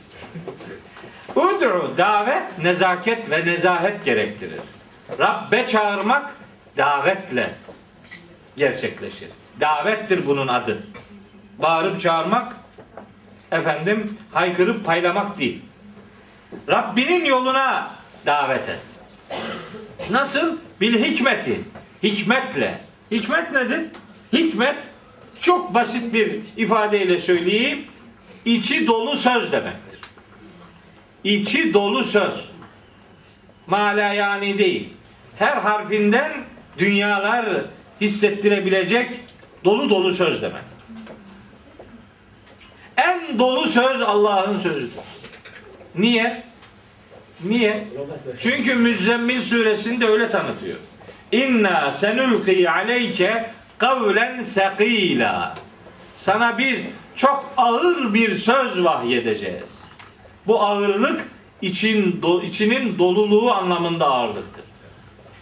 Ud'u 1.36 1.94
davet 1.98 2.58
nezaket 2.58 3.30
ve 3.30 3.46
nezahet 3.46 4.04
gerektirir. 4.04 4.60
Rabbe 5.18 5.66
çağırmak 5.66 6.36
davetle 6.76 7.54
gerçekleşir. 8.56 9.28
Davettir 9.60 10.26
bunun 10.26 10.48
adı. 10.48 10.78
Bağırıp 11.58 12.00
çağırmak 12.00 12.56
efendim 13.52 14.18
haykırıp 14.32 14.84
paylamak 14.84 15.38
değil. 15.38 15.62
Rabbinin 16.68 17.24
yoluna 17.24 17.90
davet 18.26 18.68
et. 18.68 18.97
Nasıl? 20.10 20.56
Bil 20.80 21.04
hikmeti. 21.04 21.60
Hikmetle. 22.02 22.80
Hikmet 23.10 23.52
nedir? 23.52 23.80
Hikmet 24.32 24.76
çok 25.40 25.74
basit 25.74 26.14
bir 26.14 26.40
ifadeyle 26.56 27.18
söyleyeyim. 27.18 27.84
İçi 28.44 28.86
dolu 28.86 29.16
söz 29.16 29.52
demektir. 29.52 29.98
İçi 31.24 31.74
dolu 31.74 32.04
söz. 32.04 32.50
Mala 33.66 34.12
yani 34.14 34.58
değil. 34.58 34.88
Her 35.38 35.56
harfinden 35.56 36.32
dünyalar 36.78 37.46
hissettirebilecek 38.00 39.20
dolu 39.64 39.90
dolu 39.90 40.12
söz 40.12 40.42
demek. 40.42 40.62
En 42.96 43.38
dolu 43.38 43.66
söz 43.66 44.02
Allah'ın 44.02 44.56
sözüdür. 44.56 44.90
Niye? 45.94 46.47
Niye? 47.44 47.88
Çünkü 48.38 48.74
Müzzemmil 48.74 49.40
suresinde 49.40 50.06
öyle 50.06 50.30
tanıtıyor. 50.30 50.76
İnna 51.32 51.92
senulqi 51.92 52.70
aleyke 52.70 53.50
kavlen 53.78 54.42
sekila. 54.42 55.54
Sana 56.16 56.58
biz 56.58 56.86
çok 57.14 57.52
ağır 57.56 58.14
bir 58.14 58.30
söz 58.30 58.84
vahyedeceğiz. 58.84 59.78
Bu 60.46 60.62
ağırlık 60.62 61.20
için 61.62 62.22
do, 62.22 62.42
içinin 62.42 62.98
doluluğu 62.98 63.52
anlamında 63.52 64.06
ağırlıktır. 64.06 64.64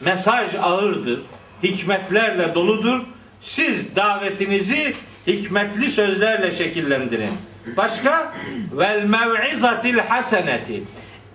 Mesaj 0.00 0.54
ağırdır, 0.62 1.20
hikmetlerle 1.62 2.54
doludur. 2.54 3.00
Siz 3.40 3.96
davetinizi 3.96 4.94
hikmetli 5.26 5.90
sözlerle 5.90 6.50
şekillendirin. 6.50 7.32
Başka? 7.76 8.32
Vel 8.72 9.04
mev'izatil 9.04 9.98
haseneti. 9.98 10.82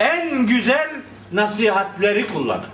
En 0.02 0.46
güzel 0.46 0.90
nasihatleri 1.32 2.26
kullanın. 2.26 2.66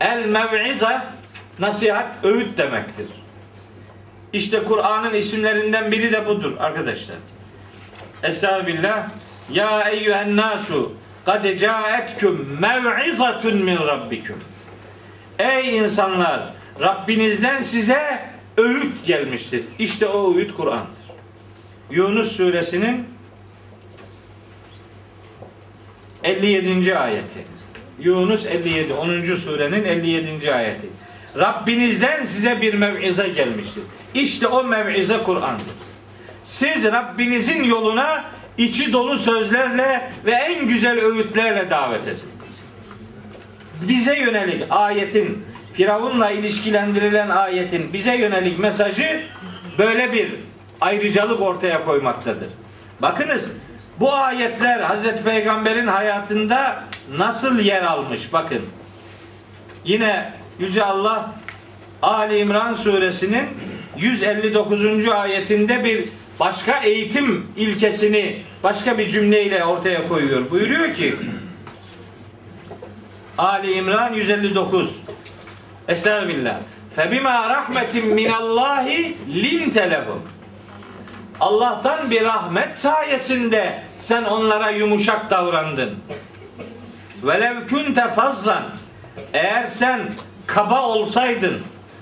El 0.00 0.24
mev'iza 0.24 1.06
nasihat 1.58 2.06
öğüt 2.24 2.58
demektir. 2.58 3.06
İşte 4.32 4.64
Kur'an'ın 4.64 5.14
isimlerinden 5.14 5.92
biri 5.92 6.12
de 6.12 6.26
budur 6.26 6.56
arkadaşlar. 6.58 7.16
Estağfirullah. 8.22 9.08
Ya 9.52 9.90
eyyühen 9.90 10.36
nasu 10.36 10.92
kad 11.26 11.58
caetkum 11.58 12.58
mev'izatun 12.60 13.56
min 13.56 13.76
rabbikum. 13.76 14.36
Ey 15.38 15.78
insanlar 15.78 16.40
Rabbinizden 16.80 17.62
size 17.62 18.20
öğüt 18.56 19.06
gelmiştir. 19.06 19.64
İşte 19.78 20.06
o 20.06 20.36
öğüt 20.36 20.54
Kur'an'dır. 20.56 21.16
Yunus 21.90 22.32
suresinin 22.32 23.17
57. 26.24 26.98
ayeti. 26.98 27.44
Yunus 28.00 28.46
57. 28.46 28.92
10. 28.92 29.22
surenin 29.34 29.84
57. 29.84 30.54
ayeti. 30.54 30.86
Rabbinizden 31.38 32.24
size 32.24 32.60
bir 32.60 32.74
mev'ize 32.74 33.28
gelmiştir. 33.28 33.82
İşte 34.14 34.46
o 34.46 34.64
mev'ize 34.64 35.18
Kur'an'dır. 35.18 35.66
Siz 36.44 36.84
Rabbinizin 36.84 37.62
yoluna 37.62 38.24
içi 38.58 38.92
dolu 38.92 39.16
sözlerle 39.16 40.10
ve 40.26 40.32
en 40.32 40.66
güzel 40.66 41.00
öğütlerle 41.00 41.70
davet 41.70 42.02
edin. 42.02 42.18
Bize 43.82 44.18
yönelik 44.18 44.64
ayetin 44.70 45.44
Firavun'la 45.72 46.30
ilişkilendirilen 46.30 47.28
ayetin 47.28 47.92
bize 47.92 48.16
yönelik 48.16 48.58
mesajı 48.58 49.22
böyle 49.78 50.12
bir 50.12 50.28
ayrıcalık 50.80 51.40
ortaya 51.40 51.84
koymaktadır. 51.84 52.48
Bakınız 53.02 53.50
bu 54.00 54.14
ayetler 54.14 54.80
Hazreti 54.80 55.24
Peygamber'in 55.24 55.86
hayatında 55.86 56.84
nasıl 57.16 57.58
yer 57.58 57.82
almış 57.82 58.32
bakın. 58.32 58.62
Yine 59.84 60.32
Yüce 60.58 60.84
Allah 60.84 61.32
Ali 62.02 62.38
İmran 62.38 62.74
suresinin 62.74 63.44
159. 63.96 65.08
ayetinde 65.08 65.84
bir 65.84 66.08
başka 66.40 66.78
eğitim 66.78 67.46
ilkesini 67.56 68.42
başka 68.62 68.98
bir 68.98 69.08
cümleyle 69.08 69.64
ortaya 69.64 70.08
koyuyor. 70.08 70.50
Buyuruyor 70.50 70.94
ki 70.94 71.14
Ali 73.38 73.72
İmran 73.72 74.14
159 74.14 75.00
Estağfirullah. 75.88 76.56
Febima 76.96 77.48
rahmetin 77.48 78.06
minallahi 78.06 79.16
linte 79.42 79.90
lehum. 79.90 80.22
Allah'tan 81.40 82.10
bir 82.10 82.24
rahmet 82.24 82.76
sayesinde 82.76 83.82
sen 83.98 84.24
onlara 84.24 84.70
yumuşak 84.70 85.30
davrandın. 85.30 85.94
Velev 87.22 87.68
kunte 87.68 88.08
fazzan 88.08 88.62
eğer 89.32 89.66
sen 89.66 90.00
kaba 90.46 90.82
olsaydın 90.82 91.60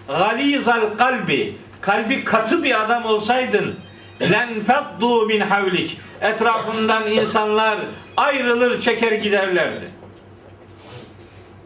galizal 0.09 0.81
kalbi 0.99 1.59
kalbi 1.81 2.25
katı 2.25 2.65
bir 2.65 2.85
adam 2.85 3.05
olsaydın 3.05 3.75
len 4.21 4.61
feddu 4.61 5.27
min 5.27 5.41
havlik 5.41 5.99
etrafından 6.21 7.11
insanlar 7.11 7.79
ayrılır 8.17 8.81
çeker 8.81 9.13
giderlerdi. 9.13 9.91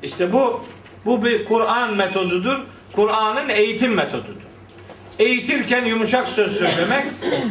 İşte 0.03 0.33
bu 0.33 0.65
bu 1.05 1.25
bir 1.25 1.45
Kur'an 1.45 1.95
metodudur. 1.95 2.57
Kur'an'ın 2.93 3.49
eğitim 3.49 3.95
metodudur. 3.95 4.50
Eğitirken 5.21 5.85
yumuşak 5.85 6.29
söz 6.29 6.59
söylemek, 6.59 7.05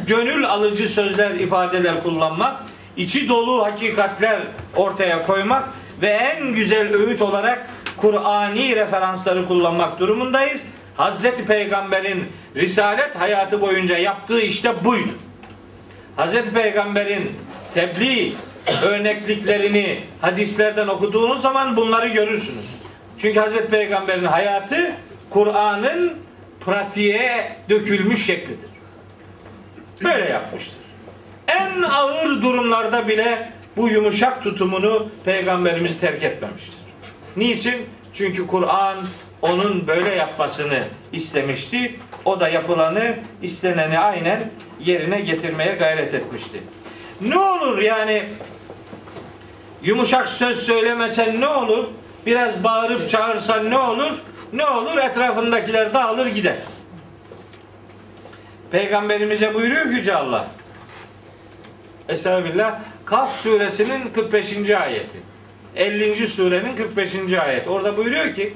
gönül 0.07 0.49
alıcı 0.49 0.87
sözler, 0.87 1.31
ifadeler 1.31 2.03
kullanmak, 2.03 2.55
içi 2.97 3.29
dolu 3.29 3.65
hakikatler 3.65 4.39
ortaya 4.75 5.25
koymak 5.25 5.69
ve 6.01 6.07
en 6.07 6.53
güzel 6.53 6.93
öğüt 6.93 7.21
olarak 7.21 7.67
Kur'ani 7.97 8.75
referansları 8.75 9.47
kullanmak 9.47 9.99
durumundayız. 9.99 10.65
Hazreti 10.97 11.45
Peygamber'in 11.45 12.25
risalet 12.55 13.15
hayatı 13.15 13.61
boyunca 13.61 13.97
yaptığı 13.97 14.41
işte 14.41 14.83
buydu. 14.83 15.11
Hazreti 16.15 16.51
Peygamber'in 16.51 17.31
tebliğ 17.73 18.33
örnekliklerini 18.83 19.99
hadislerden 20.21 20.87
okuduğunuz 20.87 21.41
zaman 21.41 21.77
bunları 21.77 22.07
görürsünüz. 22.07 22.65
Çünkü 23.17 23.39
Hazreti 23.39 23.67
Peygamber'in 23.67 24.25
hayatı 24.25 24.91
Kur'an'ın 25.29 26.28
pratiğe 26.69 27.55
dökülmüş 27.69 28.25
şeklidir. 28.25 28.69
Böyle 30.03 30.29
yapmıştır. 30.29 30.79
En 31.47 31.81
ağır 31.81 32.41
durumlarda 32.41 33.07
bile 33.07 33.51
bu 33.77 33.89
yumuşak 33.89 34.43
tutumunu 34.43 35.09
Peygamberimiz 35.25 35.99
terk 35.99 36.23
etmemiştir. 36.23 36.75
Niçin? 37.37 37.85
Çünkü 38.13 38.47
Kur'an 38.47 38.97
onun 39.41 39.87
böyle 39.87 40.09
yapmasını 40.09 40.83
istemişti. 41.13 41.95
O 42.25 42.39
da 42.39 42.49
yapılanı, 42.49 43.15
isteneni 43.41 43.99
aynen 43.99 44.51
yerine 44.79 45.19
getirmeye 45.19 45.75
gayret 45.75 46.13
etmişti. 46.13 46.59
Ne 47.21 47.37
olur 47.37 47.77
yani 47.77 48.23
yumuşak 49.83 50.29
söz 50.29 50.59
söylemesen 50.59 51.41
ne 51.41 51.47
olur? 51.47 51.85
Biraz 52.25 52.63
bağırıp 52.63 53.09
çağırsan 53.09 53.69
ne 53.69 53.77
olur? 53.77 54.11
Ne 54.53 54.65
olur? 54.65 54.97
Etrafındakiler 54.97 55.93
dağılır 55.93 56.27
gider. 56.27 56.57
Peygamberimize 58.71 59.53
buyuruyor 59.53 59.89
ki 59.89 59.95
Yüce 59.95 60.15
Allah. 60.15 60.47
Estağfirullah. 62.09 62.79
Kaf 63.05 63.41
suresinin 63.41 64.13
45. 64.13 64.69
ayeti. 64.69 65.17
50. 65.75 66.27
surenin 66.27 66.75
45. 66.75 67.33
ayet. 67.33 67.67
Orada 67.67 67.97
buyuruyor 67.97 68.35
ki 68.35 68.53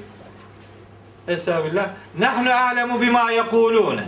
Estağfirullah. 1.28 1.88
Nahnu 2.18 2.52
alemu 2.52 3.00
bima 3.00 3.30
yekulune. 3.30 4.04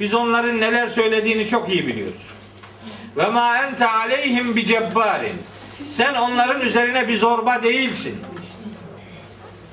Biz 0.00 0.14
onların 0.14 0.60
neler 0.60 0.86
söylediğini 0.86 1.46
çok 1.46 1.68
iyi 1.68 1.86
biliyoruz. 1.86 2.26
Ve 3.16 3.26
ma 3.26 3.58
ente 3.58 3.88
aleyhim 3.88 4.56
bi 4.56 4.64
cebbarin. 4.64 5.36
Sen 5.84 6.14
onların 6.14 6.60
üzerine 6.60 7.08
bir 7.08 7.16
zorba 7.16 7.62
değilsin. 7.62 8.20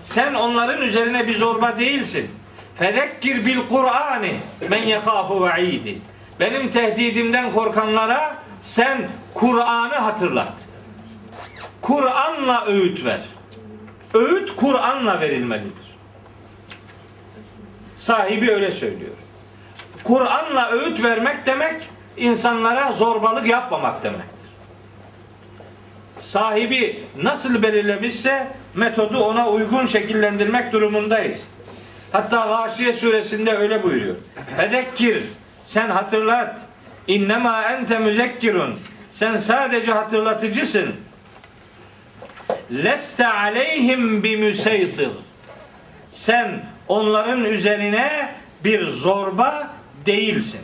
Sen 0.05 0.33
onların 0.33 0.81
üzerine 0.81 1.27
bir 1.27 1.35
zorba 1.35 1.77
değilsin. 1.77 2.31
Fedekkir 2.75 3.45
bil 3.45 3.59
Kur'ani 3.69 4.39
men 4.69 4.83
yekhafu 4.83 5.45
ve'idi. 5.45 6.01
Benim 6.39 6.71
tehdidimden 6.71 7.51
korkanlara 7.51 8.35
sen 8.61 9.07
Kur'an'ı 9.33 9.95
hatırlat. 9.95 10.53
Kur'an'la 11.81 12.65
öğüt 12.65 13.05
ver. 13.05 13.21
Öğüt 14.13 14.55
Kur'an'la 14.55 15.21
verilmelidir. 15.21 15.95
Sahibi 17.97 18.51
öyle 18.51 18.71
söylüyor. 18.71 19.15
Kur'an'la 20.03 20.71
öğüt 20.71 21.03
vermek 21.03 21.45
demek 21.45 21.81
insanlara 22.17 22.91
zorbalık 22.91 23.45
yapmamak 23.45 24.03
demektir. 24.03 24.49
Sahibi 26.19 27.03
nasıl 27.23 27.63
belirlemişse 27.63 28.47
metodu 28.75 29.19
ona 29.19 29.49
uygun 29.49 29.85
şekillendirmek 29.85 30.73
durumundayız. 30.73 31.41
Hatta 32.11 32.45
Gâşiye 32.45 32.93
suresinde 32.93 33.51
öyle 33.51 33.83
buyuruyor. 33.83 34.15
Fedekkir 34.57 35.23
sen 35.65 35.89
hatırlat. 35.89 36.61
İnnemâ 37.07 37.63
ente 37.63 37.99
müzekkirun. 37.99 38.79
Sen 39.11 39.37
sadece 39.37 39.91
hatırlatıcısın. 39.91 40.95
Leste 42.71 43.27
aleyhim 43.27 44.23
bi 44.23 44.37
müseytir. 44.37 45.09
Sen 46.11 46.65
onların 46.87 47.45
üzerine 47.45 48.35
bir 48.63 48.87
zorba 48.87 49.67
değilsin. 50.05 50.61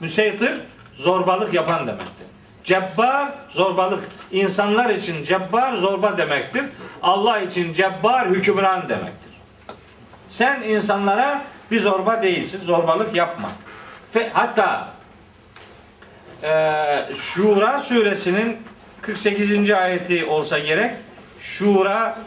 Müseytir 0.00 0.52
zorbalık 0.94 1.54
yapan 1.54 1.86
demektir. 1.86 2.26
Cebbar 2.64 3.32
zorbalık. 3.48 4.04
İnsanlar 4.32 4.90
için 4.90 5.24
cebbar 5.24 5.76
zorba 5.76 6.18
demektir. 6.18 6.64
Allah 7.02 7.38
için 7.38 7.72
cebbar 7.72 8.28
hükümran 8.28 8.88
demektir. 8.88 9.32
Sen 10.28 10.62
insanlara 10.62 11.42
bir 11.70 11.80
zorba 11.80 12.22
değilsin. 12.22 12.62
Zorbalık 12.62 13.14
yapma. 13.16 13.48
Hatta 14.32 14.88
e, 16.42 17.14
Şura 17.14 17.80
suresinin 17.80 18.56
48. 19.02 19.70
ayeti 19.70 20.24
olsa 20.24 20.58
gerek. 20.58 20.94
Şura 21.40 22.18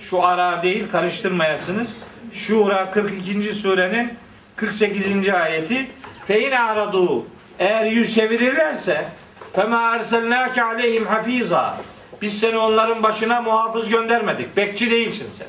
şu 0.00 0.26
ara 0.26 0.62
değil 0.62 0.84
karıştırmayasınız. 0.92 1.96
Şura 2.32 2.90
42. 2.90 3.42
surenin 3.54 4.14
48. 4.56 5.28
ayeti 5.28 5.90
fe 6.26 6.48
in 6.48 6.50
aradu 6.50 7.26
eğer 7.58 7.84
yüz 7.84 8.14
çevirirlerse 8.14 9.04
fema 9.52 9.96
erselnake 9.96 10.62
aleyhim 10.62 11.06
hafiza 11.06 11.76
biz 12.22 12.40
seni 12.40 12.58
onların 12.58 13.02
başına 13.02 13.40
muhafız 13.40 13.88
göndermedik. 13.88 14.56
Bekçi 14.56 14.90
değilsin 14.90 15.30
sen. 15.32 15.46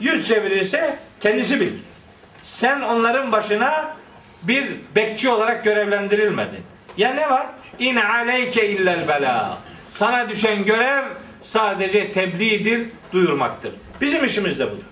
Yüz 0.00 0.28
çevirirse 0.28 0.98
kendisi 1.20 1.60
bilir. 1.60 1.80
Sen 2.42 2.80
onların 2.80 3.32
başına 3.32 3.96
bir 4.42 4.70
bekçi 4.96 5.30
olarak 5.30 5.64
görevlendirilmedin. 5.64 6.60
Ya 6.96 7.14
ne 7.14 7.30
var? 7.30 7.46
İn 7.78 7.96
aleyke 7.96 8.68
illel 8.68 9.08
bela. 9.08 9.58
Sana 9.90 10.28
düşen 10.28 10.64
görev 10.64 11.04
sadece 11.42 12.12
tebliğdir, 12.12 12.88
duyurmaktır. 13.12 13.72
Bizim 14.00 14.24
işimiz 14.24 14.58
de 14.58 14.66
budur. 14.66 14.84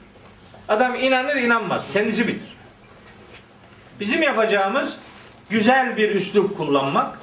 Adam 0.68 0.94
inanır 0.94 1.36
inanmaz. 1.36 1.84
Kendisi 1.92 2.28
bilir. 2.28 2.56
Bizim 4.00 4.22
yapacağımız 4.22 4.96
güzel 5.52 5.96
bir 5.96 6.10
üslup 6.10 6.56
kullanmak, 6.56 7.18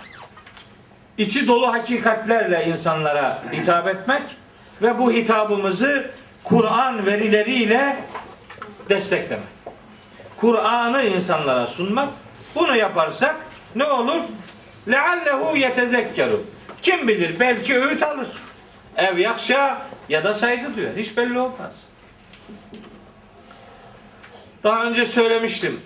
içi 1.18 1.48
dolu 1.48 1.74
hakikatlerle 1.74 2.66
insanlara 2.66 3.44
hitap 3.52 3.88
etmek 3.88 4.22
ve 4.82 5.00
bu 5.00 5.12
hitabımızı 5.12 6.12
Kur'an 6.44 7.06
verileriyle 7.06 7.96
desteklemek. 8.90 9.46
Kur'an'ı 10.38 11.04
insanlara 11.04 11.68
sunmak. 11.68 12.10
Bunu 12.56 12.76
yaparsak 12.76 13.36
ne 13.76 13.86
olur? 13.86 14.22
Leallehu 14.88 15.58
yetezekkeru. 15.58 16.44
Kim 16.82 17.08
bilir 17.08 17.40
belki 17.40 17.80
öğüt 17.80 18.04
alır. 18.04 18.28
Ev 18.98 19.18
yakşa 19.18 19.82
ya 20.10 20.24
da 20.24 20.34
saygı 20.34 20.76
duyar. 20.76 20.96
Hiç 20.96 21.18
belli 21.18 21.40
olmaz. 21.40 21.76
Daha 24.64 24.86
önce 24.86 25.06
söylemiştim. 25.06 25.82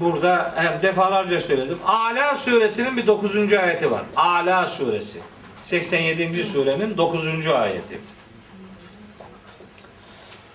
Burada 0.00 0.54
hem 0.56 0.82
defalarca 0.82 1.40
söyledim. 1.40 1.78
Ala 1.86 2.36
suresinin 2.36 2.96
bir 2.96 3.06
9. 3.06 3.52
ayeti 3.52 3.90
var. 3.90 4.02
Ala 4.16 4.68
suresi. 4.68 5.18
87. 5.62 6.44
surenin 6.44 6.96
9. 6.96 7.46
ayeti. 7.46 7.98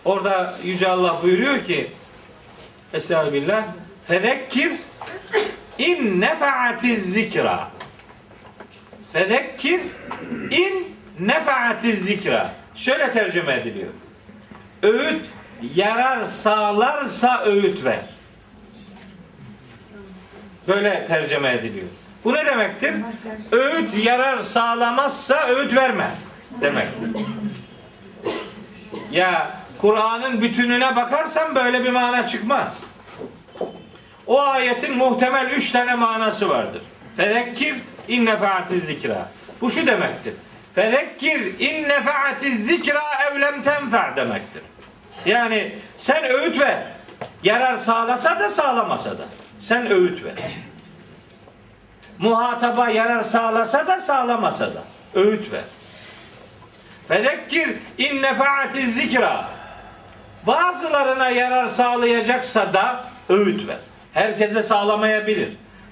Orada 0.05 0.57
Yüce 0.63 0.87
Allah 0.87 1.19
buyuruyor 1.23 1.63
ki 1.63 1.91
Estağfirullah 2.93 3.63
Fedekkir 4.07 4.71
in 5.77 6.21
nefaatiz 6.21 7.13
zikra 7.13 7.67
Fedekkir 9.13 9.81
in 10.51 10.95
nefaatiz 11.19 12.05
zikra 12.05 12.53
Şöyle 12.75 13.11
tercüme 13.11 13.53
ediliyor. 13.53 13.89
Öğüt 14.83 15.25
yarar 15.75 16.23
sağlarsa 16.23 17.43
öğüt 17.45 17.85
ver. 17.85 17.99
Böyle 20.67 21.05
tercüme 21.07 21.53
ediliyor. 21.53 21.87
Bu 22.23 22.33
ne 22.33 22.45
demektir? 22.45 22.93
Öğüt 23.51 24.05
yarar 24.05 24.41
sağlamazsa 24.41 25.47
öğüt 25.47 25.75
verme 25.75 26.11
demektir. 26.61 27.09
Ya 29.11 29.59
Kur'an'ın 29.81 30.41
bütününe 30.41 30.95
bakarsan 30.95 31.55
böyle 31.55 31.83
bir 31.83 31.89
mana 31.89 32.27
çıkmaz. 32.27 32.73
O 34.27 34.41
ayetin 34.41 34.97
muhtemel 34.97 35.45
üç 35.51 35.71
tane 35.71 35.95
manası 35.95 36.49
vardır. 36.49 36.81
Fezekkir 37.17 37.75
in 38.07 38.25
nefaatiz 38.25 38.83
zikra. 38.83 39.29
Bu 39.61 39.69
şu 39.69 39.87
demektir. 39.87 40.33
Fezekkir 40.75 41.59
in 41.59 41.89
nefaatiz 41.89 42.65
zikra 42.67 43.01
evlem 43.31 43.63
tenfa 43.63 44.13
demektir. 44.15 44.61
Yani 45.25 45.75
sen 45.97 46.23
öğüt 46.23 46.59
ver. 46.59 46.83
Yarar 47.43 47.77
sağlasa 47.77 48.39
da 48.39 48.49
sağlamasa 48.49 49.17
da. 49.17 49.25
Sen 49.59 49.91
öğüt 49.91 50.23
ver. 50.23 50.33
Muhataba 52.19 52.89
yarar 52.89 53.23
sağlasa 53.23 53.87
da 53.87 53.99
sağlamasa 53.99 54.65
da. 54.65 54.83
Öğüt 55.15 55.51
ver. 55.51 55.63
Fezekkir 57.07 57.69
in 57.97 58.21
nefaatiz 58.21 58.95
zikra. 58.95 59.49
Bazılarına 60.47 61.29
yarar 61.29 61.67
sağlayacaksa 61.67 62.73
da 62.73 63.05
öğüt 63.29 63.67
ver. 63.67 63.77
Herkese 64.13 64.63
sağlamayabilir. 64.63 65.49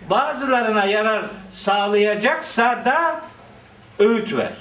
Bazılarına 0.10 0.86
yarar 0.86 1.26
sağlayacaksa 1.52 2.86
da 2.86 3.22
öğüt 4.00 4.34
ver. 4.38 4.52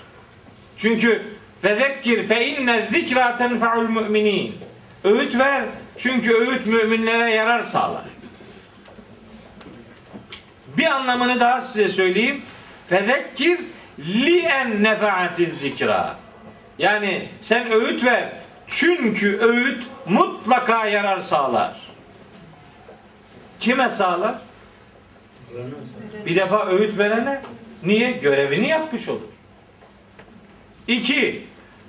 Çünkü 0.77 1.23
fezekkir 1.63 2.27
fe 2.27 2.47
inne 2.47 2.89
zikra 2.93 3.37
tenfa'ul 3.37 3.89
müminin. 3.89 4.59
Öğüt 5.05 5.39
ver. 5.39 5.63
Çünkü 5.99 6.35
öğüt 6.35 6.67
müminlere 6.67 7.31
yarar 7.31 7.63
sağlar. 7.63 8.03
Bir 10.77 10.87
anlamını 10.87 11.41
daha 11.41 11.61
size 11.61 11.89
söyleyeyim. 11.89 12.43
Fezekkir 12.89 13.59
li 13.99 14.39
en 14.41 14.83
nefaatiz 14.83 15.49
zikra. 15.61 16.17
Yani 16.79 17.29
sen 17.41 17.73
öğüt 17.73 18.05
ver. 18.05 18.33
Çünkü 18.69 19.39
öğüt 19.39 19.85
mutlaka 20.07 20.87
yarar 20.87 21.19
sağlar. 21.21 21.77
Kime 23.61 23.89
sağlar? 23.89 24.35
Bir 26.27 26.37
defa 26.37 26.67
öğüt 26.67 26.99
verene 26.99 27.41
niye? 27.83 28.13
Görevini 28.13 28.69
yapmış 28.69 29.09
olur. 29.09 29.21
İki, 30.89 31.47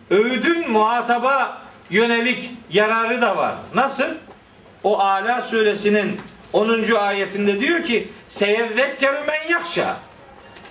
öğüdün 0.10 0.72
muhataba 0.72 1.62
yönelik 1.90 2.52
yararı 2.70 3.22
da 3.22 3.38
var. 3.38 3.56
Nasıl? 3.74 4.10
O 4.84 5.00
Ala 5.00 5.42
suresinin 5.42 6.22
10. 6.56 6.96
ayetinde 6.96 7.60
diyor 7.60 7.84
ki 7.84 8.08
seyezzekkeru 8.28 9.26
men 9.28 9.50
yakşa 9.50 9.98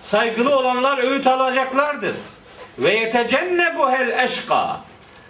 saygılı 0.01 0.56
olanlar 0.59 0.98
öğüt 0.98 1.27
alacaklardır. 1.27 2.15
Ve 2.78 2.94
yetecennebu 2.94 3.90
hel 3.90 4.24
eşka 4.24 4.81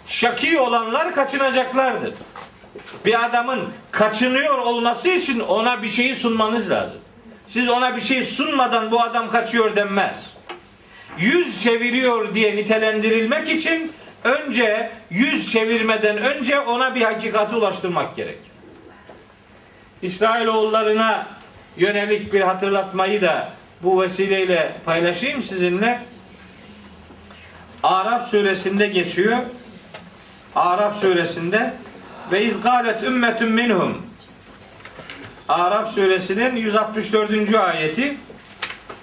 şaki 0.05 0.59
olanlar 0.59 1.15
kaçınacaklardır. 1.15 2.13
Bir 3.05 3.25
adamın 3.25 3.63
kaçınıyor 3.91 4.57
olması 4.57 5.09
için 5.09 5.39
ona 5.39 5.83
bir 5.83 5.89
şeyi 5.89 6.15
sunmanız 6.15 6.69
lazım. 6.69 6.99
Siz 7.45 7.69
ona 7.69 7.95
bir 7.95 8.01
şey 8.01 8.23
sunmadan 8.23 8.91
bu 8.91 9.01
adam 9.01 9.31
kaçıyor 9.31 9.75
denmez. 9.75 10.33
Yüz 11.17 11.63
çeviriyor 11.63 12.35
diye 12.35 12.55
nitelendirilmek 12.55 13.49
için 13.49 13.91
önce 14.23 14.91
yüz 15.09 15.51
çevirmeden 15.51 16.17
önce 16.17 16.59
ona 16.59 16.95
bir 16.95 17.01
hakikati 17.01 17.55
ulaştırmak 17.55 18.15
gerekir. 18.15 18.54
İsrailoğullarına 20.01 21.27
yönelik 21.77 22.33
bir 22.33 22.41
hatırlatmayı 22.41 23.21
da 23.21 23.49
bu 23.83 24.01
vesileyle 24.01 24.75
paylaşayım 24.85 25.41
sizinle. 25.41 25.99
Araf 27.83 28.27
suresinde 28.27 28.87
geçiyor. 28.87 29.37
Araf 30.55 30.99
suresinde 30.99 31.73
ve 32.31 32.45
izgalet 32.45 33.03
ümmetun 33.03 33.51
minhum 33.51 34.05
Araf 35.49 35.93
suresinin 35.93 36.55
164. 36.55 37.55
ayeti 37.55 38.17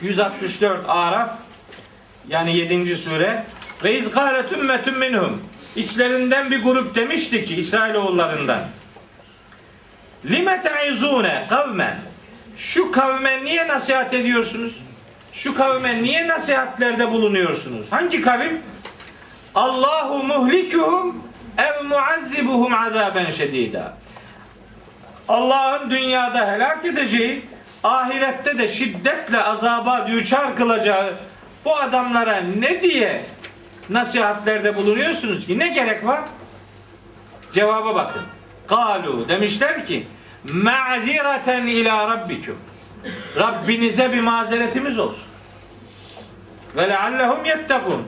164 0.02 0.80
Araf 0.88 1.30
yani 2.28 2.56
7. 2.56 2.96
sure 2.96 3.44
ve 3.84 3.98
izgalet 3.98 4.52
ümmetun 4.52 4.98
minhum 4.98 5.42
içlerinden 5.76 6.50
bir 6.50 6.62
grup 6.62 6.94
demişti 6.94 7.44
ki 7.44 7.56
İsrailoğullarından 7.56 8.60
lime 10.24 10.60
te'izune 10.60 11.46
kavmen 11.48 11.98
şu 12.56 12.92
kavme 12.92 13.44
niye 13.44 13.68
nasihat 13.68 14.14
ediyorsunuz? 14.14 14.82
Şu 15.32 15.54
kavme 15.54 16.02
niye 16.02 16.28
nasihatlerde 16.28 17.10
bulunuyorsunuz? 17.10 17.92
Hangi 17.92 18.20
kavim? 18.20 18.62
Allahu 19.54 20.22
muhlikuhum 20.22 21.22
ev 21.58 21.84
muazzibuhum 21.84 22.74
azaben 22.74 23.30
şedida. 23.30 23.94
Allah'ın 25.28 25.90
dünyada 25.90 26.52
helak 26.52 26.84
edeceği, 26.84 27.42
ahirette 27.84 28.58
de 28.58 28.68
şiddetle 28.68 29.42
azaba 29.42 30.08
düçar 30.08 30.56
kılacağı 30.56 31.14
bu 31.64 31.76
adamlara 31.76 32.36
ne 32.36 32.82
diye 32.82 33.26
nasihatlerde 33.90 34.76
bulunuyorsunuz 34.76 35.46
ki? 35.46 35.58
Ne 35.58 35.68
gerek 35.68 36.06
var? 36.06 36.20
Cevaba 37.52 37.94
bakın. 37.94 38.22
Kalu 38.72 39.28
demişler 39.28 39.86
ki 39.86 40.06
ma'zireten 40.52 41.66
ila 41.66 42.08
rabbikum. 42.08 42.56
Rabbinize 43.36 44.12
bir 44.12 44.20
mazeretimiz 44.20 44.98
olsun. 44.98 45.24
Ve 46.76 46.88
leallehum 46.88 47.44
yettekun. 47.44 48.02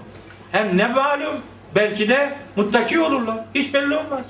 Hem 0.52 0.76
ne 0.76 0.88
malum 0.88 1.34
belki 1.74 2.08
de 2.08 2.34
muttaki 2.56 3.00
olurlar. 3.00 3.36
Hiç 3.54 3.74
belli 3.74 3.96
olmaz. 3.96 4.26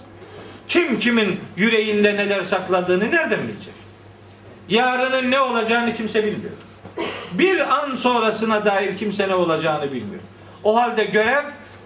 Kim 0.68 0.98
kimin 0.98 1.40
yüreğinde 1.56 2.16
neler 2.16 2.42
sakladığını 2.42 3.10
nereden 3.10 3.42
bilecek? 3.42 3.74
Yarının 4.68 5.30
ne 5.30 5.40
olacağını 5.40 5.94
kimse 5.94 6.24
bilmiyor. 6.24 6.52
Bir 7.32 7.74
an 7.74 7.94
sonrasına 7.94 8.64
dair 8.64 8.96
kimse 8.96 9.28
ne 9.28 9.34
olacağını 9.34 9.92
bilmiyor. 9.92 10.22
O 10.64 10.76
halde 10.76 11.04
görev 11.04 11.44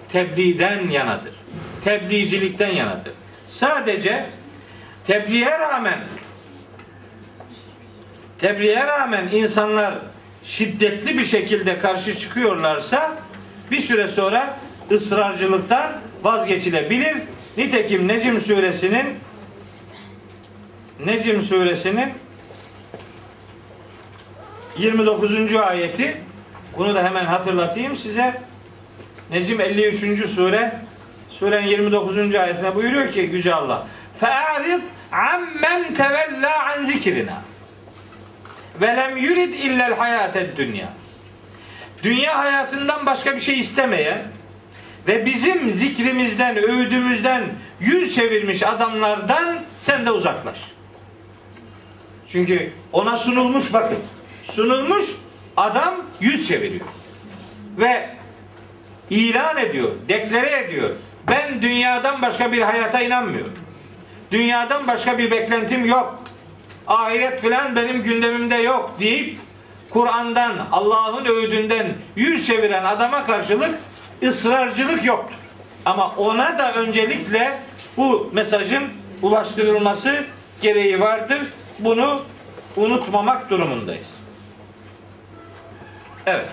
tebliğden 0.08 0.90
yanadır. 0.90 1.32
Tebliğcilikten 1.80 2.70
yanadır. 2.70 3.12
Sadece 3.48 4.37
tebliğe 5.07 5.59
rağmen 5.59 5.99
tebliğe 8.37 8.87
rağmen 8.87 9.27
insanlar 9.27 9.93
şiddetli 10.43 11.17
bir 11.17 11.25
şekilde 11.25 11.79
karşı 11.79 12.15
çıkıyorlarsa 12.15 13.17
bir 13.71 13.77
süre 13.77 14.07
sonra 14.07 14.59
ısrarcılıktan 14.91 15.91
vazgeçilebilir. 16.23 17.17
Nitekim 17.57 18.07
Necim 18.07 18.39
suresinin 18.39 19.05
Necim 21.05 21.41
suresinin 21.41 22.13
29. 24.77 25.55
ayeti 25.55 26.17
bunu 26.77 26.95
da 26.95 27.03
hemen 27.03 27.25
hatırlatayım 27.25 27.95
size. 27.95 28.41
Necim 29.31 29.61
53. 29.61 30.29
sure 30.29 30.79
surenin 31.29 31.67
29. 31.67 32.35
ayetine 32.35 32.75
buyuruyor 32.75 33.11
ki 33.11 33.19
Yüce 33.19 33.55
Allah 33.55 33.87
فَاَعْرِضْ 34.21 34.81
ammen 35.12 35.94
tevella 35.94 36.66
an 36.66 36.84
zikrina 36.84 37.42
ve 38.80 38.86
lem 38.86 39.16
yurid 39.16 39.54
illel 39.54 39.94
hayated 39.94 40.56
dünya 40.56 40.88
dünya 42.02 42.38
hayatından 42.38 43.06
başka 43.06 43.34
bir 43.34 43.40
şey 43.40 43.58
istemeyen 43.58 44.22
ve 45.08 45.26
bizim 45.26 45.70
zikrimizden, 45.70 46.56
övdüğümüzden 46.56 47.42
yüz 47.80 48.14
çevirmiş 48.14 48.62
adamlardan 48.62 49.58
sen 49.78 50.06
de 50.06 50.10
uzaklaş. 50.10 50.58
Çünkü 52.28 52.72
ona 52.92 53.16
sunulmuş 53.16 53.72
bakın. 53.72 53.98
Sunulmuş 54.44 55.04
adam 55.56 55.94
yüz 56.20 56.48
çeviriyor. 56.48 56.86
Ve 57.78 58.10
ilan 59.10 59.56
ediyor, 59.56 59.90
deklare 60.08 60.64
ediyor. 60.64 60.90
Ben 61.30 61.62
dünyadan 61.62 62.22
başka 62.22 62.52
bir 62.52 62.62
hayata 62.62 63.00
inanmıyorum. 63.00 63.57
Dünyadan 64.30 64.86
başka 64.86 65.18
bir 65.18 65.30
beklentim 65.30 65.84
yok. 65.84 66.18
Ahiret 66.86 67.40
filan 67.40 67.76
benim 67.76 68.02
gündemimde 68.02 68.56
yok 68.56 68.94
deyip 69.00 69.38
Kur'an'dan, 69.90 70.52
Allah'ın 70.72 71.24
öğüdünden 71.24 71.86
yüz 72.16 72.46
çeviren 72.46 72.84
adama 72.84 73.24
karşılık 73.24 73.74
ısrarcılık 74.22 75.04
yoktur. 75.04 75.36
Ama 75.84 76.14
ona 76.16 76.58
da 76.58 76.72
öncelikle 76.72 77.60
bu 77.96 78.30
mesajın 78.32 78.84
ulaştırılması 79.22 80.24
gereği 80.60 81.00
vardır. 81.00 81.38
Bunu 81.78 82.22
unutmamak 82.76 83.50
durumundayız. 83.50 84.06
Evet. 86.26 86.48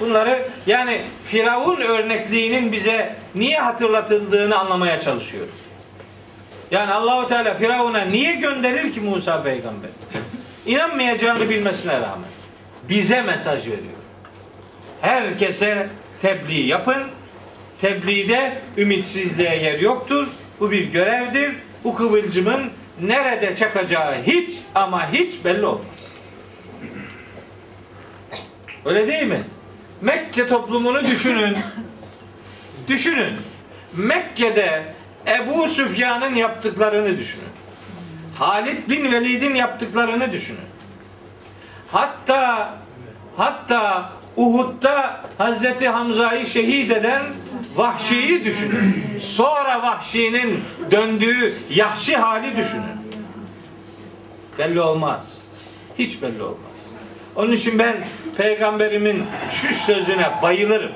Bunları 0.00 0.48
yani 0.66 1.02
Firavun 1.24 1.80
örnekliğinin 1.80 2.72
bize 2.72 3.16
niye 3.34 3.58
hatırlatıldığını 3.58 4.58
anlamaya 4.58 5.00
çalışıyoruz. 5.00 5.54
Yani 6.72 6.92
Allahu 6.92 7.28
Teala 7.28 7.54
Firavun'a 7.54 8.00
niye 8.00 8.34
gönderir 8.34 8.92
ki 8.92 9.00
Musa 9.00 9.42
peygamber? 9.42 9.90
İnanmayacağını 10.66 11.50
bilmesine 11.50 11.92
rağmen 11.92 12.28
bize 12.88 13.22
mesaj 13.22 13.66
veriyor. 13.66 13.96
Herkese 15.00 15.88
tebliğ 16.22 16.66
yapın. 16.66 17.02
Tebliğde 17.80 18.58
ümitsizliğe 18.76 19.56
yer 19.56 19.78
yoktur. 19.78 20.28
Bu 20.60 20.70
bir 20.70 20.84
görevdir. 20.84 21.52
Bu 21.84 21.94
kıvılcımın 21.94 22.70
nerede 23.00 23.54
çakacağı 23.54 24.22
hiç 24.22 24.58
ama 24.74 25.12
hiç 25.12 25.44
belli 25.44 25.66
olmaz. 25.66 26.12
Öyle 28.84 29.06
değil 29.06 29.26
mi? 29.26 29.44
Mekke 30.00 30.46
toplumunu 30.46 31.06
düşünün. 31.06 31.56
Düşünün. 32.88 33.32
Mekke'de 33.96 34.82
Ebu 35.26 35.68
Süfyan'ın 35.68 36.34
yaptıklarını 36.34 37.18
düşünün. 37.18 37.44
Halid 38.38 38.88
bin 38.88 39.12
Velid'in 39.12 39.54
yaptıklarını 39.54 40.32
düşünün. 40.32 40.60
Hatta 41.92 42.74
hatta 43.36 44.12
Uhud'da 44.36 45.20
Hazreti 45.38 45.88
Hamza'yı 45.88 46.46
şehit 46.46 46.90
eden 46.90 47.22
Vahşi'yi 47.76 48.44
düşünün. 48.44 49.04
Sonra 49.20 49.82
Vahşi'nin 49.82 50.60
döndüğü 50.90 51.54
Yahşi 51.70 52.16
hali 52.16 52.56
düşünün. 52.56 53.02
Belli 54.58 54.80
olmaz. 54.80 55.38
Hiç 55.98 56.22
belli 56.22 56.42
olmaz. 56.42 56.58
Onun 57.36 57.52
için 57.52 57.78
ben 57.78 57.96
peygamberimin 58.36 59.24
şu 59.50 59.74
sözüne 59.74 60.30
bayılırım. 60.42 60.92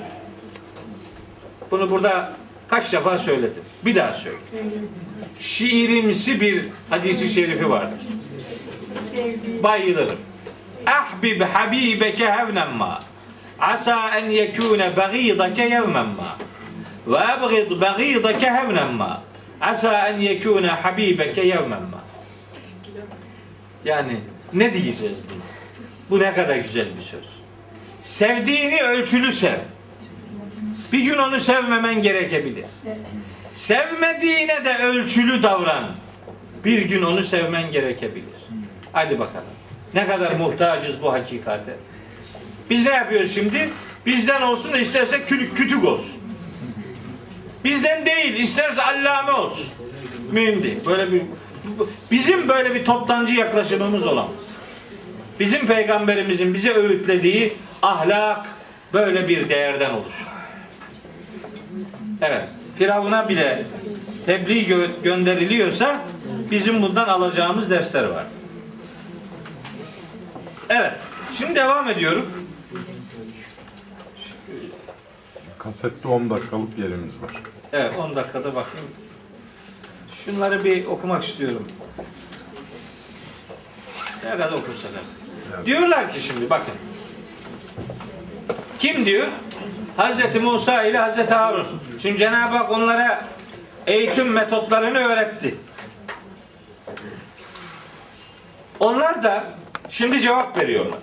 Bunu 1.71 1.91
burada 1.91 2.33
kaç 2.69 2.93
defa 2.93 3.19
söyledim. 3.19 3.63
Bir 3.85 3.95
daha 3.95 4.13
söyleyeyim. 4.13 4.89
Şiirimsi 5.41 6.41
bir 6.41 6.65
hadisi 6.91 7.29
şerifi 7.29 7.71
vardır. 7.71 7.99
Bayılırım. 9.63 10.19
Ahbib 10.87 11.41
habibeke 11.43 12.31
hevnen 12.31 12.73
ma. 12.73 13.01
Asa 13.59 14.19
en 14.19 14.31
yekune 14.31 14.97
bagidake 14.97 15.63
yevmen 15.63 16.07
ma. 16.07 16.37
Ve 17.07 17.17
ebgid 17.17 17.81
bagidake 17.81 18.51
hevnen. 18.51 19.01
Asa 19.61 20.09
en 20.09 20.19
yekune 20.19 20.69
habibeke 20.69 21.43
yevmen. 21.43 21.81
Yani 23.85 24.17
ne 24.53 24.73
diyeceğiz 24.73 25.19
buna? 25.31 25.43
Bu 26.11 26.25
ne 26.25 26.35
kadar 26.35 26.57
güzel 26.57 26.87
bir 26.97 27.03
söz. 27.03 27.27
Sevdiğini 28.01 28.83
ölçülü 28.83 29.33
sev. 29.33 29.59
Bir 30.93 30.99
gün 30.99 31.19
onu 31.19 31.39
sevmemen 31.39 32.03
gerekebilir. 32.03 32.65
Sevmediğine 33.53 34.65
de 34.65 34.77
ölçülü 34.77 35.43
davran. 35.43 35.97
Bir 36.65 36.83
gün 36.83 37.03
onu 37.03 37.23
sevmen 37.23 37.73
gerekebilir. 37.73 38.25
Hadi 38.93 39.19
bakalım. 39.19 39.47
Ne 39.95 40.07
kadar 40.07 40.33
muhtacız 40.33 41.03
bu 41.03 41.13
hakikate. 41.13 41.77
Biz 42.71 42.87
ne 42.87 42.93
yapıyoruz 42.93 43.35
şimdi? 43.35 43.71
Bizden 44.07 44.43
olsun 44.43 44.73
da 44.73 44.79
isterse 44.79 45.25
külük 45.25 45.57
kütük 45.57 45.85
olsun. 45.85 46.21
Bizden 47.65 48.07
değil, 48.07 48.35
isterse 48.35 48.83
allame 48.83 49.33
olsun. 49.33 49.67
Mühim 50.33 50.63
değil. 50.63 50.79
Böyle 50.87 51.13
bir 51.13 51.23
bizim 52.11 52.49
böyle 52.49 52.75
bir 52.75 52.85
toptancı 52.85 53.35
yaklaşımımız 53.35 54.07
olamaz. 54.07 54.31
Bizim 55.41 55.67
peygamberimizin 55.67 56.55
bize 56.55 56.75
öğütlediği 56.75 57.53
ahlak 57.83 58.47
böyle 58.93 59.29
bir 59.29 59.49
değerden 59.49 59.91
oluşur. 59.91 60.36
Evet. 62.23 62.49
Firavun'a 62.79 63.29
bile 63.29 63.65
tebliğ 64.27 64.67
gö- 64.69 65.03
gönderiliyorsa 65.03 66.01
bizim 66.51 66.83
bundan 66.83 67.09
alacağımız 67.09 67.71
dersler 67.71 68.05
var. 68.05 68.25
Evet. 70.69 70.93
Şimdi 71.39 71.55
devam 71.55 71.89
ediyorum. 71.89 72.27
Kasette 75.59 76.09
10 76.09 76.31
dakikalık 76.31 76.79
yerimiz 76.79 77.23
var. 77.23 77.31
Evet 77.73 77.95
10 77.99 78.17
dakikada 78.17 78.55
bakayım. 78.55 78.87
Şunları 80.13 80.65
bir 80.65 80.85
okumak 80.85 81.25
istiyorum. 81.25 81.69
Ne 84.25 84.31
kadar 84.31 84.53
okursak 84.53 84.91
az. 85.61 85.67
Diyorlar 85.67 86.13
ki 86.13 86.21
şimdi 86.21 86.51
bakın. 86.51 86.75
Kim 88.79 89.07
diyor? 89.07 89.29
Hazreti 89.97 90.39
Musa 90.41 90.83
ile 90.83 90.99
Hazreti 90.99 91.35
Harun. 91.35 91.67
Şimdi 92.03 92.19
Cenab-ı 92.19 92.57
Hak 92.57 92.71
onlara 92.71 93.25
eğitim 93.87 94.33
metotlarını 94.33 94.99
öğretti. 94.99 95.55
Onlar 98.81 99.23
da 99.23 99.45
şimdi 99.91 100.21
cevap 100.21 100.59
veriyorlar. 100.59 100.99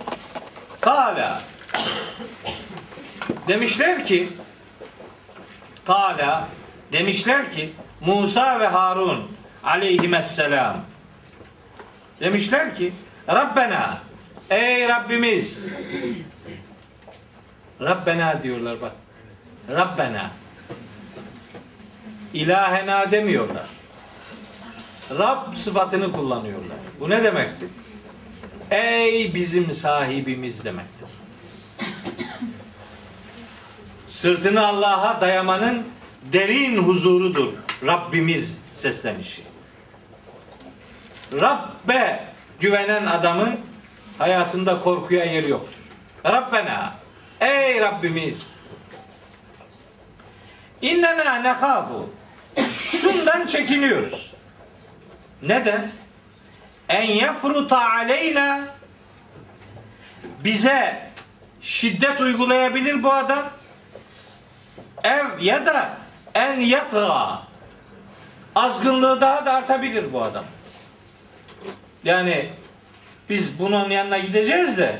Kala 0.80 1.42
demişler 3.48 4.06
ki 4.06 4.28
Kala 5.86 6.48
demişler 6.92 7.50
ki 7.50 7.72
Musa 8.00 8.60
ve 8.60 8.66
Harun 8.66 9.28
aleyhisselam 9.64 10.76
demişler 12.20 12.74
ki 12.74 12.92
Rabbena 13.28 13.98
ey 14.50 14.88
Rabbimiz 14.88 15.60
Rabbena 17.80 18.42
diyorlar 18.42 18.76
bak 18.82 18.92
Rabbena 19.70 20.30
İlahena 22.34 23.10
demiyorlar. 23.12 23.66
Rab 25.18 25.54
sıfatını 25.54 26.12
kullanıyorlar. 26.12 26.76
Bu 27.00 27.10
ne 27.10 27.24
demektir? 27.24 27.68
Ey 28.70 29.34
bizim 29.34 29.72
sahibimiz 29.72 30.64
demektir. 30.64 31.08
Sırtını 34.08 34.66
Allah'a 34.66 35.20
dayamanın 35.20 35.86
derin 36.32 36.78
huzurudur 36.78 37.52
Rabbimiz 37.86 38.58
seslenişi. 38.74 39.42
Rabbe 41.32 42.24
güvenen 42.60 43.06
adamın 43.06 43.60
hayatında 44.18 44.80
korkuya 44.80 45.24
yer 45.24 45.44
yoktur. 45.44 45.80
Rabbena 46.26 47.03
ey 47.44 47.80
Rabbimiz 47.80 48.46
innena 50.82 51.34
nekhafu 51.34 52.10
şundan 52.72 53.46
çekiniyoruz. 53.46 54.34
Neden? 55.42 55.92
En 56.88 57.02
yefruta 57.02 57.90
aleyna 57.90 58.60
bize 60.44 61.10
şiddet 61.62 62.20
uygulayabilir 62.20 63.02
bu 63.02 63.12
adam. 63.12 63.50
Ev 65.04 65.26
ya 65.40 65.66
da 65.66 65.96
en 66.34 66.60
yatğa 66.60 67.42
azgınlığı 68.54 69.20
daha 69.20 69.46
da 69.46 69.52
artabilir 69.52 70.12
bu 70.12 70.22
adam. 70.22 70.44
Yani 72.04 72.50
biz 73.28 73.58
bunun 73.58 73.90
yanına 73.90 74.18
gideceğiz 74.18 74.78
de 74.78 74.98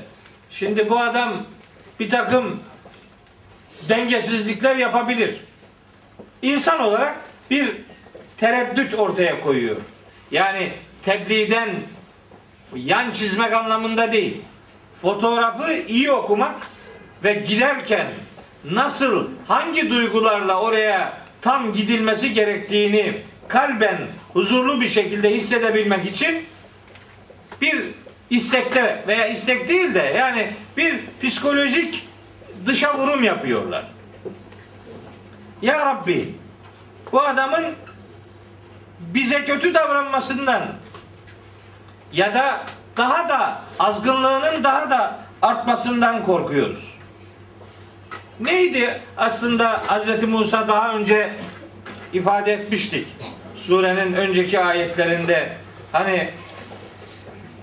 şimdi 0.50 0.90
bu 0.90 1.00
adam 1.00 1.46
bir 2.00 2.10
takım 2.10 2.60
dengesizlikler 3.88 4.76
yapabilir. 4.76 5.40
İnsan 6.42 6.80
olarak 6.80 7.16
bir 7.50 7.76
tereddüt 8.36 8.94
ortaya 8.94 9.40
koyuyor. 9.40 9.76
Yani 10.30 10.72
tebliğden 11.02 11.70
yan 12.76 13.10
çizmek 13.10 13.52
anlamında 13.52 14.12
değil. 14.12 14.40
Fotoğrafı 15.02 15.72
iyi 15.72 16.12
okumak 16.12 16.54
ve 17.24 17.32
giderken 17.32 18.06
nasıl 18.64 19.28
hangi 19.48 19.90
duygularla 19.90 20.60
oraya 20.60 21.18
tam 21.40 21.72
gidilmesi 21.72 22.34
gerektiğini 22.34 23.22
kalben 23.48 23.98
huzurlu 24.32 24.80
bir 24.80 24.88
şekilde 24.88 25.30
hissedebilmek 25.30 26.06
için 26.06 26.44
bir 27.60 27.84
istekte 28.30 29.04
veya 29.06 29.26
istek 29.26 29.68
değil 29.68 29.94
de 29.94 30.12
yani 30.16 30.52
bir 30.76 31.00
psikolojik 31.22 32.08
dışa 32.66 32.98
vurum 32.98 33.22
yapıyorlar. 33.22 33.84
Ya 35.62 35.86
Rabbi 35.86 36.34
bu 37.12 37.22
adamın 37.22 37.64
bize 39.00 39.44
kötü 39.44 39.74
davranmasından 39.74 40.62
ya 42.12 42.34
da 42.34 42.60
daha 42.96 43.28
da 43.28 43.62
azgınlığının 43.78 44.64
daha 44.64 44.90
da 44.90 45.18
artmasından 45.42 46.24
korkuyoruz. 46.24 46.94
Neydi 48.40 49.00
aslında 49.16 49.82
Hz. 49.88 50.22
Musa 50.22 50.68
daha 50.68 50.94
önce 50.94 51.32
ifade 52.12 52.52
etmiştik. 52.52 53.08
Surenin 53.56 54.12
önceki 54.12 54.60
ayetlerinde 54.60 55.56
hani 55.92 56.30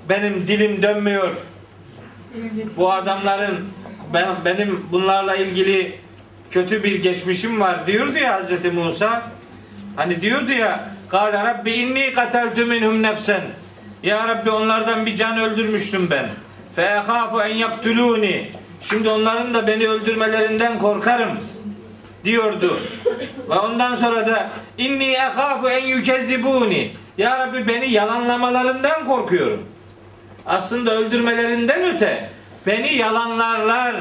benim 0.09 0.47
dilim 0.47 0.81
dönmüyor. 0.81 1.29
Bu 2.77 2.91
adamların 2.91 3.57
ben 4.13 4.27
benim 4.45 4.87
bunlarla 4.91 5.35
ilgili 5.35 5.99
kötü 6.51 6.83
bir 6.83 7.03
geçmişim 7.03 7.59
var 7.59 7.87
diyordu 7.87 8.17
ya 8.17 8.43
Hz. 8.43 8.73
Musa. 8.73 9.31
Hani 9.95 10.21
diyordu 10.21 10.51
ya 10.51 10.89
Kâle 11.09 11.43
Rabbi 11.43 11.71
inni 11.71 12.13
kateltü 12.13 12.65
minhum 12.65 13.03
nefsen 13.03 13.41
Ya 14.03 14.27
Rabbi 14.27 14.49
onlardan 14.49 15.05
bir 15.05 15.15
can 15.15 15.39
öldürmüştüm 15.39 16.07
ben. 16.11 16.29
Fe 16.75 16.81
ehâfu 16.81 17.41
en 17.41 17.55
yaktulûni 17.55 18.51
Şimdi 18.81 19.09
onların 19.09 19.53
da 19.53 19.67
beni 19.67 19.87
öldürmelerinden 19.87 20.79
korkarım 20.79 21.39
diyordu. 22.23 22.79
Ve 23.49 23.53
ondan 23.53 23.95
sonra 23.95 24.27
da 24.27 24.49
inni 24.77 25.11
ehâfu 25.11 25.69
en 25.69 25.85
yükezzibûni 25.85 26.91
Ya 27.17 27.39
Rabbi 27.39 27.67
beni 27.67 27.91
yalanlamalarından 27.91 29.05
korkuyorum. 29.05 29.70
Aslında 30.45 30.95
öldürmelerinden 30.95 31.95
öte 31.95 32.29
beni 32.67 32.95
yalanlarlar, 32.95 33.95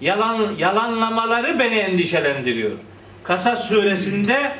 yalan 0.00 0.52
yalanlamaları 0.58 1.58
beni 1.58 1.74
endişelendiriyor. 1.74 2.70
Kasas 3.24 3.68
suresinde 3.68 4.52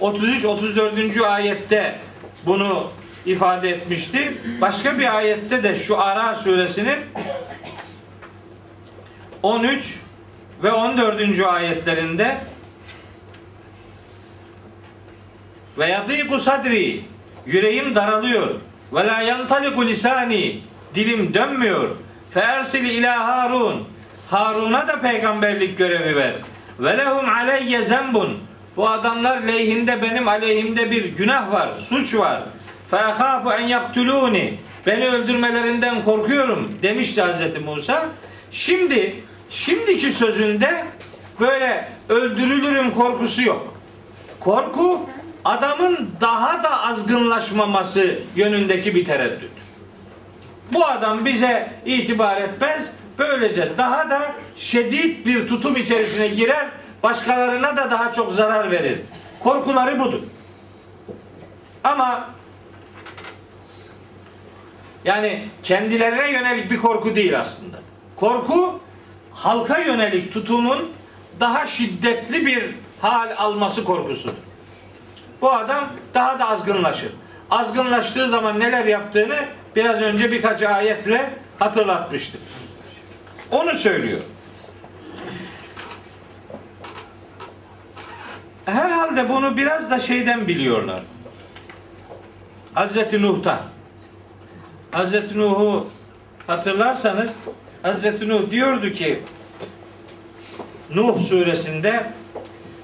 33-34. 0.00 1.26
ayette 1.26 1.98
bunu 2.46 2.90
ifade 3.26 3.70
etmişti. 3.70 4.32
Başka 4.60 4.98
bir 4.98 5.16
ayette 5.16 5.62
de 5.62 5.74
şu 5.74 6.00
Ara 6.00 6.34
suresinin 6.34 6.98
13 9.42 10.00
ve 10.62 10.72
14. 10.72 11.40
ayetlerinde 11.40 12.38
ve 15.78 15.86
yadîku 15.86 16.38
sadri 16.38 17.04
yüreğim 17.46 17.94
daralıyor 17.94 18.60
ve 18.92 19.06
la 19.06 19.22
yantaliku 19.22 19.86
lisani 19.86 20.60
dilim 20.94 21.34
dönmüyor 21.34 21.88
fe 22.30 22.40
ersil 22.40 22.84
ila 22.84 23.28
Harun 23.28 23.84
Harun'a 24.30 24.88
da 24.88 25.00
peygamberlik 25.00 25.78
görevi 25.78 26.16
ver 26.16 26.34
ve 26.78 26.98
lehum 26.98 27.28
aleyye 27.28 27.82
zembun 27.82 28.38
bu 28.76 28.88
adamlar 28.88 29.42
lehinde 29.42 30.02
benim 30.02 30.28
aleyhimde 30.28 30.90
bir 30.90 31.04
günah 31.04 31.52
var, 31.52 31.78
suç 31.78 32.14
var. 32.14 32.42
Fe 32.90 32.98
ahafu 32.98 33.52
en 33.52 33.66
yaktuluni 33.66 34.54
beni 34.86 35.08
öldürmelerinden 35.08 36.04
korkuyorum 36.04 36.78
demişti 36.82 37.22
Hz. 37.22 37.62
Musa. 37.64 38.04
Şimdi 38.50 39.14
şimdiki 39.50 40.10
sözünde 40.10 40.84
böyle 41.40 41.88
öldürülürüm 42.08 42.90
korkusu 42.90 43.42
yok. 43.42 43.74
Korku 44.40 45.00
adamın 45.46 46.10
daha 46.20 46.62
da 46.62 46.82
azgınlaşmaması 46.82 48.18
yönündeki 48.36 48.94
bir 48.94 49.04
tereddüt. 49.04 49.50
Bu 50.72 50.86
adam 50.86 51.24
bize 51.24 51.72
itibar 51.86 52.40
etmez. 52.40 52.90
Böylece 53.18 53.78
daha 53.78 54.10
da 54.10 54.32
şiddet 54.56 55.26
bir 55.26 55.48
tutum 55.48 55.76
içerisine 55.76 56.28
girer. 56.28 56.68
Başkalarına 57.02 57.76
da 57.76 57.90
daha 57.90 58.12
çok 58.12 58.32
zarar 58.32 58.70
verir. 58.70 58.98
Korkuları 59.40 59.98
budur. 59.98 60.20
Ama 61.84 62.28
yani 65.04 65.44
kendilerine 65.62 66.30
yönelik 66.30 66.70
bir 66.70 66.78
korku 66.78 67.16
değil 67.16 67.40
aslında. 67.40 67.76
Korku 68.16 68.80
halka 69.32 69.78
yönelik 69.78 70.32
tutumun 70.32 70.92
daha 71.40 71.66
şiddetli 71.66 72.46
bir 72.46 72.64
hal 73.00 73.34
alması 73.36 73.84
korkusudur. 73.84 74.34
Bu 75.40 75.52
adam 75.52 75.90
daha 76.14 76.38
da 76.38 76.48
azgınlaşır. 76.48 77.12
Azgınlaştığı 77.50 78.28
zaman 78.28 78.60
neler 78.60 78.84
yaptığını 78.84 79.36
biraz 79.76 80.02
önce 80.02 80.32
birkaç 80.32 80.62
ayetle 80.62 81.30
hatırlatmıştık. 81.58 82.40
Onu 83.50 83.74
söylüyor. 83.74 84.20
Herhalde 88.64 89.28
bunu 89.28 89.56
biraz 89.56 89.90
da 89.90 89.98
şeyden 89.98 90.48
biliyorlar. 90.48 91.02
Hazreti 92.74 93.22
Nuh'tan. 93.22 93.60
Hazreti 94.92 95.38
Nuh'u 95.38 95.86
hatırlarsanız 96.46 97.36
Hazreti 97.82 98.28
Nuh 98.28 98.50
diyordu 98.50 98.90
ki 98.90 99.20
Nuh 100.94 101.18
suresinde 101.18 102.12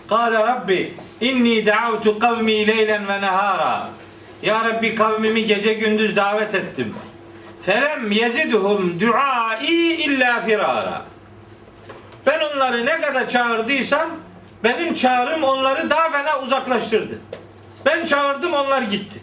Kâle 0.08 0.38
Rabbi 0.38 0.94
inni 1.22 1.66
da'avtu 1.66 2.18
kavmi 2.18 2.66
leylen 2.66 3.08
ve 3.08 3.20
nehara 3.20 3.88
Ya 4.42 4.64
Rabbi 4.64 4.94
kavmimi 4.94 5.46
gece 5.46 5.74
gündüz 5.74 6.16
davet 6.16 6.54
ettim. 6.54 6.94
Felem 7.62 8.12
yeziduhum 8.12 9.00
duai 9.00 9.74
illa 9.74 10.40
firara. 10.40 11.02
Ben 12.26 12.40
onları 12.40 12.86
ne 12.86 13.00
kadar 13.00 13.28
çağırdıysam 13.28 14.10
benim 14.64 14.94
çağrım 14.94 15.44
onları 15.44 15.90
daha 15.90 16.10
fena 16.10 16.40
uzaklaştırdı. 16.42 17.18
Ben 17.86 18.04
çağırdım 18.04 18.54
onlar 18.54 18.82
gitti. 18.82 19.20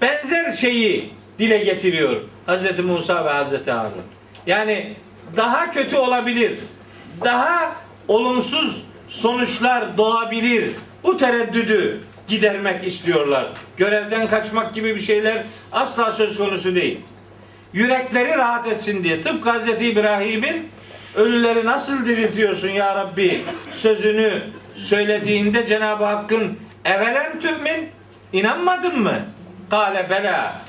Benzer 0.00 0.50
şeyi 0.50 1.14
dile 1.38 1.58
getiriyor 1.58 2.16
Hz. 2.46 2.78
Musa 2.78 3.24
ve 3.24 3.30
Hz. 3.30 3.66
Harun. 3.66 3.92
Yani 4.46 4.94
daha 5.36 5.70
kötü 5.70 5.96
olabilir. 5.96 6.58
Daha 7.24 7.72
olumsuz 8.08 8.82
sonuçlar 9.12 9.98
doğabilir. 9.98 10.70
Bu 11.04 11.18
tereddüdü 11.18 12.00
gidermek 12.28 12.84
istiyorlar. 12.84 13.48
Görevden 13.76 14.28
kaçmak 14.28 14.74
gibi 14.74 14.96
bir 14.96 15.00
şeyler 15.00 15.44
asla 15.72 16.10
söz 16.10 16.38
konusu 16.38 16.74
değil. 16.74 17.00
Yürekleri 17.72 18.38
rahat 18.38 18.66
etsin 18.66 19.04
diye. 19.04 19.20
Tıpkı 19.20 19.50
Hz. 19.52 19.68
İbrahim'in 19.68 20.68
ölüleri 21.16 21.66
nasıl 21.66 22.06
diriltiyorsun 22.06 22.68
ya 22.68 22.94
Rabbi 22.94 23.40
sözünü 23.72 24.32
söylediğinde 24.74 25.66
Cenab-ı 25.66 26.04
Hakk'ın 26.04 26.58
evelen 26.84 27.40
tümin 27.40 27.88
inanmadın 28.32 29.00
mı? 29.00 29.20
Kale 29.70 30.10
bela 30.10 30.62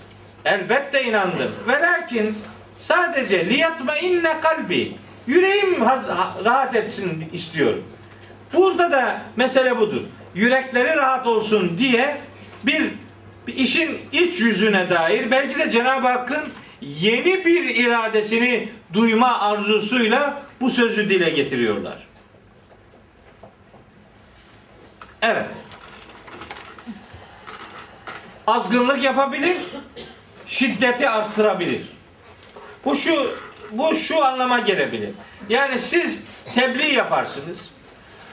elbette 0.45 1.03
inandım. 1.03 1.51
Ve 1.67 1.73
lakin 1.73 2.37
sadece 2.75 3.49
liyatma 3.49 3.97
inne 3.97 4.39
kalbi 4.39 4.95
yüreğim 5.27 5.81
rahat 6.45 6.75
etsin 6.75 7.25
istiyorum. 7.33 7.83
Burada 8.53 8.91
da 8.91 9.21
mesele 9.35 9.77
budur. 9.77 10.01
Yürekleri 10.35 10.97
rahat 10.97 11.27
olsun 11.27 11.77
diye 11.77 12.21
bir, 12.63 12.91
bir 13.47 13.55
işin 13.55 14.01
iç 14.11 14.39
yüzüne 14.39 14.89
dair 14.89 15.31
belki 15.31 15.59
de 15.59 15.71
Cenab-ı 15.71 16.07
Hakk'ın 16.07 16.43
yeni 16.81 17.45
bir 17.45 17.75
iradesini 17.75 18.69
duyma 18.93 19.39
arzusuyla 19.39 20.43
bu 20.61 20.69
sözü 20.69 21.09
dile 21.09 21.29
getiriyorlar. 21.29 22.07
Evet. 25.21 25.47
Azgınlık 28.47 29.03
yapabilir, 29.03 29.57
şiddeti 30.47 31.09
arttırabilir. 31.09 31.81
Bu 32.85 32.95
şu 32.95 33.31
bu 33.71 33.95
şu 33.95 34.25
anlama 34.25 34.59
gelebilir. 34.59 35.09
Yani 35.49 35.79
siz 35.79 36.23
tebliğ 36.55 36.93
yaparsınız. 36.93 37.72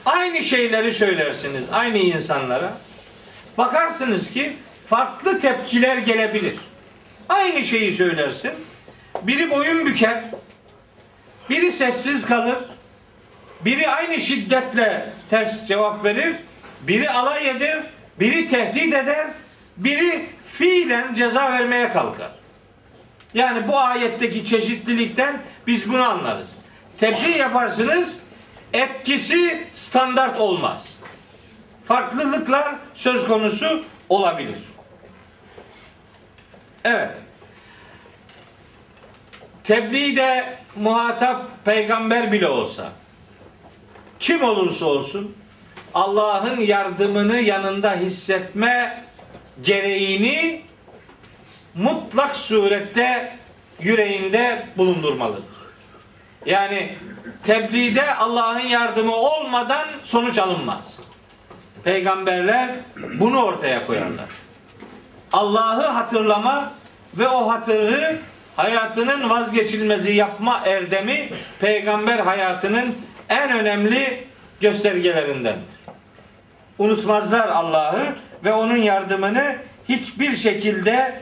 Aynı 0.05 0.43
şeyleri 0.43 0.91
söylersiniz 0.91 1.65
aynı 1.71 1.97
insanlara. 1.97 2.73
Bakarsınız 3.57 4.31
ki 4.31 4.53
farklı 4.87 5.39
tepkiler 5.39 5.97
gelebilir. 5.97 6.55
Aynı 7.29 7.61
şeyi 7.61 7.93
söylersin. 7.93 8.51
Biri 9.21 9.49
boyun 9.49 9.85
büker. 9.85 10.23
Biri 11.49 11.71
sessiz 11.71 12.25
kalır. 12.25 12.57
Biri 13.65 13.89
aynı 13.89 14.19
şiddetle 14.19 15.13
ters 15.29 15.67
cevap 15.67 16.03
verir. 16.03 16.35
Biri 16.81 17.09
alay 17.09 17.49
eder. 17.49 17.83
Biri 18.19 18.47
tehdit 18.47 18.93
eder. 18.93 19.27
Biri 19.77 20.29
fiilen 20.45 21.13
ceza 21.13 21.51
vermeye 21.51 21.89
kalkar. 21.89 22.31
Yani 23.33 23.67
bu 23.67 23.79
ayetteki 23.79 24.45
çeşitlilikten 24.45 25.41
biz 25.67 25.89
bunu 25.89 26.09
anlarız. 26.09 26.55
Tebliğ 26.97 27.37
yaparsınız, 27.37 28.19
etkisi 28.73 29.67
standart 29.73 30.39
olmaz. 30.39 30.97
Farklılıklar 31.85 32.75
söz 32.93 33.27
konusu 33.27 33.83
olabilir. 34.09 34.59
Evet. 36.83 37.11
tebliğde 39.63 40.57
muhatap 40.75 41.65
peygamber 41.65 42.31
bile 42.31 42.47
olsa 42.47 42.91
kim 44.19 44.43
olursa 44.43 44.85
olsun 44.85 45.35
Allah'ın 45.93 46.59
yardımını 46.59 47.39
yanında 47.39 47.95
hissetme 47.95 49.03
gereğini 49.61 50.61
mutlak 51.75 52.35
surette 52.35 53.37
yüreğinde 53.79 54.65
bulundurmalıdır. 54.77 55.50
Yani 56.45 56.95
tebliğde 57.43 58.15
Allah'ın 58.15 58.59
yardımı 58.59 59.15
olmadan 59.15 59.85
sonuç 60.03 60.37
alınmaz. 60.37 60.99
Peygamberler 61.83 62.69
bunu 63.19 63.43
ortaya 63.43 63.85
koyarlar. 63.85 64.25
Allah'ı 65.33 65.87
hatırlama 65.87 66.73
ve 67.17 67.27
o 67.27 67.49
hatırı 67.49 68.17
hayatının 68.55 69.29
vazgeçilmezi 69.29 70.11
yapma 70.11 70.61
erdemi 70.65 71.29
peygamber 71.59 72.19
hayatının 72.19 72.95
en 73.29 73.51
önemli 73.51 74.27
göstergelerindendir. 74.61 75.81
Unutmazlar 76.77 77.49
Allah'ı 77.49 78.15
ve 78.45 78.53
onun 78.53 78.77
yardımını 78.77 79.55
hiçbir 79.89 80.33
şekilde 80.33 81.21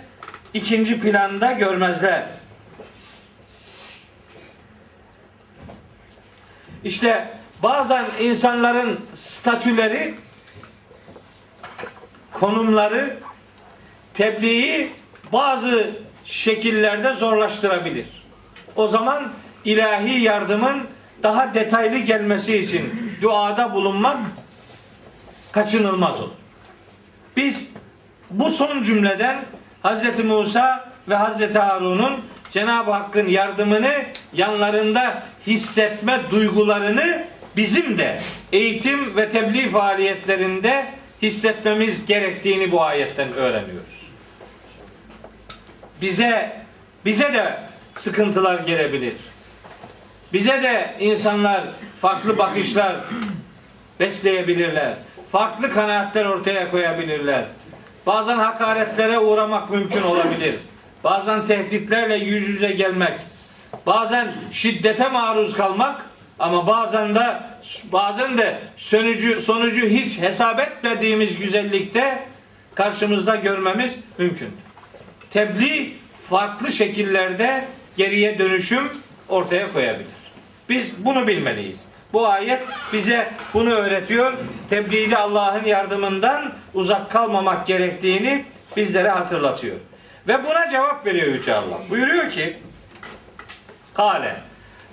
ikinci 0.54 1.02
planda 1.02 1.52
görmezler. 1.52 2.26
İşte 6.84 7.27
bazen 7.64 8.06
insanların 8.22 8.99
statüleri, 9.14 10.15
konumları 12.34 13.18
tebliği 14.14 14.91
bazı 15.34 15.91
şekillerde 16.26 17.14
zorlaştırabilir. 17.14 18.07
O 18.76 18.88
zaman 18.88 19.31
ilahi 19.65 20.22
yardımın 20.22 20.88
daha 21.23 21.53
detaylı 21.53 21.97
gelmesi 21.97 22.57
için 22.57 23.14
duada 23.22 23.73
bulunmak 23.73 24.18
kaçınılmaz 25.51 26.22
olur. 26.22 26.31
Biz 27.38 27.69
bu 28.30 28.49
son 28.49 28.84
cümleden 28.84 29.45
Hz. 29.84 30.23
Musa 30.26 30.91
ve 31.10 31.18
Hz. 31.18 31.56
Harun'un 31.56 32.22
Cenab-ı 32.52 32.92
Hakk'ın 32.92 33.28
yardımını 33.28 33.94
yanlarında 34.34 35.24
hissetme 35.48 36.20
duygularını 36.32 37.24
bizim 37.56 37.98
de 37.98 38.22
eğitim 38.52 39.16
ve 39.16 39.30
tebliğ 39.30 39.70
faaliyetlerinde 39.70 40.86
hissetmemiz 41.22 42.06
gerektiğini 42.06 42.72
bu 42.72 42.84
ayetten 42.84 43.34
öğreniyoruz. 43.34 44.10
Bize 46.02 46.62
bize 47.06 47.34
de 47.34 47.60
sıkıntılar 47.94 48.60
gelebilir. 48.60 49.14
Bize 50.34 50.64
de 50.64 50.96
insanlar 51.00 51.64
farklı 52.02 52.38
bakışlar 52.38 52.96
besleyebilirler. 54.00 54.94
Farklı 55.32 55.70
kanaatler 55.70 56.26
ortaya 56.26 56.72
koyabilirler. 56.72 57.46
Bazen 58.06 58.38
hakaretlere 58.38 59.20
uğramak 59.20 59.70
mümkün 59.70 60.02
olabilir. 60.02 60.56
Bazen 61.04 61.46
tehditlerle 61.46 62.16
yüz 62.16 62.48
yüze 62.48 62.72
gelmek. 62.72 63.14
Bazen 63.86 64.36
şiddete 64.52 65.10
maruz 65.10 65.54
kalmak 65.54 66.06
ama 66.40 66.68
bazen 66.68 67.16
de 67.16 67.40
bazen 67.92 68.38
de 68.38 68.60
sonucu 68.78 69.42
sonucu 69.42 69.88
hiç 69.88 70.22
hesap 70.22 70.60
etmediğimiz 70.60 71.40
güzellikte 71.40 72.20
karşımızda 72.76 73.36
görmemiz 73.36 73.96
mümkün. 74.18 74.50
Tebliğ 75.32 75.94
farklı 76.30 76.72
şekillerde 76.72 77.66
geriye 77.98 78.40
dönüşüm 78.40 78.84
ortaya 79.30 79.74
koyabilir. 79.74 80.08
Biz 80.70 81.06
bunu 81.06 81.28
bilmeliyiz. 81.28 81.84
Bu 82.14 82.28
ayet 82.28 82.64
bize 82.94 83.30
bunu 83.54 83.70
öğretiyor. 83.70 84.34
Tebliğde 84.70 85.18
Allah'ın 85.18 85.66
yardımından 85.66 86.54
uzak 86.74 87.12
kalmamak 87.12 87.68
gerektiğini 87.68 88.46
bizlere 88.78 89.10
hatırlatıyor. 89.10 89.76
Ve 90.30 90.43
buna 90.43 90.69
cevap 90.69 91.06
veriyor 91.06 91.27
Yüce 91.27 91.56
Allah. 91.56 91.77
Buyuruyor 91.89 92.31
ki 92.31 92.60
Kale 93.93 94.41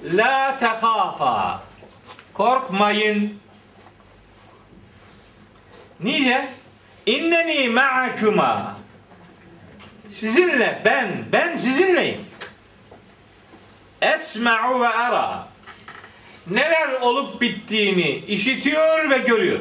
La 0.04 0.58
tehafa 0.58 1.62
Korkmayın 2.34 3.40
Niye? 6.00 6.48
İnneni 7.06 7.68
ma'akuma 7.68 8.76
Sizinle 10.08 10.82
ben, 10.84 11.24
ben 11.32 11.56
sizinleyim. 11.56 12.24
Esma'u 14.02 14.80
ve 14.80 14.88
ara 14.88 15.48
neler 16.46 16.88
olup 17.00 17.40
bittiğini 17.40 18.16
işitiyor 18.16 19.10
ve 19.10 19.18
görüyor. 19.18 19.60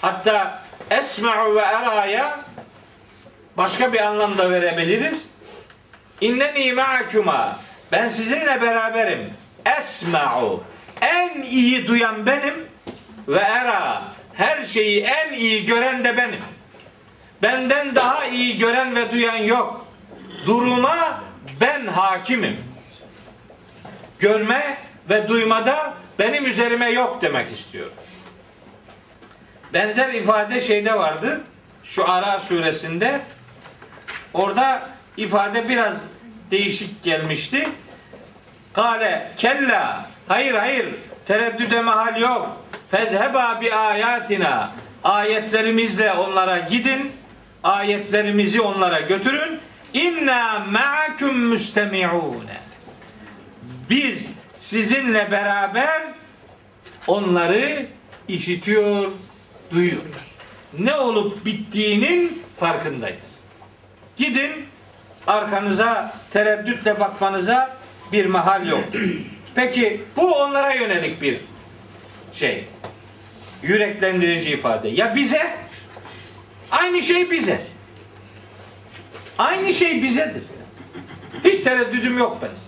Hatta 0.00 0.62
esma'u 0.90 1.54
ve 1.54 1.60
eraya 1.60 2.49
başka 3.60 3.92
bir 3.92 4.00
anlamda 4.00 4.50
verebiliriz. 4.50 5.28
İnneni 6.20 6.72
ma'akuma 6.72 7.58
ben 7.92 8.08
sizinle 8.08 8.60
beraberim. 8.62 9.30
Esma'u 9.78 10.64
en 11.00 11.42
iyi 11.42 11.86
duyan 11.86 12.26
benim 12.26 12.54
ve 13.28 13.38
era 13.38 14.02
her 14.34 14.62
şeyi 14.62 15.02
en 15.02 15.32
iyi 15.32 15.66
gören 15.66 16.04
de 16.04 16.16
benim. 16.16 16.40
Benden 17.42 17.94
daha 17.94 18.26
iyi 18.26 18.58
gören 18.58 18.96
ve 18.96 19.12
duyan 19.12 19.36
yok. 19.36 19.86
Duruma 20.46 21.20
ben 21.60 21.86
hakimim. 21.86 22.56
Görme 24.18 24.78
ve 25.10 25.28
duymada 25.28 25.94
benim 26.18 26.46
üzerime 26.46 26.90
yok 26.90 27.22
demek 27.22 27.52
istiyor. 27.52 27.90
Benzer 29.74 30.14
ifade 30.14 30.60
şeyde 30.60 30.98
vardı. 30.98 31.40
Şu 31.84 32.10
Ara 32.10 32.38
suresinde. 32.38 33.20
Orada 34.34 34.88
ifade 35.16 35.68
biraz 35.68 35.96
değişik 36.50 37.02
gelmişti. 37.02 37.68
Kale 38.72 39.32
kella 39.36 40.06
hayır 40.28 40.54
hayır 40.54 40.86
tereddüde 41.26 41.80
mahal 41.80 42.20
yok. 42.20 42.56
Fezheba 42.90 43.60
bi 43.60 43.74
ayatina 43.74 44.70
ayetlerimizle 45.04 46.12
onlara 46.12 46.58
gidin. 46.58 47.12
Ayetlerimizi 47.62 48.60
onlara 48.60 49.00
götürün. 49.00 49.60
İnna 49.94 50.58
ma'akum 50.70 51.38
müstemi'un. 51.38 52.46
Biz 53.90 54.32
sizinle 54.56 55.30
beraber 55.30 56.02
onları 57.06 57.86
işitiyor, 58.28 59.10
duyuyoruz. 59.72 60.30
Ne 60.78 60.94
olup 60.94 61.44
bittiğinin 61.44 62.42
farkındayız. 62.60 63.39
Gidin 64.20 64.66
arkanıza 65.26 66.12
tereddütle 66.30 67.00
bakmanıza 67.00 67.76
bir 68.12 68.26
mahal 68.26 68.68
yok. 68.68 68.84
Peki 69.54 70.02
bu 70.16 70.34
onlara 70.34 70.74
yönelik 70.74 71.22
bir 71.22 71.40
şey. 72.32 72.66
Yüreklendirici 73.62 74.50
ifade. 74.50 74.88
Ya 74.88 75.16
bize? 75.16 75.56
Aynı 76.70 77.02
şey 77.02 77.30
bize. 77.30 77.66
Aynı 79.38 79.74
şey 79.74 80.02
bizedir. 80.02 80.42
Hiç 81.44 81.64
tereddüdüm 81.64 82.18
yok 82.18 82.38
benim. 82.42 82.58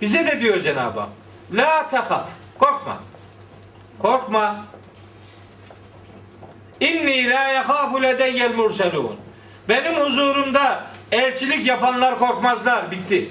Bize 0.00 0.26
de 0.26 0.40
diyor 0.40 0.60
Cenab-ı 0.60 1.00
Hak. 1.00 1.08
La 1.52 1.88
tehaf. 1.88 2.28
Korkma. 2.58 3.02
Korkma. 3.98 4.66
İnni 6.80 7.30
la 7.30 7.48
yehafu 7.48 8.02
ledeyyel 8.02 8.54
murselun. 8.54 9.23
Benim 9.68 9.94
huzurumda 9.94 10.84
elçilik 11.12 11.66
yapanlar 11.66 12.18
korkmazlar. 12.18 12.90
Bitti. 12.90 13.30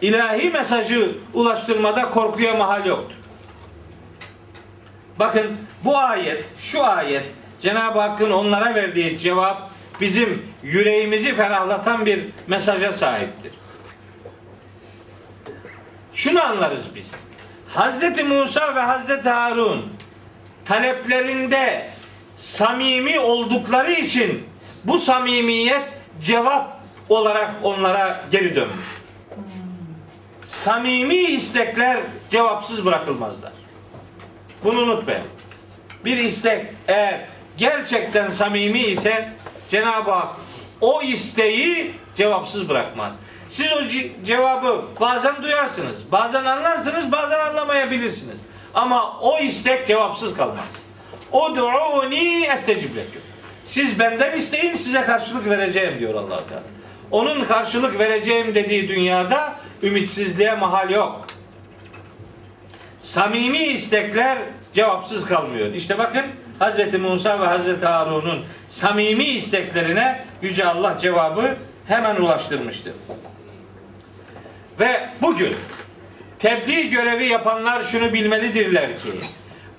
İlahi 0.00 0.50
mesajı 0.50 1.12
ulaştırmada 1.34 2.10
korkuya 2.10 2.54
mahal 2.54 2.86
yoktur. 2.86 3.16
Bakın 5.18 5.56
bu 5.84 5.98
ayet, 5.98 6.44
şu 6.58 6.84
ayet 6.84 7.24
Cenab-ı 7.60 8.00
Hakk'ın 8.00 8.30
onlara 8.30 8.74
verdiği 8.74 9.18
cevap 9.18 9.70
bizim 10.00 10.46
yüreğimizi 10.62 11.34
ferahlatan 11.34 12.06
bir 12.06 12.24
mesaja 12.46 12.92
sahiptir. 12.92 13.52
Şunu 16.14 16.44
anlarız 16.44 16.94
biz. 16.94 17.12
Hazreti 17.68 18.24
Musa 18.24 18.74
ve 18.74 18.80
Hazreti 18.80 19.28
Harun 19.28 19.92
taleplerinde 20.64 21.88
samimi 22.36 23.20
oldukları 23.20 23.92
için 23.92 24.51
bu 24.84 24.98
samimiyet 24.98 25.82
cevap 26.22 26.78
olarak 27.08 27.50
onlara 27.62 28.24
geri 28.30 28.56
dönmüş. 28.56 28.86
Samimi 30.44 31.16
istekler 31.16 32.00
cevapsız 32.30 32.86
bırakılmazlar. 32.86 33.52
Bunu 34.64 34.80
unutmayın. 34.80 35.22
Bir 36.04 36.16
istek 36.16 36.66
eğer 36.88 37.26
gerçekten 37.56 38.28
samimi 38.30 38.80
ise 38.80 39.32
Cenab-ı 39.68 40.10
Hak 40.10 40.36
o 40.80 41.02
isteği 41.02 41.94
cevapsız 42.14 42.68
bırakmaz. 42.68 43.14
Siz 43.48 43.72
o 43.72 43.80
ce- 43.80 44.24
cevabı 44.24 44.84
bazen 45.00 45.42
duyarsınız, 45.42 46.12
bazen 46.12 46.44
anlarsınız, 46.44 47.12
bazen 47.12 47.38
anlamayabilirsiniz. 47.38 48.40
Ama 48.74 49.18
o 49.20 49.38
istek 49.38 49.86
cevapsız 49.86 50.36
kalmaz. 50.36 50.64
Ud'uni 51.32 52.44
estecib 52.46 52.96
leküm. 52.96 53.20
Siz 53.64 53.98
benden 53.98 54.32
isteyin 54.36 54.74
size 54.74 55.02
karşılık 55.02 55.46
vereceğim 55.46 55.98
diyor 55.98 56.14
allah 56.14 56.46
Teala. 56.46 56.62
Onun 57.10 57.44
karşılık 57.44 57.98
vereceğim 57.98 58.54
dediği 58.54 58.88
dünyada 58.88 59.56
ümitsizliğe 59.82 60.54
mahal 60.54 60.90
yok. 60.90 61.26
Samimi 63.00 63.58
istekler 63.58 64.38
cevapsız 64.72 65.26
kalmıyor. 65.26 65.72
İşte 65.72 65.98
bakın 65.98 66.24
Hz. 66.60 66.98
Musa 67.00 67.40
ve 67.40 67.58
Hz. 67.58 67.82
Harun'un 67.82 68.44
samimi 68.68 69.24
isteklerine 69.24 70.24
Yüce 70.42 70.66
Allah 70.66 70.98
cevabı 70.98 71.56
hemen 71.88 72.16
ulaştırmıştır. 72.16 72.92
Ve 74.80 75.08
bugün 75.22 75.56
tebliğ 76.38 76.90
görevi 76.90 77.26
yapanlar 77.26 77.82
şunu 77.82 78.12
bilmelidirler 78.12 78.96
ki 78.96 79.10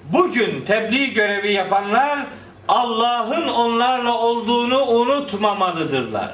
bugün 0.04 0.62
tebliğ 0.68 1.14
görevi 1.14 1.52
yapanlar 1.52 2.20
Allah'ın 2.68 3.48
onlarla 3.48 4.18
olduğunu 4.18 4.82
unutmamalıdırlar. 4.82 6.32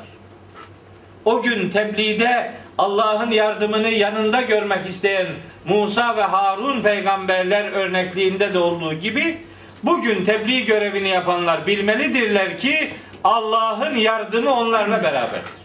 O 1.26 1.42
gün 1.42 1.70
tebliğde 1.70 2.54
Allah'ın 2.78 3.32
yardımını 3.32 3.90
yanında 3.90 4.42
görmek 4.42 4.88
isteyen 4.88 5.28
Musa 5.66 6.18
ve 6.18 6.22
Harun 6.22 6.82
peygamberler 6.82 7.72
örnekliğinde 7.72 8.54
de 8.54 8.60
olduğu 8.60 8.94
gibi 8.94 9.38
bugün 9.84 10.26
tebliğ 10.26 10.66
görevini 10.66 11.10
yapanlar 11.10 11.68
bilmelidirler 11.68 12.58
ki 12.58 12.94
Allah'ın 13.24 13.96
yardımı 13.96 14.54
onlarla 14.54 15.04
beraberdir. 15.04 15.60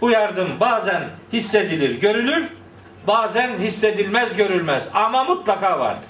Bu 0.00 0.10
yardım 0.10 0.48
bazen 0.60 1.02
hissedilir, 1.32 2.00
görülür, 2.00 2.44
bazen 3.06 3.58
hissedilmez, 3.58 4.36
görülmez 4.36 4.88
ama 4.94 5.24
mutlaka 5.24 5.78
vardır. 5.78 6.08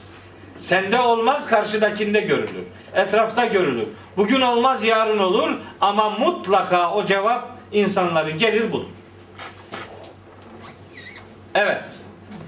Sende 0.56 1.00
olmaz, 1.00 1.46
karşıdakinde 1.46 2.20
görülür. 2.20 2.64
Etrafta 2.96 3.46
görülür. 3.46 3.86
Bugün 4.16 4.40
olmaz, 4.40 4.84
yarın 4.84 5.18
olur 5.18 5.50
ama 5.80 6.10
mutlaka 6.10 6.90
o 6.90 7.04
cevap 7.04 7.48
insanları 7.72 8.30
gelir 8.30 8.72
bulur. 8.72 8.88
Evet. 11.54 11.82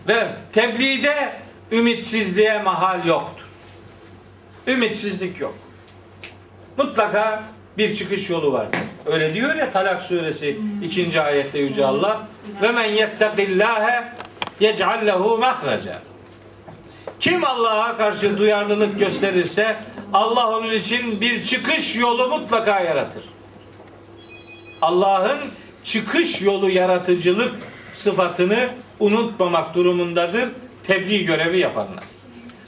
Ve 0.09 0.29
tebliğde 0.53 1.33
ümitsizliğe 1.73 2.63
mahal 2.63 3.07
yoktur. 3.07 3.47
Ümitsizlik 4.67 5.41
yok. 5.41 5.55
Mutlaka 6.77 7.43
bir 7.79 7.95
çıkış 7.95 8.31
yolu 8.31 8.53
var. 8.53 8.67
Öyle 9.07 9.35
diyor 9.35 9.55
ya 9.55 9.71
Talak 9.71 10.03
suresi 10.03 10.59
2. 10.83 11.21
ayette 11.21 11.59
Yüce 11.59 11.87
Allah 11.87 12.29
ve 12.63 12.73
men 12.73 12.87
yettekillâhe 12.87 14.13
yec'al 14.61 15.07
lehu. 15.07 15.41
Kim 17.21 17.45
Allah'a 17.45 17.97
karşı 17.97 18.39
duyarlılık 18.39 18.99
gösterirse 18.99 19.77
Allah 20.13 20.57
onun 20.57 20.75
için 20.75 21.21
bir 21.21 21.45
çıkış 21.45 21.97
yolu 21.97 22.29
mutlaka 22.29 22.81
yaratır. 22.81 23.23
Allah'ın 24.83 25.39
çıkış 25.85 26.43
yolu 26.43 26.71
yaratıcılık 26.71 27.55
sıfatını 27.93 28.69
unutmamak 29.01 29.75
durumundadır 29.75 30.49
tebliğ 30.87 31.25
görevi 31.25 31.59
yapanlar. 31.59 32.05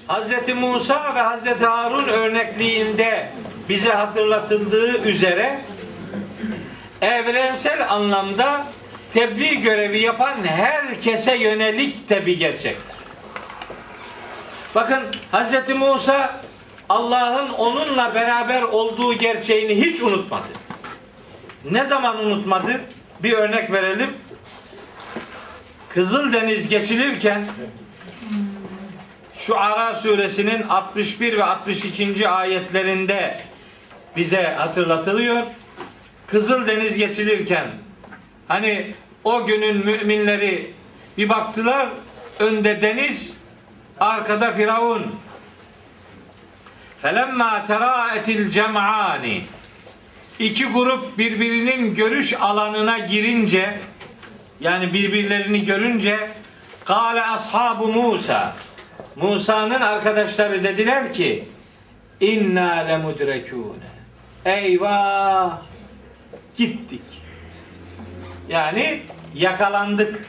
Hz. 0.09 0.55
Musa 0.55 1.15
ve 1.15 1.23
Hz. 1.23 1.63
Harun 1.63 2.09
örnekliğinde 2.09 3.33
bize 3.69 3.93
hatırlatıldığı 3.93 4.99
üzere 5.09 5.61
evrensel 7.03 7.91
anlamda 7.93 8.67
tebliğ 9.13 9.61
görevi 9.61 10.01
yapan 10.01 10.45
herkese 10.45 11.37
yönelik 11.37 12.09
de 12.09 12.27
bir 12.27 12.39
gerçektir. 12.39 13.00
Bakın 14.75 15.03
Hz. 15.33 15.75
Musa 15.75 16.41
Allah'ın 16.89 17.49
onunla 17.49 18.15
beraber 18.15 18.63
olduğu 18.63 19.15
gerçeğini 19.15 19.87
hiç 19.87 20.01
unutmadı. 20.01 20.49
Ne 21.71 21.85
zaman 21.85 22.25
unutmadı? 22.27 22.81
Bir 23.23 23.33
örnek 23.33 23.73
verelim. 23.73 24.11
Kızıldeniz 25.89 26.69
geçilirken 26.69 27.47
şu 29.37 29.61
Ara 29.61 29.95
suresinin 29.95 30.63
61 30.63 31.39
ve 31.39 31.45
62. 31.45 32.29
ayetlerinde 32.29 33.41
bize 34.17 34.43
hatırlatılıyor. 34.43 35.43
Kızıldeniz 36.27 36.99
geçilirken 36.99 37.67
hani 38.49 38.95
o 39.25 39.47
günün 39.47 39.77
müminleri 39.87 40.71
bir 41.19 41.29
baktılar 41.29 41.89
önde 42.39 42.83
deniz 42.83 43.40
arkada 44.01 44.53
Firavun. 44.53 45.07
Felemma 47.03 47.67
teraetil 47.67 48.51
cem'ani. 48.51 49.43
İki 50.39 50.67
grup 50.67 51.19
birbirinin 51.19 51.95
görüş 51.95 52.35
alanına 52.41 52.99
girince 52.99 53.79
yani 54.61 54.93
birbirlerini 54.93 55.65
görünce 55.65 56.31
Kale 56.85 57.23
ashabu 57.23 57.89
Musa. 57.89 58.55
Musa'nın 59.17 59.81
arkadaşları 59.81 60.65
dediler 60.65 61.15
ki 61.15 61.49
inna 62.21 62.73
lemudrekune 62.73 63.91
eyvah! 64.45 65.59
Gittik. 66.57 67.03
Yani 68.49 69.03
yakalandık 69.35 70.25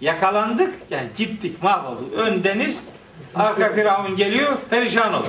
yakalandık 0.00 0.74
yani 0.90 1.08
gittik 1.16 1.62
mahvolduk 1.62 2.12
ön 2.12 2.44
deniz 2.44 2.84
arka 3.34 3.72
firavun 3.72 4.16
geliyor 4.16 4.56
perişan 4.70 5.14
olur 5.14 5.26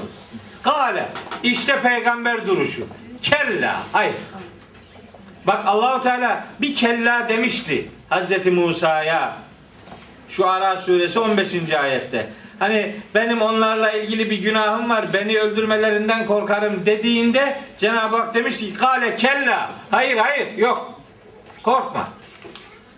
Kale 0.63 1.07
işte 1.43 1.81
peygamber 1.81 2.47
duruşu 2.47 2.87
kella 3.21 3.83
hayır 3.91 4.15
Bak 5.47 5.67
Allahu 5.67 6.03
Teala 6.03 6.45
bir 6.61 6.75
kella 6.75 7.29
demişti 7.29 7.89
Hazreti 8.09 8.51
Musa'ya. 8.51 9.37
Şu 10.29 10.49
Ara 10.49 10.77
suresi 10.77 11.19
15. 11.19 11.73
ayette. 11.73 12.27
Hani 12.59 12.95
benim 13.15 13.41
onlarla 13.41 13.91
ilgili 13.91 14.29
bir 14.29 14.41
günahım 14.41 14.89
var. 14.89 15.13
Beni 15.13 15.39
öldürmelerinden 15.39 16.25
korkarım 16.25 16.85
dediğinde 16.85 17.59
Cenab-ı 17.77 18.17
Hak 18.17 18.35
demiş 18.35 18.59
ki 18.59 18.73
kale 18.73 19.15
kella. 19.15 19.71
Hayır 19.91 20.17
hayır 20.17 20.57
yok. 20.57 21.01
Korkma. 21.63 22.07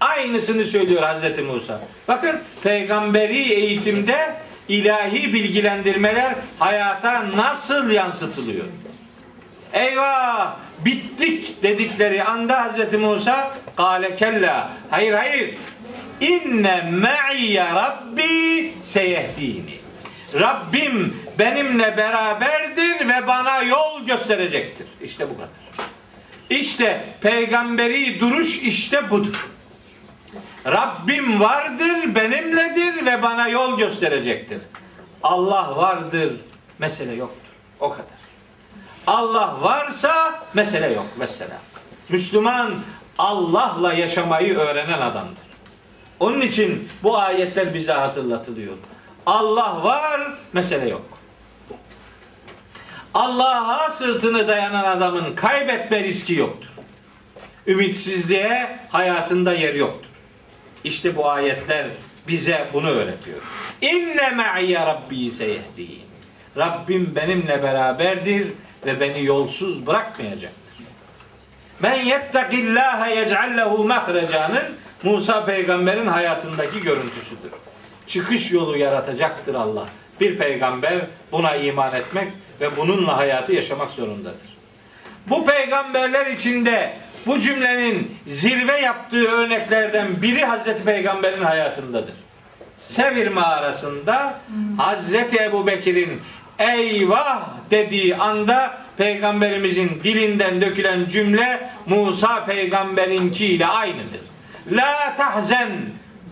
Aynısını 0.04 0.66
söylüyor 0.66 1.04
Hazreti 1.04 1.42
Musa. 1.42 1.80
Bakın 2.08 2.40
peygamberi 2.64 3.54
eğitimde 3.54 4.36
ilahi 4.68 5.34
bilgilendirmeler 5.34 6.36
hayata 6.60 7.26
nasıl 7.36 7.90
yansıtılıyor? 7.90 8.66
Eyvah 9.74 10.56
bittik 10.86 11.64
dedikleri 11.64 12.24
anda 12.24 12.64
Hazreti 12.64 12.98
Musa 12.98 13.52
kale 13.78 14.16
kella 14.16 14.70
hayır 14.90 15.14
hayır 15.14 15.56
inne 16.22 16.82
me'iyye 16.82 17.66
rabbi 17.66 18.74
seyehdini 18.84 19.74
Rabbim 20.34 21.18
benimle 21.40 21.98
beraberdir 21.98 23.10
ve 23.10 23.28
bana 23.28 23.62
yol 23.62 24.06
gösterecektir. 24.06 24.88
İşte 25.02 25.30
bu 25.30 25.36
kadar. 25.36 25.50
İşte 26.50 27.06
peygamberi 27.22 28.20
duruş 28.20 28.58
işte 28.58 29.10
budur. 29.10 29.54
Rabbim 30.66 31.40
vardır, 31.40 32.16
benimledir 32.16 33.06
ve 33.06 33.22
bana 33.22 33.48
yol 33.48 33.78
gösterecektir. 33.78 34.60
Allah 35.24 35.76
vardır, 35.76 36.34
mesele 36.80 37.14
yoktur. 37.14 37.48
O 37.80 37.90
kadar. 37.90 38.06
Allah 39.08 39.58
varsa 39.62 40.46
mesele 40.54 40.94
yok 40.94 41.08
mesela. 41.18 41.58
Müslüman 42.10 42.76
Allah'la 43.18 43.94
yaşamayı 43.94 44.58
öğrenen 44.58 45.02
adamdır. 45.02 45.44
Onun 46.20 46.42
için 46.42 46.90
bu 47.04 47.18
ayetler 47.18 47.74
bize 47.74 47.94
hatırlatılıyor. 47.94 48.74
Allah 49.26 49.84
var, 49.84 50.38
mesele 50.54 50.90
yok. 50.90 51.06
Allah'a 53.14 53.90
sırtını 53.90 54.48
dayanan 54.48 54.84
adamın 54.84 55.36
kaybetme 55.36 56.04
riski 56.04 56.34
yoktur. 56.34 56.70
Ümitsizliğe 57.68 58.80
hayatında 58.92 59.54
yer 59.54 59.74
yoktur. 59.74 60.10
İşte 60.84 61.16
bu 61.16 61.30
ayetler 61.30 61.88
bize 62.28 62.68
bunu 62.74 62.90
öğretiyor. 62.90 63.38
İnne 63.82 64.30
me'iyye 64.30 64.80
rabbi 64.80 65.32
seyehdin. 65.32 66.02
Rabbim 66.58 67.16
benimle 67.16 67.64
beraberdir 67.64 68.48
ve 68.86 69.00
beni 69.00 69.26
yolsuz 69.26 69.88
bırakmayacaktır. 69.88 70.64
Men 71.80 72.04
yettekillâhe 72.04 73.16
yec'al 73.16 73.58
lehu 73.58 73.86
mehrecanın 73.86 74.64
Musa 75.04 75.46
peygamberin 75.46 76.08
hayatındaki 76.08 76.82
görüntüsüdür. 76.82 77.52
Çıkış 78.08 78.52
yolu 78.52 78.78
yaratacaktır 78.78 79.56
Allah. 79.56 79.86
Bir 80.22 80.38
peygamber 80.38 80.94
buna 81.32 81.56
iman 81.56 81.96
etmek 81.96 82.28
ve 82.62 82.78
bununla 82.78 83.18
hayatı 83.18 83.54
yaşamak 83.54 83.92
zorundadır. 83.92 84.54
Bu 85.28 85.46
peygamberler 85.46 86.26
içinde 86.26 86.94
bu 87.26 87.40
cümlenin 87.40 88.18
zirve 88.28 88.80
yaptığı 88.80 89.26
örneklerden 89.28 90.22
biri 90.22 90.46
Hazreti 90.46 90.84
Peygamber'in 90.84 91.42
hayatındadır. 91.42 92.14
Sevir 92.76 93.28
mağarasında 93.28 94.40
Hazreti 94.78 95.44
Ebu 95.44 95.68
Bekir'in 95.68 96.22
eyvah 96.60 97.42
dediği 97.72 98.16
anda 98.16 98.78
peygamberimizin 98.98 100.02
dilinden 100.04 100.62
dökülen 100.62 101.06
cümle 101.06 101.70
Musa 101.86 102.46
peygamberinki 102.46 103.46
ile 103.46 103.68
aynıdır. 103.68 104.22
La 104.72 105.16
tahzen 105.16 105.70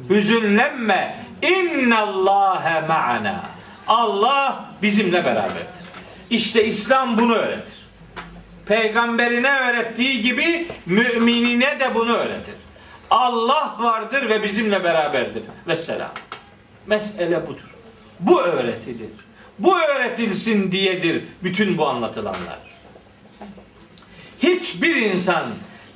hüzünlenme 0.09 1.15
innallâhe 1.41 2.81
ma'ana. 2.81 3.41
Allah 3.87 4.65
bizimle 4.81 5.25
beraberdir. 5.25 5.81
İşte 6.29 6.65
İslam 6.65 7.17
bunu 7.17 7.35
öğretir. 7.35 7.80
Peygamberine 8.65 9.59
öğrettiği 9.59 10.21
gibi 10.21 10.67
müminine 10.85 11.79
de 11.79 11.95
bunu 11.95 12.13
öğretir. 12.13 12.55
Allah 13.09 13.75
vardır 13.79 14.29
ve 14.29 14.43
bizimle 14.43 14.83
beraberdir. 14.83 15.43
Vesselam. 15.67 16.11
Mesele 16.87 17.47
budur. 17.47 17.75
Bu 18.19 18.41
öğretilir. 18.41 19.09
Bu 19.59 19.79
öğretilsin 19.79 20.71
diyedir 20.71 21.23
bütün 21.43 21.77
bu 21.77 21.87
anlatılanlar. 21.87 22.59
Hiçbir 24.39 24.95
insan 24.95 25.43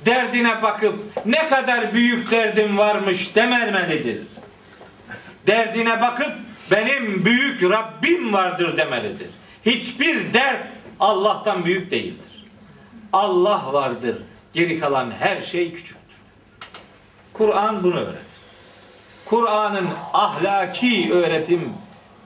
derdine 0.06 0.62
bakıp 0.62 0.94
ne 1.26 1.48
kadar 1.48 1.94
büyük 1.94 2.30
derdim 2.30 2.78
varmış 2.78 3.34
dememelidir. 3.34 4.18
Derdine 5.46 6.00
bakıp 6.00 6.32
benim 6.70 7.24
büyük 7.24 7.62
Rabbim 7.62 8.32
vardır 8.32 8.76
demelidir. 8.76 9.28
Hiçbir 9.66 10.34
dert 10.34 10.66
Allah'tan 11.00 11.64
büyük 11.64 11.90
değildir. 11.90 12.25
Allah 13.12 13.72
vardır. 13.72 14.16
Geri 14.52 14.80
kalan 14.80 15.10
her 15.18 15.40
şey 15.40 15.72
küçüktür. 15.72 16.16
Kur'an 17.32 17.84
bunu 17.84 18.00
öğretir. 18.00 18.26
Kur'an'ın 19.26 19.88
ahlaki 20.14 21.12
öğretim 21.12 21.72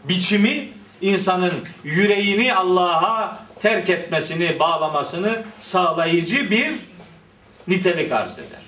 biçimi 0.04 0.68
insanın 1.00 1.52
yüreğini 1.84 2.54
Allah'a 2.54 3.38
terk 3.60 3.90
etmesini, 3.90 4.58
bağlamasını 4.58 5.42
sağlayıcı 5.60 6.50
bir 6.50 6.72
nitelik 7.68 8.12
arz 8.12 8.38
eder. 8.38 8.60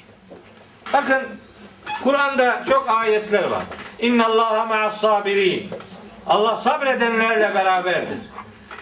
Bakın 0.92 1.22
Kur'an'da 2.04 2.64
çok 2.68 2.88
ayetler 2.88 3.44
var. 3.44 3.62
İnna 3.98 4.26
Allaha 4.26 4.66
ma'as 4.66 5.00
sabirin. 5.00 5.70
Allah 6.26 6.56
sabredenlerle 6.56 7.54
beraberdir. 7.54 8.18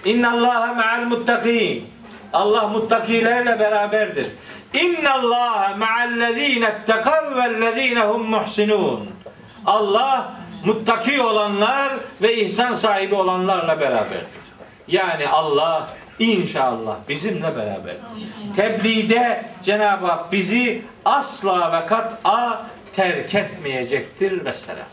İnna 0.04 0.32
Allaha 0.32 0.74
ma'al 0.74 1.04
muttakin. 1.04 1.84
Allah 2.32 2.68
muttakilerle 2.68 3.58
beraberdir. 3.58 4.26
İnna 4.74 5.14
Allaha 5.14 5.76
ma'allezine 5.76 6.66
ettekav 6.66 7.36
vellezine 7.36 8.00
hum 8.00 8.30
muhsinun. 8.30 9.10
Allah 9.66 10.32
muttaki 10.64 11.22
olanlar 11.22 11.92
ve 12.22 12.36
ihsan 12.36 12.72
sahibi 12.72 13.14
olanlarla 13.14 13.80
beraberdir. 13.80 14.40
Yani 14.88 15.28
Allah 15.28 15.90
inşallah 16.18 16.96
bizimle 17.08 17.56
beraber. 17.56 17.96
Tebliğde 18.56 19.44
Cenab-ı 19.62 20.06
Hak 20.06 20.32
bizi 20.32 20.82
asla 21.04 21.72
ve 21.72 21.86
kat'a 21.86 22.66
terk 22.92 23.34
etmeyecektir 23.34 24.44
vesselam. 24.44 24.86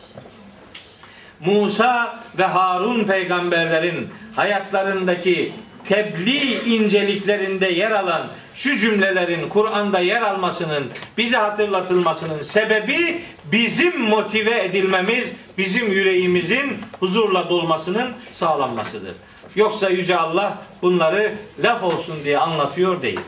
Musa 1.39 2.19
ve 2.38 2.43
Harun 2.43 3.03
peygamberlerin 3.03 4.09
hayatlarındaki 4.35 5.53
tebliğ 5.88 6.76
inceliklerinde 6.76 7.68
yer 7.68 7.91
alan 7.91 8.27
şu 8.53 8.77
cümlelerin 8.77 9.49
Kur'an'da 9.49 9.99
yer 9.99 10.22
almasının 10.22 10.88
bize 11.18 11.38
hatırlatılmasının 11.38 12.41
sebebi 12.41 13.22
bizim 13.51 14.01
motive 14.01 14.64
edilmemiz, 14.64 15.31
bizim 15.57 15.91
yüreğimizin 15.91 16.77
huzurla 16.99 17.49
dolmasının 17.49 18.09
sağlanmasıdır. 18.31 19.15
Yoksa 19.55 19.89
Yüce 19.89 20.18
Allah 20.18 20.57
bunları 20.81 21.34
laf 21.64 21.84
olsun 21.84 22.15
diye 22.23 22.38
anlatıyor 22.38 23.01
değil. 23.01 23.19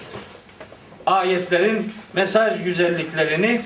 Ayetlerin 1.06 1.94
mesaj 2.14 2.64
güzelliklerini 2.64 3.62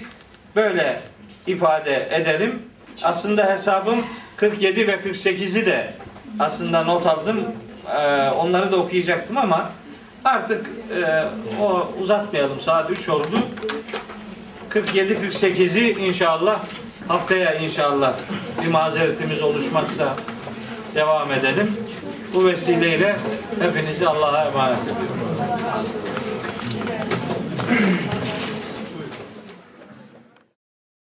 böyle 0.56 1.02
ifade 1.48 2.10
edelim. 2.12 2.62
Aslında 3.04 3.50
hesabım 3.54 4.06
47 4.36 4.88
ve 4.88 4.94
48'i 4.94 5.66
de 5.66 5.94
aslında 6.40 6.84
not 6.84 7.08
aldım. 7.08 7.46
Ee, 7.92 8.30
onları 8.30 8.72
da 8.72 8.78
okuyacaktım 8.78 9.38
ama 9.38 9.72
artık 10.26 10.66
e, 10.96 11.24
o 11.62 11.92
uzatmayalım. 12.02 12.60
Saat 12.60 12.92
3 12.92 13.10
oldu. 13.10 13.40
47-48'i 14.70 16.00
inşallah 16.00 16.60
haftaya 17.08 17.54
inşallah 17.56 18.14
bir 18.64 18.68
mazeretimiz 18.68 19.42
oluşmazsa 19.42 20.16
devam 20.96 21.32
edelim. 21.32 21.78
Bu 22.34 22.46
vesileyle 22.46 23.16
hepinizi 23.60 24.08
Allah'a 24.08 24.46
emanet 24.46 24.84
ediyorum. 24.84 25.24